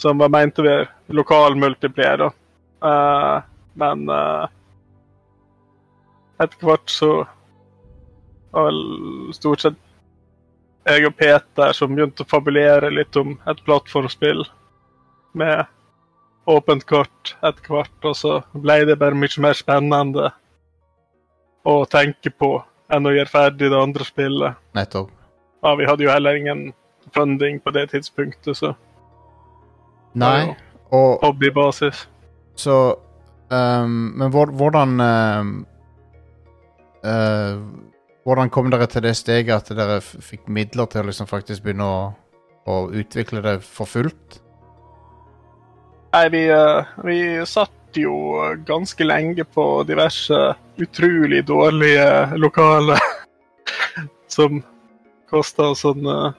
[0.00, 2.30] Som var meint å være lokal multiplier.
[2.80, 3.36] Eh,
[3.80, 4.46] men uh,
[6.40, 7.10] etter hvert så
[8.50, 8.80] var vel
[9.36, 9.78] stort sett
[10.88, 14.42] jeg og Peter som begynte å fabulere litt om et plattformspill
[15.38, 15.68] med
[16.50, 20.30] åpent kort etter hvert, og så ble det bare mye mer spennende
[21.68, 22.54] å tenke på
[22.90, 24.60] enn å gjøre ferdig det andre spillet.
[24.74, 25.12] Nettopp.
[25.60, 26.70] Ja, vi hadde jo heller ingen
[27.14, 28.72] funding på det tidspunktet, så
[30.18, 30.54] Nei.
[30.90, 32.08] Og hobbybasis.
[32.58, 32.94] så
[33.50, 35.52] um, Men hvordan um,
[37.06, 37.62] uh,
[38.26, 41.86] Hvordan kom dere til det steget at dere fikk midler til å liksom faktisk begynne
[41.86, 42.00] å,
[42.66, 44.40] å utvikle det for fullt?
[46.12, 48.12] Nei, vi, uh, vi satt jo
[48.66, 50.36] ganske lenge på diverse
[50.78, 53.00] utrolig dårlige lokaler
[54.36, 54.60] som
[55.30, 56.38] kosta sånn eh,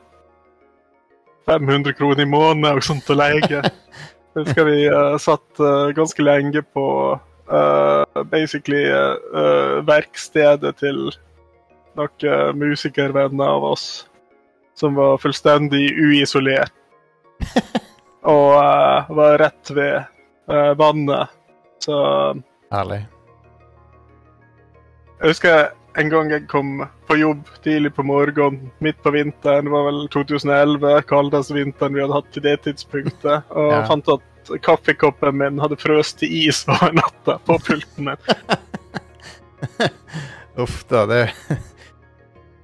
[1.52, 3.61] 500 kroner i måneden og sånt å leie.
[4.32, 6.86] Jeg husker vi uh, satt uh, ganske lenge på
[7.52, 8.86] uh, basically
[9.88, 11.10] verkstedet til
[11.99, 13.86] noen musikervenner av oss
[14.80, 16.72] som var fullstendig uisolert.
[18.32, 18.56] og
[19.18, 21.36] var rett ved vannet.
[21.84, 21.98] Så
[22.72, 23.02] Herlig.
[25.19, 29.72] jeg husker en gang jeg kom på jobb tidlig på morgenen, midt på vinteren, det
[29.73, 33.81] var vel 2011, kaldeste vinteren vi hadde hatt til det tidspunktet, og Ja.
[33.89, 34.22] fant at
[34.65, 38.22] kaffekoppen min hadde frøst til is over natta på pulten min.
[40.61, 41.30] Uff da, det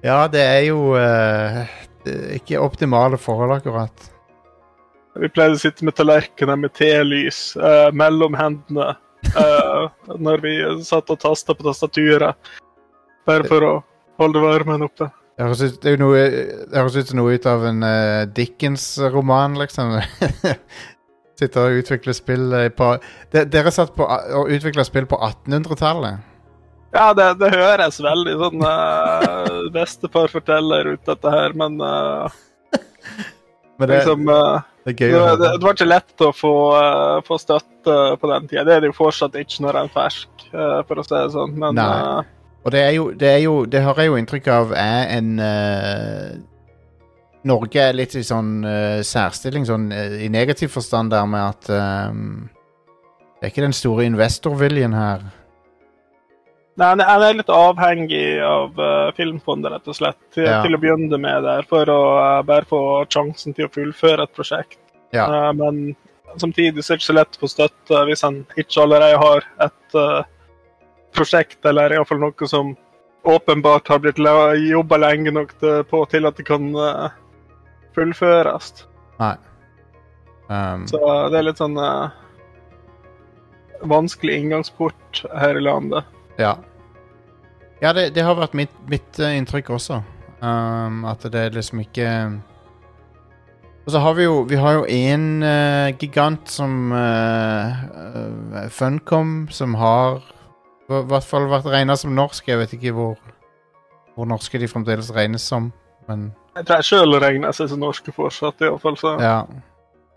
[0.04, 1.64] Ja, det er jo uh,
[2.04, 4.04] det er ikke optimale forhold, akkurat.
[5.18, 8.92] Vi pleide å sitte med tallerkener med telys uh, mellom hendene
[9.34, 10.52] uh, når vi
[10.86, 12.38] satt og tasta på tastaturet,
[13.28, 13.72] bare for å
[14.18, 15.10] holde varmen oppe.
[15.38, 20.00] Det høres ut, som noe ut av en uh, Dickens-roman, liksom.
[21.38, 22.88] Sitter og utvikler spill eh, på
[23.30, 26.24] de, Dere satt på og utvikla spill på 1800-tallet?
[26.90, 32.26] Ja, det, det høres veldig sånn uh, bestefar forteller ut, dette her, men uh,
[33.78, 37.98] Men det, liksom uh, det det, det, var ikke lett å få, uh, få støtte
[38.18, 38.64] på den tida.
[38.66, 41.54] Det er det jo fortsatt ikke når en er fersk, for å si det sånn.
[41.60, 41.78] Men
[42.68, 45.28] Og det er jo Det, er jo, det har jeg jo inntrykk av er en
[45.40, 46.36] uh,
[47.48, 51.70] Norge er litt i sånn uh, særstilling, sånn uh, i negativ forstand der med at
[52.12, 52.48] um,
[53.38, 55.22] Det er ikke den store investorviljen her.
[56.78, 60.60] nei, han er- litt avhengig av uh, Filmfondet, rett og slett, til, Ja.
[60.62, 62.00] til å begynne med der, for å
[62.46, 64.78] bare få sjansen til å fullføre et prosjekt.
[65.14, 65.24] Ja.
[65.56, 65.96] Men
[66.36, 69.46] samtidig så er det ikke så lett å få støtte hvis en ikke allerede har
[69.64, 69.98] et
[71.16, 72.74] prosjekt, eller iallfall noe som
[73.28, 75.52] åpenbart har blitt jobba lenge nok
[75.90, 77.10] på til at det kan eh,
[77.96, 78.86] fullføres.
[79.18, 79.36] Nei.
[80.48, 82.08] Um, Så det er litt sånn uh,
[83.84, 86.04] vanskelig inngangsport her i landet.
[86.38, 86.56] Ja.
[87.82, 90.00] Ja, det, det har vært mitt, mitt eh, inntrykk også.
[90.38, 92.06] Um, at det liksom ikke
[93.82, 97.74] Og så har vi jo Vi har jo en uh, gigant som uh,
[98.62, 100.22] eh, Funcom, som har
[100.88, 102.46] i hvert fall vært regna som norsk.
[102.48, 103.16] Jeg vet ikke hvor,
[104.16, 105.70] hvor norske de fremdeles regnes som,
[106.08, 108.96] men Jeg tror jeg sjøl regner seg som norske fortsatt, iallfall.
[108.98, 109.42] Så ja.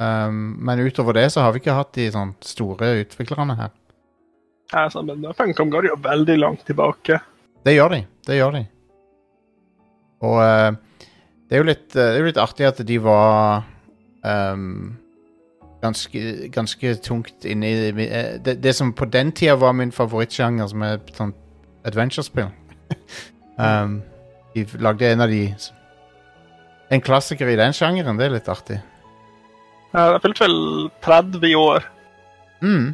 [0.01, 3.73] Um, men utover det så har vi ikke hatt de sånn store utviklerne her.
[4.71, 7.19] altså, men Funcom går jo veldig langt tilbake.
[7.61, 7.99] Det gjør de.
[8.25, 8.63] Det gjør de.
[10.25, 10.71] Og uh,
[11.45, 13.67] det er jo litt, uh, det er litt artig at de var
[14.25, 14.95] ehm,
[15.81, 20.85] ganske, ganske tungt inni eh, det, det som på den tida var min favorittsjanger, som
[20.85, 21.33] er sånn
[21.87, 22.51] adventure-spill.
[23.57, 24.01] um,
[24.53, 25.45] de lagde en av de
[26.91, 28.17] En klassiker i den sjangeren.
[28.19, 28.81] Det er litt artig.
[29.93, 31.85] Ja, Det fylte vel 30 år.
[32.61, 32.89] Mm.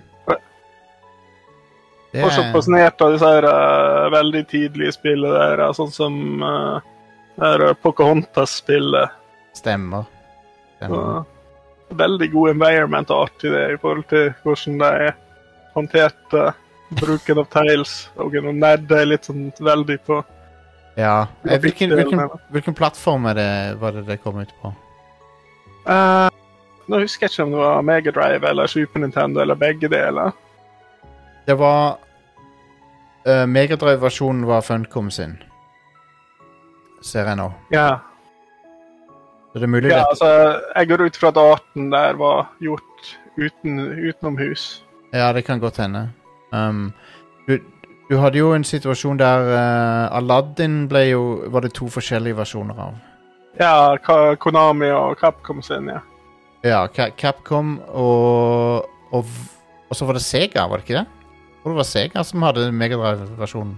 [2.14, 6.45] Det Fortsatt er, fascinert av disse her, uh, veldig tidlige spillene der, uh, sånn som
[6.45, 9.18] uh, Pocahontas-spillet.
[9.57, 10.05] stemmer.
[10.77, 11.26] stemmer.
[11.26, 11.36] Og
[11.89, 15.11] Veldig god environment art i det i forhold til hvordan de
[15.77, 16.41] håndterte
[16.99, 20.22] bruken av Tails Og noen nerder er litt sånn veldig på
[20.97, 21.27] Ja.
[21.45, 24.73] Eh, Hvilken, hvilken, hvilken plattform det, var det det kom ut på?
[25.88, 26.27] Uh,
[26.88, 30.31] Nå husker jeg ikke om det var Megadrive eller Super Nintendo eller begge deler.
[31.47, 31.99] Det var
[33.27, 35.38] uh, Megadrive-versjonen var Funcom sin.
[37.03, 37.51] Ser jeg nå.
[37.72, 37.99] Ja,
[39.58, 40.28] Så det er mulig ja det altså,
[40.76, 43.08] jeg går ut fra at arten der var gjort
[43.38, 43.80] uten,
[44.10, 44.84] utenomhus.
[45.14, 46.04] Ja, det kan godt hende.
[46.54, 46.92] Um,
[47.48, 47.58] du,
[48.10, 52.78] du hadde jo en situasjon der uh, Aladdin ble jo Var det to forskjellige versjoner
[52.86, 52.94] av?
[53.60, 56.00] Ja, Ka- Konami og Capcom sin, ja.
[56.64, 59.26] Ja, Ca Capcom og, og
[59.90, 61.08] Og så var det Sega, var det ikke det?
[61.08, 63.76] Jeg tror det var Sega som hadde Megadrive-versjonen.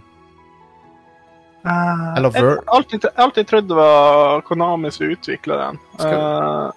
[1.66, 5.80] Eller jeg Ver- har alltid, alltid trodd det var Konami som utvikla den.
[6.00, 6.72] Skal-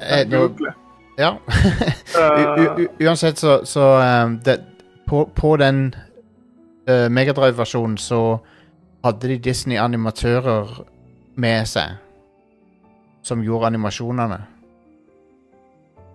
[0.00, 0.72] Eh, nå-
[1.16, 1.34] ja.
[3.00, 3.80] Uansett så, så
[4.44, 4.60] det,
[5.06, 5.94] på, på den
[6.88, 8.38] uh, Megadrive-versjonen så
[9.04, 10.72] hadde de Disney-animatører
[11.36, 11.98] med seg
[13.22, 14.38] som gjorde animasjonene.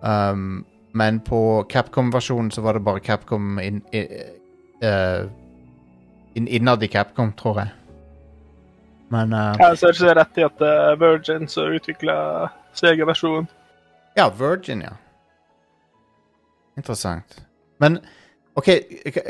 [0.02, 4.08] Um, men på Capcom-versjonen så var det bare Capcom in, in,
[4.84, 5.30] uh,
[6.36, 7.74] innad i Capcom, tror jeg.
[9.14, 12.16] Men uh, Jeg så er ikke rett i at det er Virgin som utvikla
[12.76, 13.48] Sega-versjonen.
[14.18, 14.96] Ja, Virgin, ja.
[16.78, 17.40] Interessant.
[17.80, 18.00] Men
[18.56, 18.70] OK,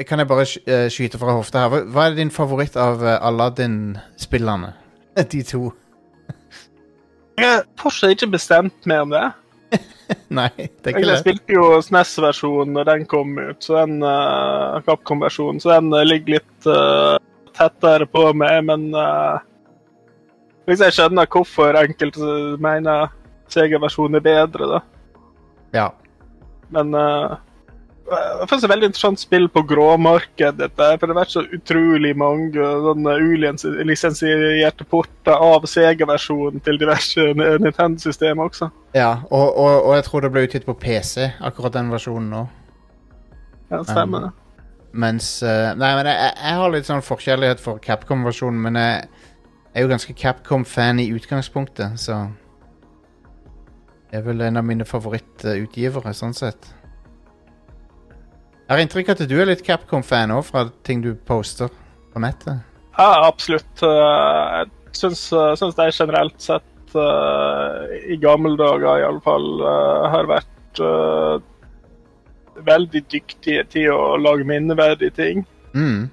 [0.08, 1.86] kan jeg bare eh, skyte fra hofta her?
[1.90, 4.74] Hva, er din favoritt av eh, Aladdin-spillerne?
[5.32, 5.72] De to.
[7.36, 9.26] Jeg har fortsatt ikke bestemt meg om det.
[10.40, 14.78] Nei, det er ikke Jeg spilte jo SNES-versjonen når den kom ut, så den uh,
[14.86, 17.18] Capcom-versjonen, så den eh, ligger litt uh,
[17.58, 19.42] tettere på meg, men uh,
[20.70, 23.14] Hvis jeg skjønner hvorfor enkelte mener
[23.54, 24.80] Sega-versjonen er bedre, da.
[25.76, 25.90] Ja.
[26.74, 27.36] Men uh,
[28.06, 30.70] jeg finnes det er veldig interessant spill på gråmarkedet.
[30.78, 33.16] der, For det har vært så utrolig mange sånne
[33.82, 38.70] ulisensierte porter av Sega-versjonen til diverse Nintendo-systemer også.
[38.94, 42.46] ja og, og, og jeg tror det ble utgitt på PC, akkurat den versjonen nå.
[43.72, 44.30] Ja, det stemmer.
[44.30, 44.42] Um,
[44.96, 49.10] Mens eh, Nei, men jeg, jeg har litt sånn forkjærlighet for Capcom-versjonen, men jeg
[49.74, 52.28] er jo ganske Capcom-fan i utgangspunktet, så
[54.12, 56.70] Jeg er vel en av mine favorittutgivere, sånn sett.
[58.66, 61.70] Jeg har inntrykk av at du er litt Capcom-fan òg, fra ting du poster
[62.14, 62.64] på nettet.
[62.98, 63.84] Ja, absolutt.
[63.84, 69.62] Eh, Jeg syns, eh, syns de generelt sett, eh, i gamle dager iallfall,
[70.10, 70.82] har vært
[72.66, 75.46] veldig dyktige til å lage minneverdige ting.
[75.74, 76.10] Mm.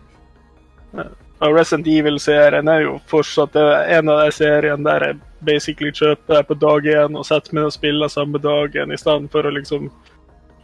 [1.41, 6.85] Resident Evil-serien er jo fortsatt en av de seriene der jeg basically kjøper på dag
[6.85, 9.91] én og setter meg og spiller samme dagen, i stedet for å liksom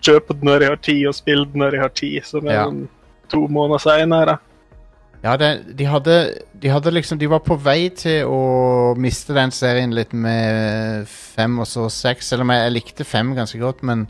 [0.05, 2.53] kjøpe den når jeg har tid, og spille den når jeg har tid, som er
[2.55, 2.67] Ja.
[2.67, 2.89] sånn
[3.29, 4.39] to måneder seinere.
[5.23, 6.15] Ja, det, de hadde
[6.61, 11.59] De hadde liksom De var på vei til å miste den serien litt med fem
[11.59, 14.07] og så seks, selv om jeg, jeg likte fem ganske godt, men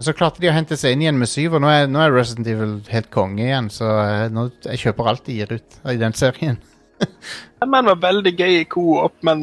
[0.00, 2.14] så klarte de å hente seg inn igjen med syv, og nå er, nå er
[2.14, 5.96] Resident Evil helt konge igjen, så jeg, nå, jeg kjøper alt de gir ut i
[6.00, 6.56] den serien.
[7.60, 9.42] Den var veldig gøy i co-op, men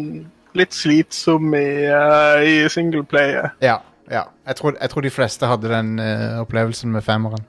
[0.57, 3.51] litt slitsom i, uh, i singleplayer.
[3.61, 3.77] Ja,
[4.11, 4.23] ja.
[4.47, 7.43] Jeg tror, jeg tror de fleste hadde den eh, opplevelsen med femmeren.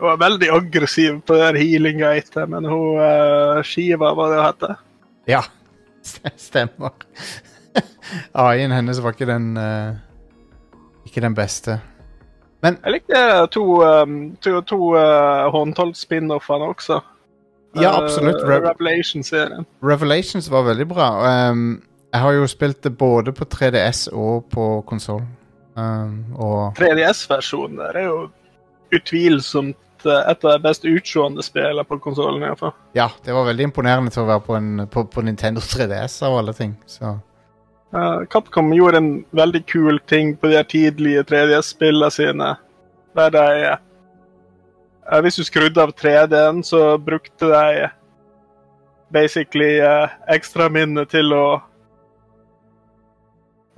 [0.00, 4.74] Hun var veldig aggressiv på den healing-gate, men hun uh, Shiva, hva det heter.
[5.30, 5.40] Ja,
[6.04, 6.92] st- stemmer.
[8.34, 9.94] AI-en hennes var ikke den eh,
[11.06, 11.80] Ikke den beste.
[12.64, 13.18] Jeg likte
[13.52, 17.00] to, um, to, to uh, håndholdt-spin-offene også.
[17.76, 18.38] Ja, absolutt.
[18.40, 19.66] Uh, Re- Revelation-serien.
[19.84, 21.08] Revelations var veldig bra.
[21.50, 21.82] Um,
[22.14, 25.22] Jeg har jo spilt det både på 3DS og på konsoll.
[25.74, 28.18] Um, og 3DS-versjonen der er jo
[28.94, 32.44] utvilsomt eh, et av de best utseende spillene på konsollen.
[32.94, 36.38] ja, det var veldig imponerende til å være på, en, på, på Nintendo 3DS av
[36.38, 36.76] alle ting.
[36.86, 37.16] Så
[37.94, 42.48] Uh, Capcom gjorde en veldig kul ting på de tidlige 3DS-spillene sine.
[43.14, 47.88] Der de uh, Hvis du skrudde av 3D-en, så brukte de
[49.14, 51.62] basically uh, ekstraminnet til å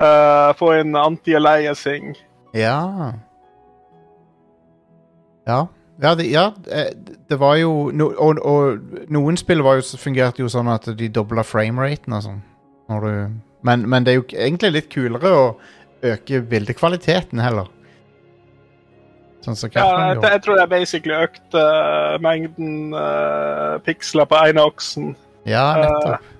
[0.02, 2.14] uh, få inn anti-aliasing.
[2.56, 3.12] Ja.
[5.47, 5.66] Ja.
[5.97, 6.90] Ja, det, ja, eh,
[7.28, 11.09] det var jo no, og, og noen spill var jo, fungerte jo sånn at de
[11.09, 12.43] dobla frameraten og sånn.
[13.64, 15.47] Men, men det er jo egentlig litt kulere å
[16.05, 17.70] øke bildekvaliteten heller.
[19.47, 24.64] Sånn som Ja, jeg, jeg tror jeg basically økte uh, mengden uh, piksler på ene
[24.68, 25.14] oksen.
[25.47, 26.31] Ja, nettopp.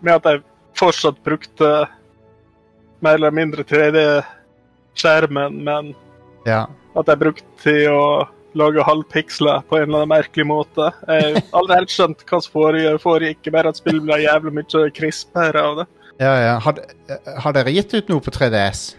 [0.00, 0.42] med at jeg
[0.80, 1.70] fortsatt brukte
[3.04, 5.94] mer eller mindre 3D-skjermen, men
[6.46, 6.66] Ja.
[6.96, 10.90] at jeg brukte til å lage halvpiksler på en eller annen merkelig måte.
[11.06, 12.52] Jeg har aldri helt skjønt hva som
[12.98, 15.86] foregikk, bare at spillet ble jævlig mye krispere av det.
[16.18, 16.58] ja, ja.
[16.58, 16.80] Har,
[17.44, 18.96] har dere gitt ut noe på 3DS?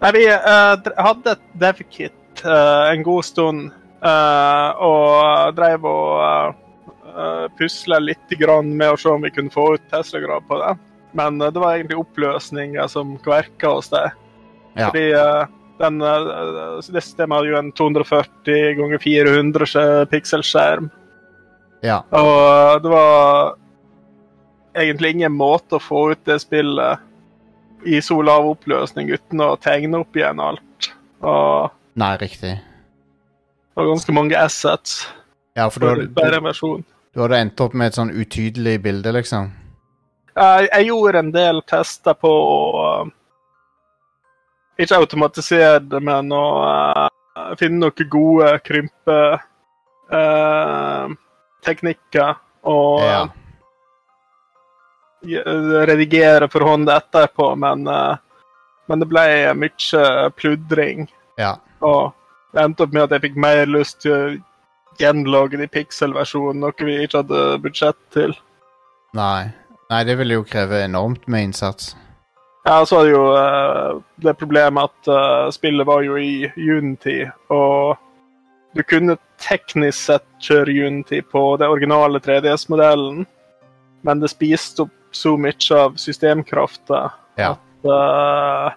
[0.00, 3.66] Nei, vi uh, hadde et DevKit uh, en god stund,
[4.00, 6.54] uh, og drev og
[7.10, 10.72] uh, pusla litt grann med å se om vi kunne få ut Tesla-grad på det.
[11.12, 14.06] Men eh, det var egentlig oppløsninger som kverka hos det.
[14.74, 14.88] Ja.
[14.88, 15.44] Fordi eh,
[15.80, 16.30] den, eh,
[16.86, 20.90] det systemet hadde jo en 240 ganger 400 pikselskjerm.
[21.82, 22.02] Ja.
[22.10, 23.54] Og det var
[24.76, 27.06] egentlig ingen måte å få ut det spillet
[27.88, 30.90] i så lav oppløsning uten å tegne opp igjen alt.
[31.24, 31.70] Og
[32.00, 32.52] Nei, riktig.
[33.76, 35.02] Og ganske mange assets
[35.56, 39.50] Ja, for du du, du hadde endt opp med et sånn utydelig bilde, liksom?
[40.34, 42.58] Jeg, jeg gjorde en del tester på å
[43.02, 43.08] uh,
[44.80, 47.08] Ikke automatisere det, men å uh,
[47.60, 49.18] finne noen gode krympe
[50.12, 51.12] uh,
[51.66, 52.40] teknikker.
[52.70, 53.20] Og Ja.
[55.88, 57.84] redigere for hånd etterpå, men,
[58.88, 59.24] men det ble
[59.56, 61.08] mye pludring.
[61.36, 61.54] Ja.
[61.84, 62.12] Og
[62.52, 64.30] det endte opp med at jeg fikk mer lyst til å
[65.00, 68.36] gjenlage de pixel-versjonene, noe vi ikke hadde budsjett til.
[69.16, 69.50] Nei.
[69.90, 71.96] Nei, det ville jo kreve enormt med innsats.
[72.64, 77.24] Ja, så er det jo uh, det problemet at uh, spillet var jo i Unity,
[77.50, 77.96] og
[78.76, 83.24] du kunne teknisk sett kjøre Unity på det originale 3DS-modellen,
[84.06, 87.00] men det spiste opp så mye av systemkrafta
[87.40, 87.56] Ja.
[87.56, 88.70] at uh,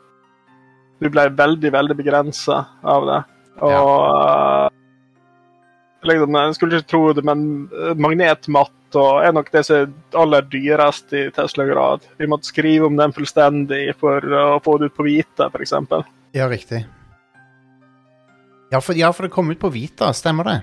[1.04, 3.20] du ble veldig, veldig begrensa av det.
[3.62, 4.68] Og eh,
[6.08, 10.20] liksom, Jeg skulle ikke tro det, men eh, magnetmatt og er nok det som er
[10.22, 12.04] aller dyrest i Tesla-grad.
[12.20, 15.74] Vi måtte skrive om den fullstendig for å få det ut på Vita, f.eks.
[16.38, 16.84] Ja, riktig.
[18.74, 20.60] Ja for, ja, for det kom ut på Vita, stemmer det?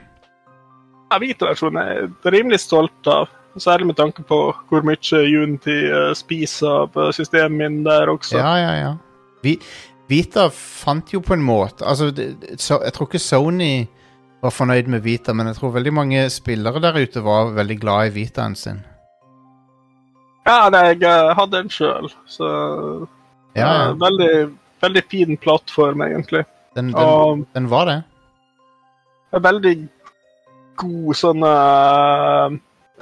[1.11, 3.31] Ja, Vita-versjonen er jeg rimelig stolt av.
[3.59, 4.37] Særlig med tanke på
[4.71, 8.39] hvor mye Unity eh, spiser av eh, systemet min der også.
[8.39, 8.93] Ja, ja, ja.
[9.43, 9.57] Vi,
[10.11, 13.87] Vita fant jo på en måte Altså, jeg tror ikke Sony
[14.41, 18.07] var fornøyd med Vita, men jeg tror veldig mange spillere der ute var veldig glad
[18.09, 18.79] i Vitaen sin.
[20.49, 22.47] Ja, nei, jeg eh, hadde en sjøl, så
[23.55, 23.91] Ja, ja.
[23.91, 24.31] eh, Veldig,
[24.81, 26.45] veldig fin plattform, egentlig.
[26.77, 27.99] Den, den, Og den var det.
[29.35, 29.75] en veldig
[30.81, 32.55] god sånn uh,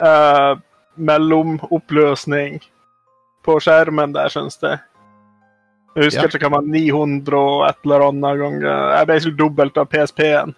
[0.02, 0.55] uh,
[0.98, 2.59] mellomoppløsning
[3.47, 4.81] på skjermen der, syns jeg.
[5.97, 6.28] Jeg husker Ja.
[6.28, 8.97] ikke hva det var 900 og et eller annet ganger.
[8.98, 10.55] Jeg basically dobbelt av PSP-en.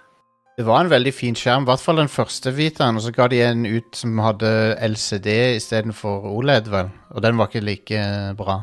[0.61, 3.31] Det var en veldig fin skjerm, i hvert fall den første Vitaen, og så ga
[3.33, 4.51] de en ut som hadde
[4.85, 6.91] LCD istedenfor OLED, vel.
[7.17, 8.59] Og den var ikke like eh, bra.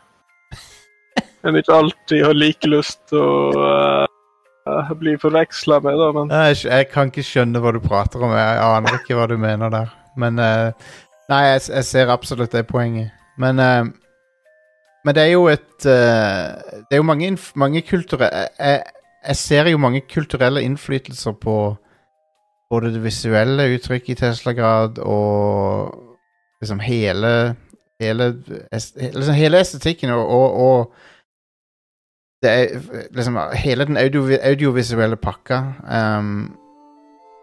[1.45, 6.61] en ikke alltid har like lyst til å eh, bli forveksla med, da, men Jeg,
[6.69, 8.33] jeg kan ikke skjønne hva du prater om.
[8.33, 9.93] Jeg aner ikke hva du mener der.
[10.17, 10.89] Men eh,
[11.25, 13.13] Nei, jeg, jeg ser absolutt det poenget.
[13.41, 13.85] Men eh,
[15.05, 16.53] Men det er jo et eh,
[16.85, 18.83] Det er jo mange, mange kulturelle jeg,
[19.27, 21.75] jeg ser jo mange kulturelle innflytelser på
[22.69, 25.93] både det visuelle uttrykket i Tesla-grad og
[26.61, 27.55] liksom hele
[28.01, 28.35] Hele,
[28.99, 30.95] liksom hele estetikken og, og, og
[32.43, 32.81] er
[33.15, 35.61] liksom hele den audio, audiovisuelle pakka.
[36.17, 36.55] Um,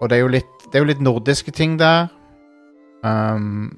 [0.00, 2.06] og det er litt Det er jo litt nordiske ting der.
[3.04, 3.72] Um,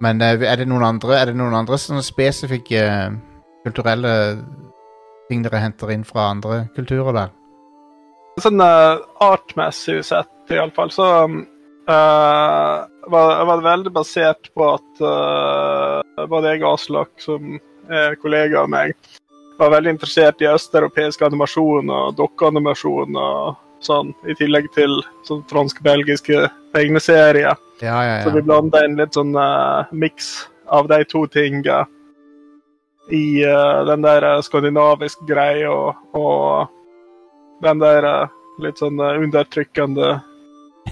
[0.00, 2.82] men er, det noen andre Er det noen andre sånne spesifikke
[3.64, 4.12] kulturelle
[5.30, 7.36] ting dere henter inn fra andre kulturer der?
[8.40, 12.76] sånn uh, artmessig sett, iallfall, så uh,
[13.10, 17.58] var, var det veldig basert på at uh, både jeg og Aslak, som
[17.90, 18.94] er kollega av meg,
[19.60, 26.46] var veldig interessert i østeuropeisk animasjon og dokkeanimasjon og sånn, i tillegg til sånn fransk-belgiske
[26.74, 27.58] tegneserier.
[27.80, 31.82] Ja, ja, Så vi blanda en litt sånn uh, miks av de to tinga
[33.08, 40.10] i uh, den der eh, skandinavisk greia og, og den der uh, litt sånn undertrykkende,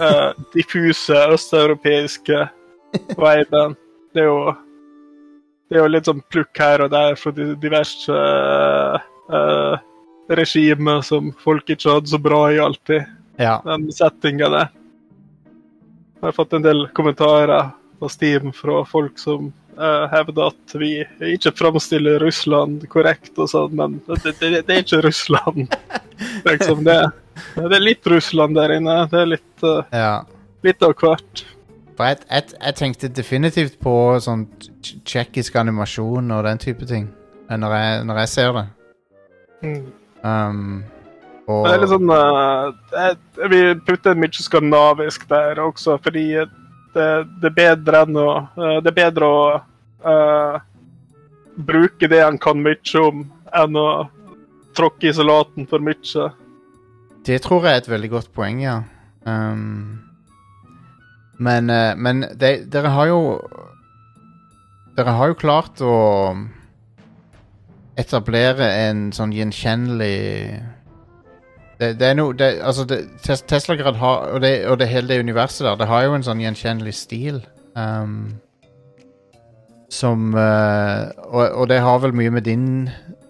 [0.01, 2.47] uh, diffuse østeuropeiske
[3.23, 3.77] viben.
[4.15, 4.41] Det er jo
[5.69, 8.15] det er jo litt sånn plukk her og der fra diverse
[10.33, 13.03] regimer som folk ikke hadde så bra i alltid
[13.37, 13.59] ja.
[13.67, 14.71] den settinga der.
[16.17, 17.69] Jeg har fått en del kommentarer
[18.01, 19.53] på Steam fra folk som
[20.13, 20.91] hevder at vi
[21.35, 25.77] ikke framstiller Russland korrekt og sånn, men det, det, det er ikke Russland.
[26.49, 26.97] liksom det,
[27.55, 28.97] det er litt Russland der inne.
[29.13, 30.13] Det er litt, eh, ja.
[30.67, 31.45] litt av hvert.
[31.99, 37.09] Jeg, jeg, jeg tenkte definitivt på sånn tsj- tsjekkisk animasjon og den type ting
[37.51, 38.67] eh, når jeg, når jeg ser det.
[40.23, 40.85] Um,
[41.49, 46.29] og Det er litt sånn uh, jeg- Vi putter mye skandinavisk der også, fordi
[46.95, 47.09] det,
[47.43, 49.41] det er bedre enn å eh, Det er bedre å
[50.05, 50.61] eh,
[51.59, 53.25] bruke det en kan mye om,
[53.57, 53.89] enn å
[54.79, 56.29] tråkke i salaten for mye.
[57.27, 58.81] Det tror jeg er et veldig godt poeng, ja.
[59.27, 59.99] Um,
[61.39, 63.19] men eh, men de, dere har jo
[64.97, 65.97] Dere har jo klart å
[67.99, 70.16] etablere en sånn gjenkjennelig
[71.79, 75.77] det, det er noe det, Altså, det, Tesla-grad og og det hele det universet der,
[75.79, 77.43] det har jo en sånn gjenkjennelig stil.
[77.79, 78.41] Um,
[79.89, 82.66] som uh, og, og det har vel mye med din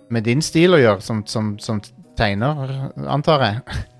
[0.08, 1.80] med din stil å gjøre, som, som, som
[2.18, 3.62] tegner, antar jeg.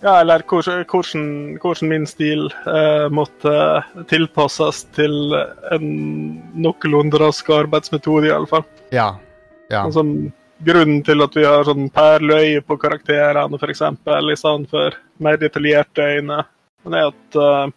[0.00, 3.52] Ja, eller hvordan, hvordan, min stil uh, måtte
[4.08, 5.34] tilpasses til
[5.68, 5.90] en
[6.56, 8.64] noenlunde rask arbeidsmetode, iallfall.
[8.96, 9.10] Ja.
[9.68, 9.82] ja.
[9.82, 10.00] Altså,
[10.64, 16.08] grunnen til at vi har sånn perleøye på karakterene, f.eks., i stedet for mer detaljerte
[16.16, 16.40] øyne,
[16.88, 17.76] det er at eh,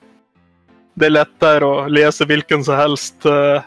[1.00, 3.64] det er lettere å lese hvilken som helst uh,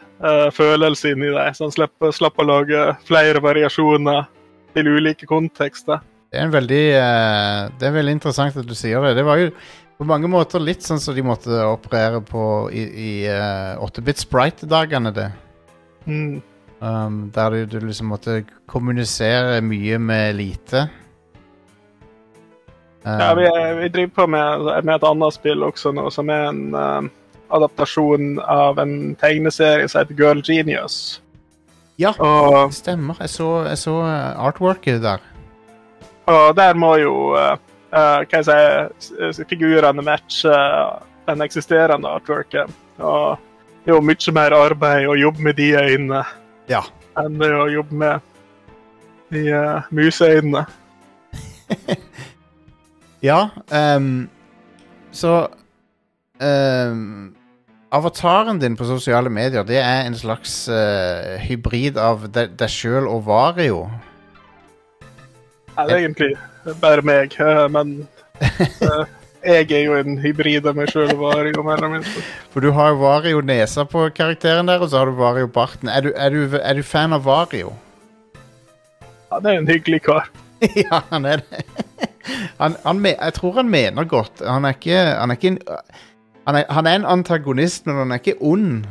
[0.55, 4.29] følelse inni deg, så han slipper, slipper å lage flere variasjoner
[4.77, 6.05] til ulike kontekster.
[6.31, 9.17] Det er en veldig uh, Det er veldig interessant at du sier det.
[9.19, 9.51] Det var jo
[9.97, 15.13] på mange måter litt sånn som de måtte operere på i, i eh, 8-bit Sprite-dagene,
[15.17, 15.31] det.
[16.05, 16.43] Mm.
[16.85, 20.83] Um, der du, du liksom måtte kommunisere mye med lite.
[23.07, 23.47] Um, Ja, vi,
[23.81, 27.07] vi driver på med, med et annet spill også nå, som er en uh,
[27.55, 31.21] adaptasjon av en tegneserie som heter Girl Genius.
[31.99, 33.15] ja, Og, stemmer.
[33.21, 35.23] Jeg så, jeg så eh, artworket der.
[36.27, 37.55] og der må jo uh,
[37.95, 40.99] eh, hva jeg si, figurene matche eh,
[41.31, 42.75] den eksisterende artworken.
[42.99, 43.39] Og
[43.85, 46.25] det er jo mye mer arbeid å jobbe med de øynene
[46.69, 46.83] Ja.
[47.17, 48.21] enn det å jobbe med
[49.31, 50.67] de uh, museøynene.
[53.25, 54.29] Ja, um,
[55.13, 55.49] så
[56.41, 57.35] um,
[57.97, 63.09] Avataren din på sosiale medier Det er en slags uh, hybrid av de- deg sjøl
[63.09, 63.87] og Vario.
[65.77, 66.33] Nei, det er egentlig
[66.83, 68.09] bare meg, eh, men
[68.41, 69.05] uh,
[69.45, 71.65] jeg er jo en hybrid av meg sjøl og Vario.
[72.53, 75.93] For du har jo Vario-nesa på karakteren der, og så har du Vario-barten.
[75.93, 77.75] Er, er, er du fan av Vario?
[79.31, 80.29] Ja, det er en hyggelig kar.
[80.85, 81.65] ja, han er det.
[82.59, 84.41] Han, han, jeg tror han mener godt.
[84.43, 85.59] Han er ikke Han er, ikke en,
[86.47, 88.87] han er, han er en antagonist, men han er ikke ond.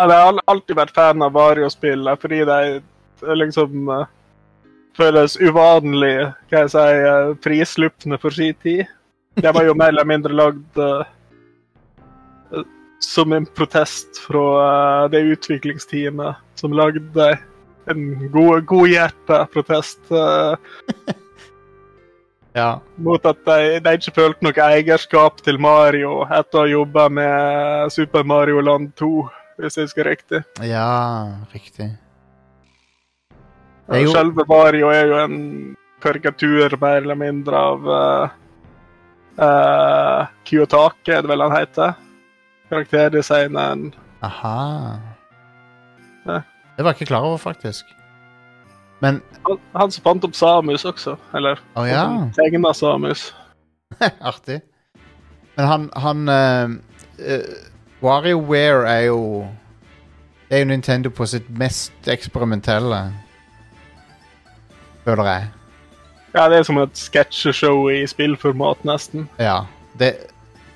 [0.00, 2.80] Jeg har alltid vært fan av Vario-spill, eh, fordi de
[3.36, 4.06] liksom uh,
[4.96, 6.14] føles uvanlig,
[6.48, 8.88] hva jeg si, uh, frislupne for sin tid.
[9.36, 12.64] De var jo mer eller mindre lagd eh,
[13.04, 17.49] som en protest fra det utviklingsteamet som lagde dem.
[17.88, 20.56] En god, godhjerta protest eh,
[22.52, 22.80] Ja.
[22.98, 27.92] mot at de, de ikke følte noe eierskap til Mario etter å ha jobba med
[27.94, 29.10] Super Mario Land 2,
[29.62, 30.40] hvis jeg husker riktig.
[30.66, 31.92] ja, riktig.
[33.90, 35.38] Jo- Selve Mario er jo en
[36.02, 37.86] karikatur mer eller mindre av
[39.38, 41.94] uh, Kiyotake, er det vel han heter.
[42.70, 43.92] Karakterdesigneren.
[44.26, 44.98] Aha.
[46.26, 46.40] Ja.
[46.80, 47.84] Det var jeg ikke klar over, faktisk.
[49.00, 52.04] Men Han, han som fant opp Samus også, eller Å ja.
[52.32, 53.26] tegna Samus.
[54.30, 54.62] Artig.
[55.58, 56.72] Men han, han eh,
[57.20, 57.44] eh,
[58.00, 59.20] WarioWare er jo
[60.48, 63.04] Det er jo Nintendo på sitt mest eksperimentelle.
[65.04, 65.48] Føler jeg.
[66.32, 69.28] Ja, det er som et sketsjeshow i spillformat, nesten.
[69.36, 69.66] Ja.
[70.00, 70.14] Det,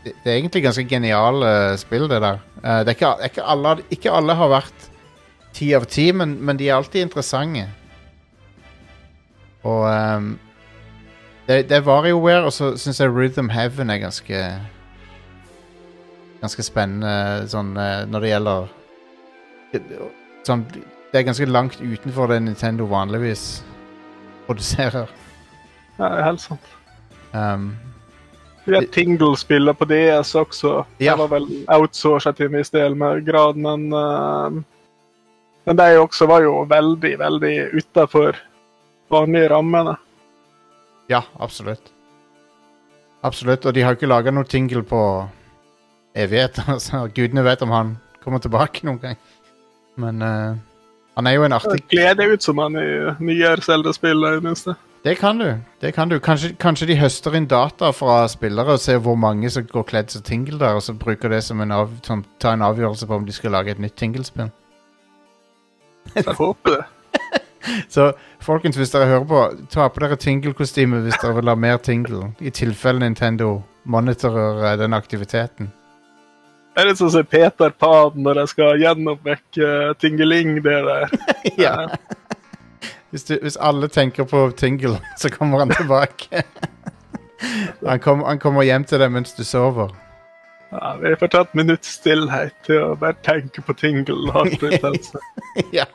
[0.05, 2.44] det, det er egentlig ganske geniale spill, det der.
[2.60, 4.90] Eh, det er ikke, ikke, alle, ikke alle har vært
[5.55, 7.68] ti av ti, men, men de er alltid interessante.
[9.64, 10.35] Og um,
[11.47, 14.47] det, det er WarioWare, og så syns jeg Rhythm Heaven er ganske
[16.44, 18.66] Ganske spennende sånn eh, når det gjelder
[20.44, 23.62] sånn, Det er ganske langt utenfor det Nintendo vanligvis
[24.44, 25.09] produserer.
[25.97, 26.68] Ja, det er helt sant.
[27.32, 27.70] Um,
[28.66, 30.85] har Tingle spiller på DS også.
[30.98, 31.14] Ja.
[31.14, 34.60] Det var vel outsourcet til en viss del med grad, men uh,
[35.65, 38.36] Men de også var jo veldig, veldig utafor
[39.12, 39.97] vanlige rammene.
[41.09, 41.93] Ja, absolutt.
[43.24, 45.01] Absolutt, og de har ikke laga noe tingle på
[46.15, 49.20] evigheter, så gudene vet om han kommer tilbake noen gang.
[50.01, 50.57] Men uh,
[51.15, 52.89] han er jo en artig Gleder deg ut som han i
[53.23, 54.74] nyere Zelda-spill, i det minste.
[55.05, 55.51] Det kan du.
[55.81, 56.16] det kan du.
[56.19, 60.15] Kanskje, kanskje de høster inn data fra spillere og ser hvor mange som går kledd
[60.15, 63.19] som tingle der, og så bruker det som en, av, som, tar en avgjørelse på
[63.20, 64.49] om de skal lage et nytt tingle-spill.
[66.14, 66.85] Jeg håper det.
[67.89, 68.12] Så
[68.44, 72.32] folkens, hvis dere hører på, ta på dere tingle-kostyme hvis dere vil ha mer tingle.
[72.40, 75.72] I tilfelle Nintendo monitorer eh, den aktiviteten.
[76.74, 81.12] Det er litt sånn som Peter Pan når jeg skal gjenoppvekke uh, Tingeling, det der.
[81.64, 81.74] ja.
[83.14, 86.43] Hvis, du, hvis alle tenker på Tingle, så kommer han tilbake.
[87.86, 89.94] han, kom, han kommer hjem til deg mens du sover.
[90.74, 94.32] Ja, vi får ta et minutts stillhet til å bare tenke på Tingle.
[94.34, 95.12] alt rundt
[95.72, 95.86] ja.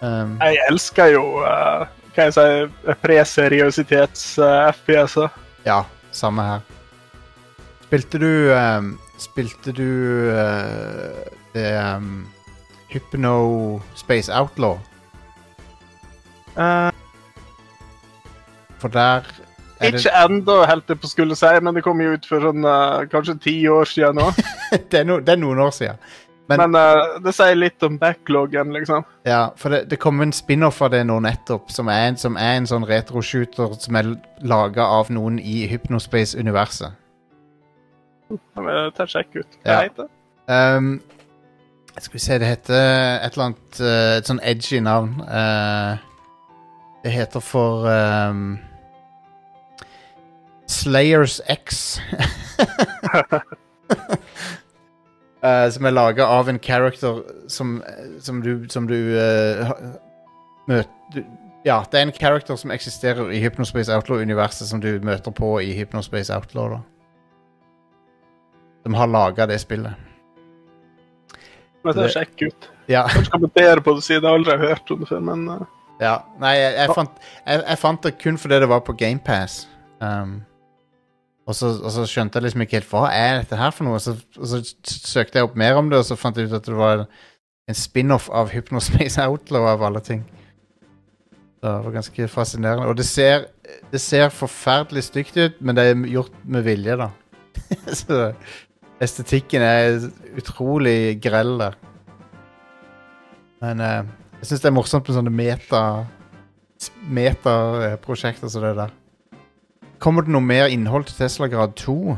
[0.01, 1.85] Um, Jeg elsker jo uh,
[2.15, 2.65] hva jeg si,
[3.03, 5.29] pre-seriøsitets-FPS-er.
[5.67, 5.83] Ja,
[6.15, 6.65] samme her.
[7.87, 9.87] Spilte du um, Spilte du
[10.29, 11.23] uh,
[11.53, 12.27] det um,
[12.91, 14.77] Hypno Space Outlaw?
[16.57, 16.91] Uh,
[18.77, 19.25] For der
[19.79, 22.41] er det, ikke ennå, helt jeg på skulle si, men det kom jo ut for
[22.41, 24.29] sånn uh, kanskje ti år siden nå.
[24.71, 25.99] det, er no, det er noen år siden.
[26.49, 29.03] Men- Men, uh, det sier litt om backloggen, liksom.
[29.27, 32.37] Ja, for det, det kom en spin-off av det nå nettopp, som er en, som
[32.37, 36.95] er en sånn retro-shooter som er laga av noen i Hypnospace-universet.
[38.29, 39.57] Det må ta sjekk ut.
[39.65, 39.75] Ja.
[39.75, 40.11] Hva heter det?
[40.47, 41.01] Um,
[41.97, 42.79] skal vi se, det heter
[43.25, 45.17] et eller annet uh, Et sånn edgy navn.
[45.27, 45.97] Uh,
[47.03, 48.57] det heter for um,
[50.67, 51.99] Slayers X.
[55.47, 57.83] Uh, som er laga av en character som,
[58.19, 59.69] som du, som du uh,
[60.67, 61.23] møter
[61.65, 65.73] Ja, det er en character som eksisterer i Hypnospace Outlaw-universet, som du møter på i
[65.77, 66.69] Hypnospace Outlaw.
[66.69, 66.79] da
[68.83, 69.93] Som har laga det spillet.
[71.83, 72.69] Men det er sjekk ut.
[72.87, 73.05] Ja.
[73.11, 75.65] Kanskje kommentere på det siden jeg aldri har hørt om det før, men uh,
[76.01, 79.67] Ja, nei, jeg, jeg, fant, jeg, jeg fant det kun fordi det var på GamePass.
[80.01, 80.41] Um,
[81.47, 83.99] og, så, og så skjønte jeg liksom ikke helt hva er dette her for noe.
[84.03, 86.67] Så, og så søkte jeg opp mer om det, og så fant jeg ut at
[86.67, 87.05] det var
[87.67, 90.25] en spin-off av Hypnospace Outlaw av alle ting.
[91.63, 92.89] Det var ganske fascinerende.
[92.91, 93.47] Og det ser,
[93.93, 97.09] det ser forferdelig stygt ut, men det er gjort med vilje, da.
[98.01, 98.19] så
[99.03, 100.03] estetikken er
[100.37, 101.79] utrolig grell der.
[103.63, 105.83] Men eh, jeg syns det er morsomt med sånne meta
[107.09, 108.91] metaprosjekter som det der.
[109.99, 112.17] Kommer det noe mer innhold til Tesla grad 2?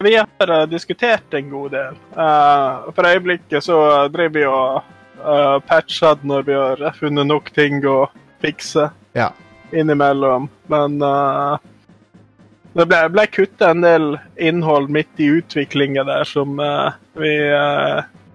[0.00, 1.96] vi har uh, diskutert en god del.
[2.16, 3.76] Uh, for øyeblikket så
[4.08, 4.78] driver vi og
[5.20, 8.06] uh, patcher når vi har funnet nok ting å
[8.40, 9.28] fikse Ja.
[9.72, 10.48] innimellom.
[10.72, 11.58] Men uh,
[12.72, 16.54] det ble, ble kutta en del innhold midt i utviklinga der som
[17.18, 17.32] vi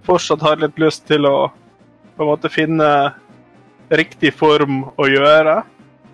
[0.04, 1.48] fortsatt har litt lyst til å
[2.16, 2.90] på en måte finne
[3.90, 5.62] riktig form å gjøre.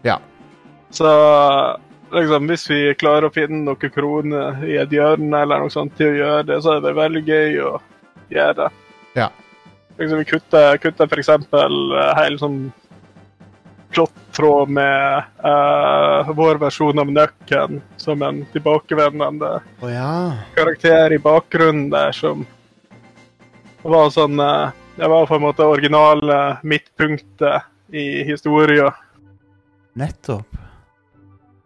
[0.06, 0.20] Ja.
[0.92, 1.10] Så
[2.12, 6.12] liksom, hvis vi klarer å finne noen kroner i et hjørne eller noe sånt til
[6.12, 7.74] å gjøre det, så er det veldig gøy å
[8.32, 8.70] gjøre det.
[9.16, 9.30] Ja.
[9.98, 12.62] Liksom, vi kutter, kutter eksempel uh, hele sånn
[13.92, 20.12] plottråd med uh, vår versjon av Nøkken som en tilbakevendende oh, ja.
[20.56, 22.46] karakter i bakgrunnen der som
[23.84, 28.92] var sånn uh, Det var på en måte originale midtpunktet i historien.
[30.00, 30.62] Nettopp.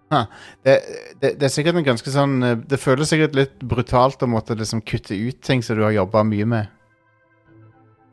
[0.09, 0.75] Det,
[1.19, 4.55] det, det er sikkert en ganske sånn eh, Det føles sikkert litt brutalt å måtte
[4.55, 6.69] liksom kutte ut ting som du har jobba mye med.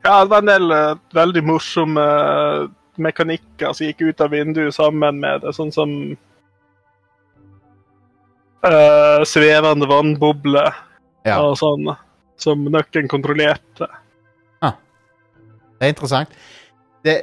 [0.03, 2.65] Ja, det var en del eh, veldig morsomme eh,
[2.99, 5.93] mekanikker som gikk ut av vinduet sammen med det, sånn som
[8.67, 10.73] eh, svevende vannbobler
[11.23, 11.37] Ja.
[11.39, 11.93] og sånn,
[12.41, 13.87] som nøkken kontrollerte.
[15.83, 16.35] Det er interessant.
[17.03, 17.13] Det,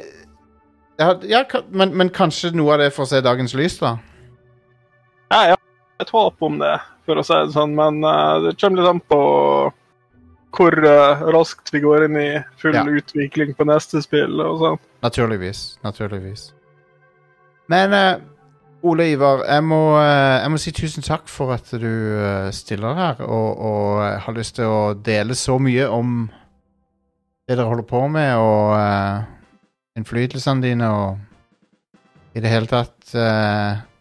[1.00, 1.38] ja, ja,
[1.72, 3.94] men, men kanskje noe av det får se dagens lys, da?
[5.30, 5.60] Jeg har
[6.02, 6.72] et håp om det,
[7.06, 9.20] for å si det sånn, men eh, det kommer litt an på
[10.56, 12.82] hvor eh, raskt vi går inn i full Ja.
[12.82, 14.80] utvikling på neste spill og sånn.
[15.06, 15.60] Naturligvis.
[15.86, 16.48] Naturligvis.
[17.70, 18.18] Men uh,
[18.82, 22.98] Ole Ivar, jeg må, uh, jeg må si tusen takk for at du uh, stiller
[22.98, 26.24] her og, og har lyst til å dele så mye om
[27.46, 33.14] det dere holder på med, og innflytelsene dine, og i det hele tatt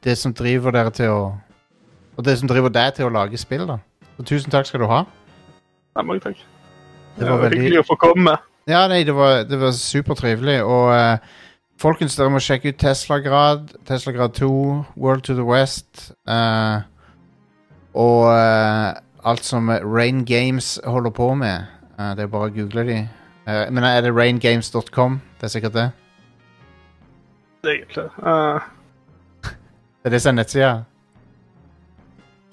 [0.03, 1.21] det som driver dere til å
[2.19, 3.77] Og det som driver deg til å lage spill, da.
[4.17, 5.05] Så tusen takk skal du ha.
[5.95, 6.35] Nei, mange takk.
[7.15, 8.33] Det Det var var veldig- hyggelig å få komme.
[8.67, 10.57] Ja, nei, det var, det var supertrivelig.
[10.63, 11.17] Og uh,
[11.79, 14.49] folkens, dere må sjekke ut Tesla-grad, Tesla-grad 2,
[14.97, 16.11] World to the West.
[16.27, 16.81] uh,
[17.95, 18.93] og uh,
[19.23, 21.65] alt som Rain Games holder på med.
[21.97, 22.99] Det er bare å google de.
[23.47, 25.21] Men er det raingames.com?
[25.39, 25.87] Det er sikkert det.
[27.63, 28.05] Det er egentlig.
[28.23, 28.59] Eh,
[29.99, 30.71] Det er det som er nettsida.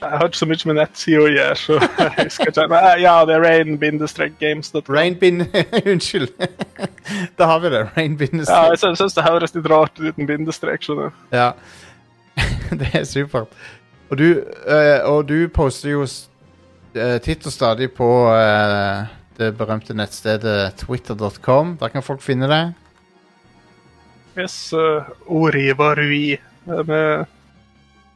[0.01, 2.67] jeg har ikke så mye med nettsida å gjøre, så jeg husker ikke.
[2.69, 4.73] Men, eh, ja, det er rain-games.
[4.89, 5.47] Rainbin
[5.93, 6.29] Unnskyld.
[7.39, 7.83] da har vi det.
[7.97, 10.83] Rain Ja, jeg syns det høres litt rart ut uten bindestrek.
[10.83, 11.37] skjønner du.
[11.37, 11.53] Ja.
[12.81, 13.49] det er supert.
[14.11, 19.07] Og du, øh, og du poster jo eh, titt og stadig på øh,
[19.39, 21.77] det berømte nettstedet twitter.com.
[21.81, 22.75] Der kan folk finne deg.
[24.37, 24.73] Yes.
[24.73, 27.25] uh, Ori Varui eh, med,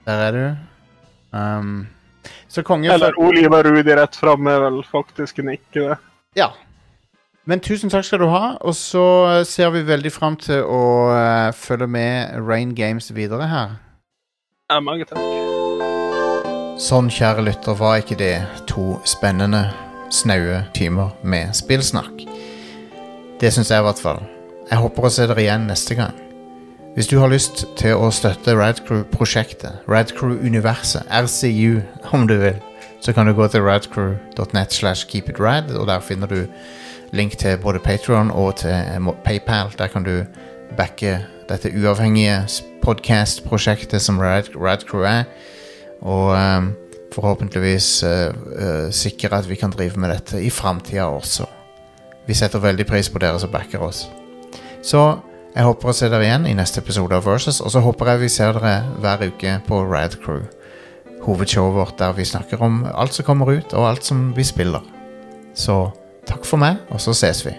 [0.07, 0.45] Der er du.
[1.37, 1.89] Um,
[2.49, 5.99] så konge Eller Oliver Rudi rett fram er vel faktisk en ikke det.
[6.37, 6.51] Ja.
[7.45, 11.53] Men tusen takk skal du ha, og så ser vi veldig fram til å uh,
[11.57, 13.79] følge med Rain Games videre her.
[14.71, 15.19] Ja, mange takk.
[16.81, 18.35] Sånn, kjære lytter, var ikke det
[18.71, 19.67] to spennende,
[20.15, 22.25] snaue timer med spillsnakk.
[23.41, 24.23] Det syns jeg i hvert fall.
[24.71, 26.17] Jeg håper å se dere igjen neste gang.
[26.95, 31.79] Hvis du har lyst til å støtte Radcrew-prosjektet, Radcrew-universet, RCU
[32.11, 32.59] om du vil,
[33.01, 36.41] så kan du gå til radcrew.net slash keepitrad, og der finner du
[37.15, 39.71] link til både Patreon og til eh, PayPal.
[39.79, 40.25] Der kan du
[40.77, 42.43] backe dette uavhengige
[42.83, 45.25] podcast-prosjektet som Rad, Radcrew er,
[46.03, 46.73] og um,
[47.15, 51.47] forhåpentligvis uh, uh, sikre at vi kan drive med dette i framtida også.
[52.27, 54.09] Vi setter veldig pris på dere som backer oss.
[54.83, 58.13] Så jeg håper å se dere igjen i neste episode av Versus, og så håper
[58.13, 60.45] jeg vi ser dere hver uke på Radcrew,
[61.25, 64.87] hovedshowet vårt der vi snakker om alt som kommer ut, og alt som vi spiller.
[65.55, 65.83] Så
[66.31, 67.57] takk for meg, og så ses vi.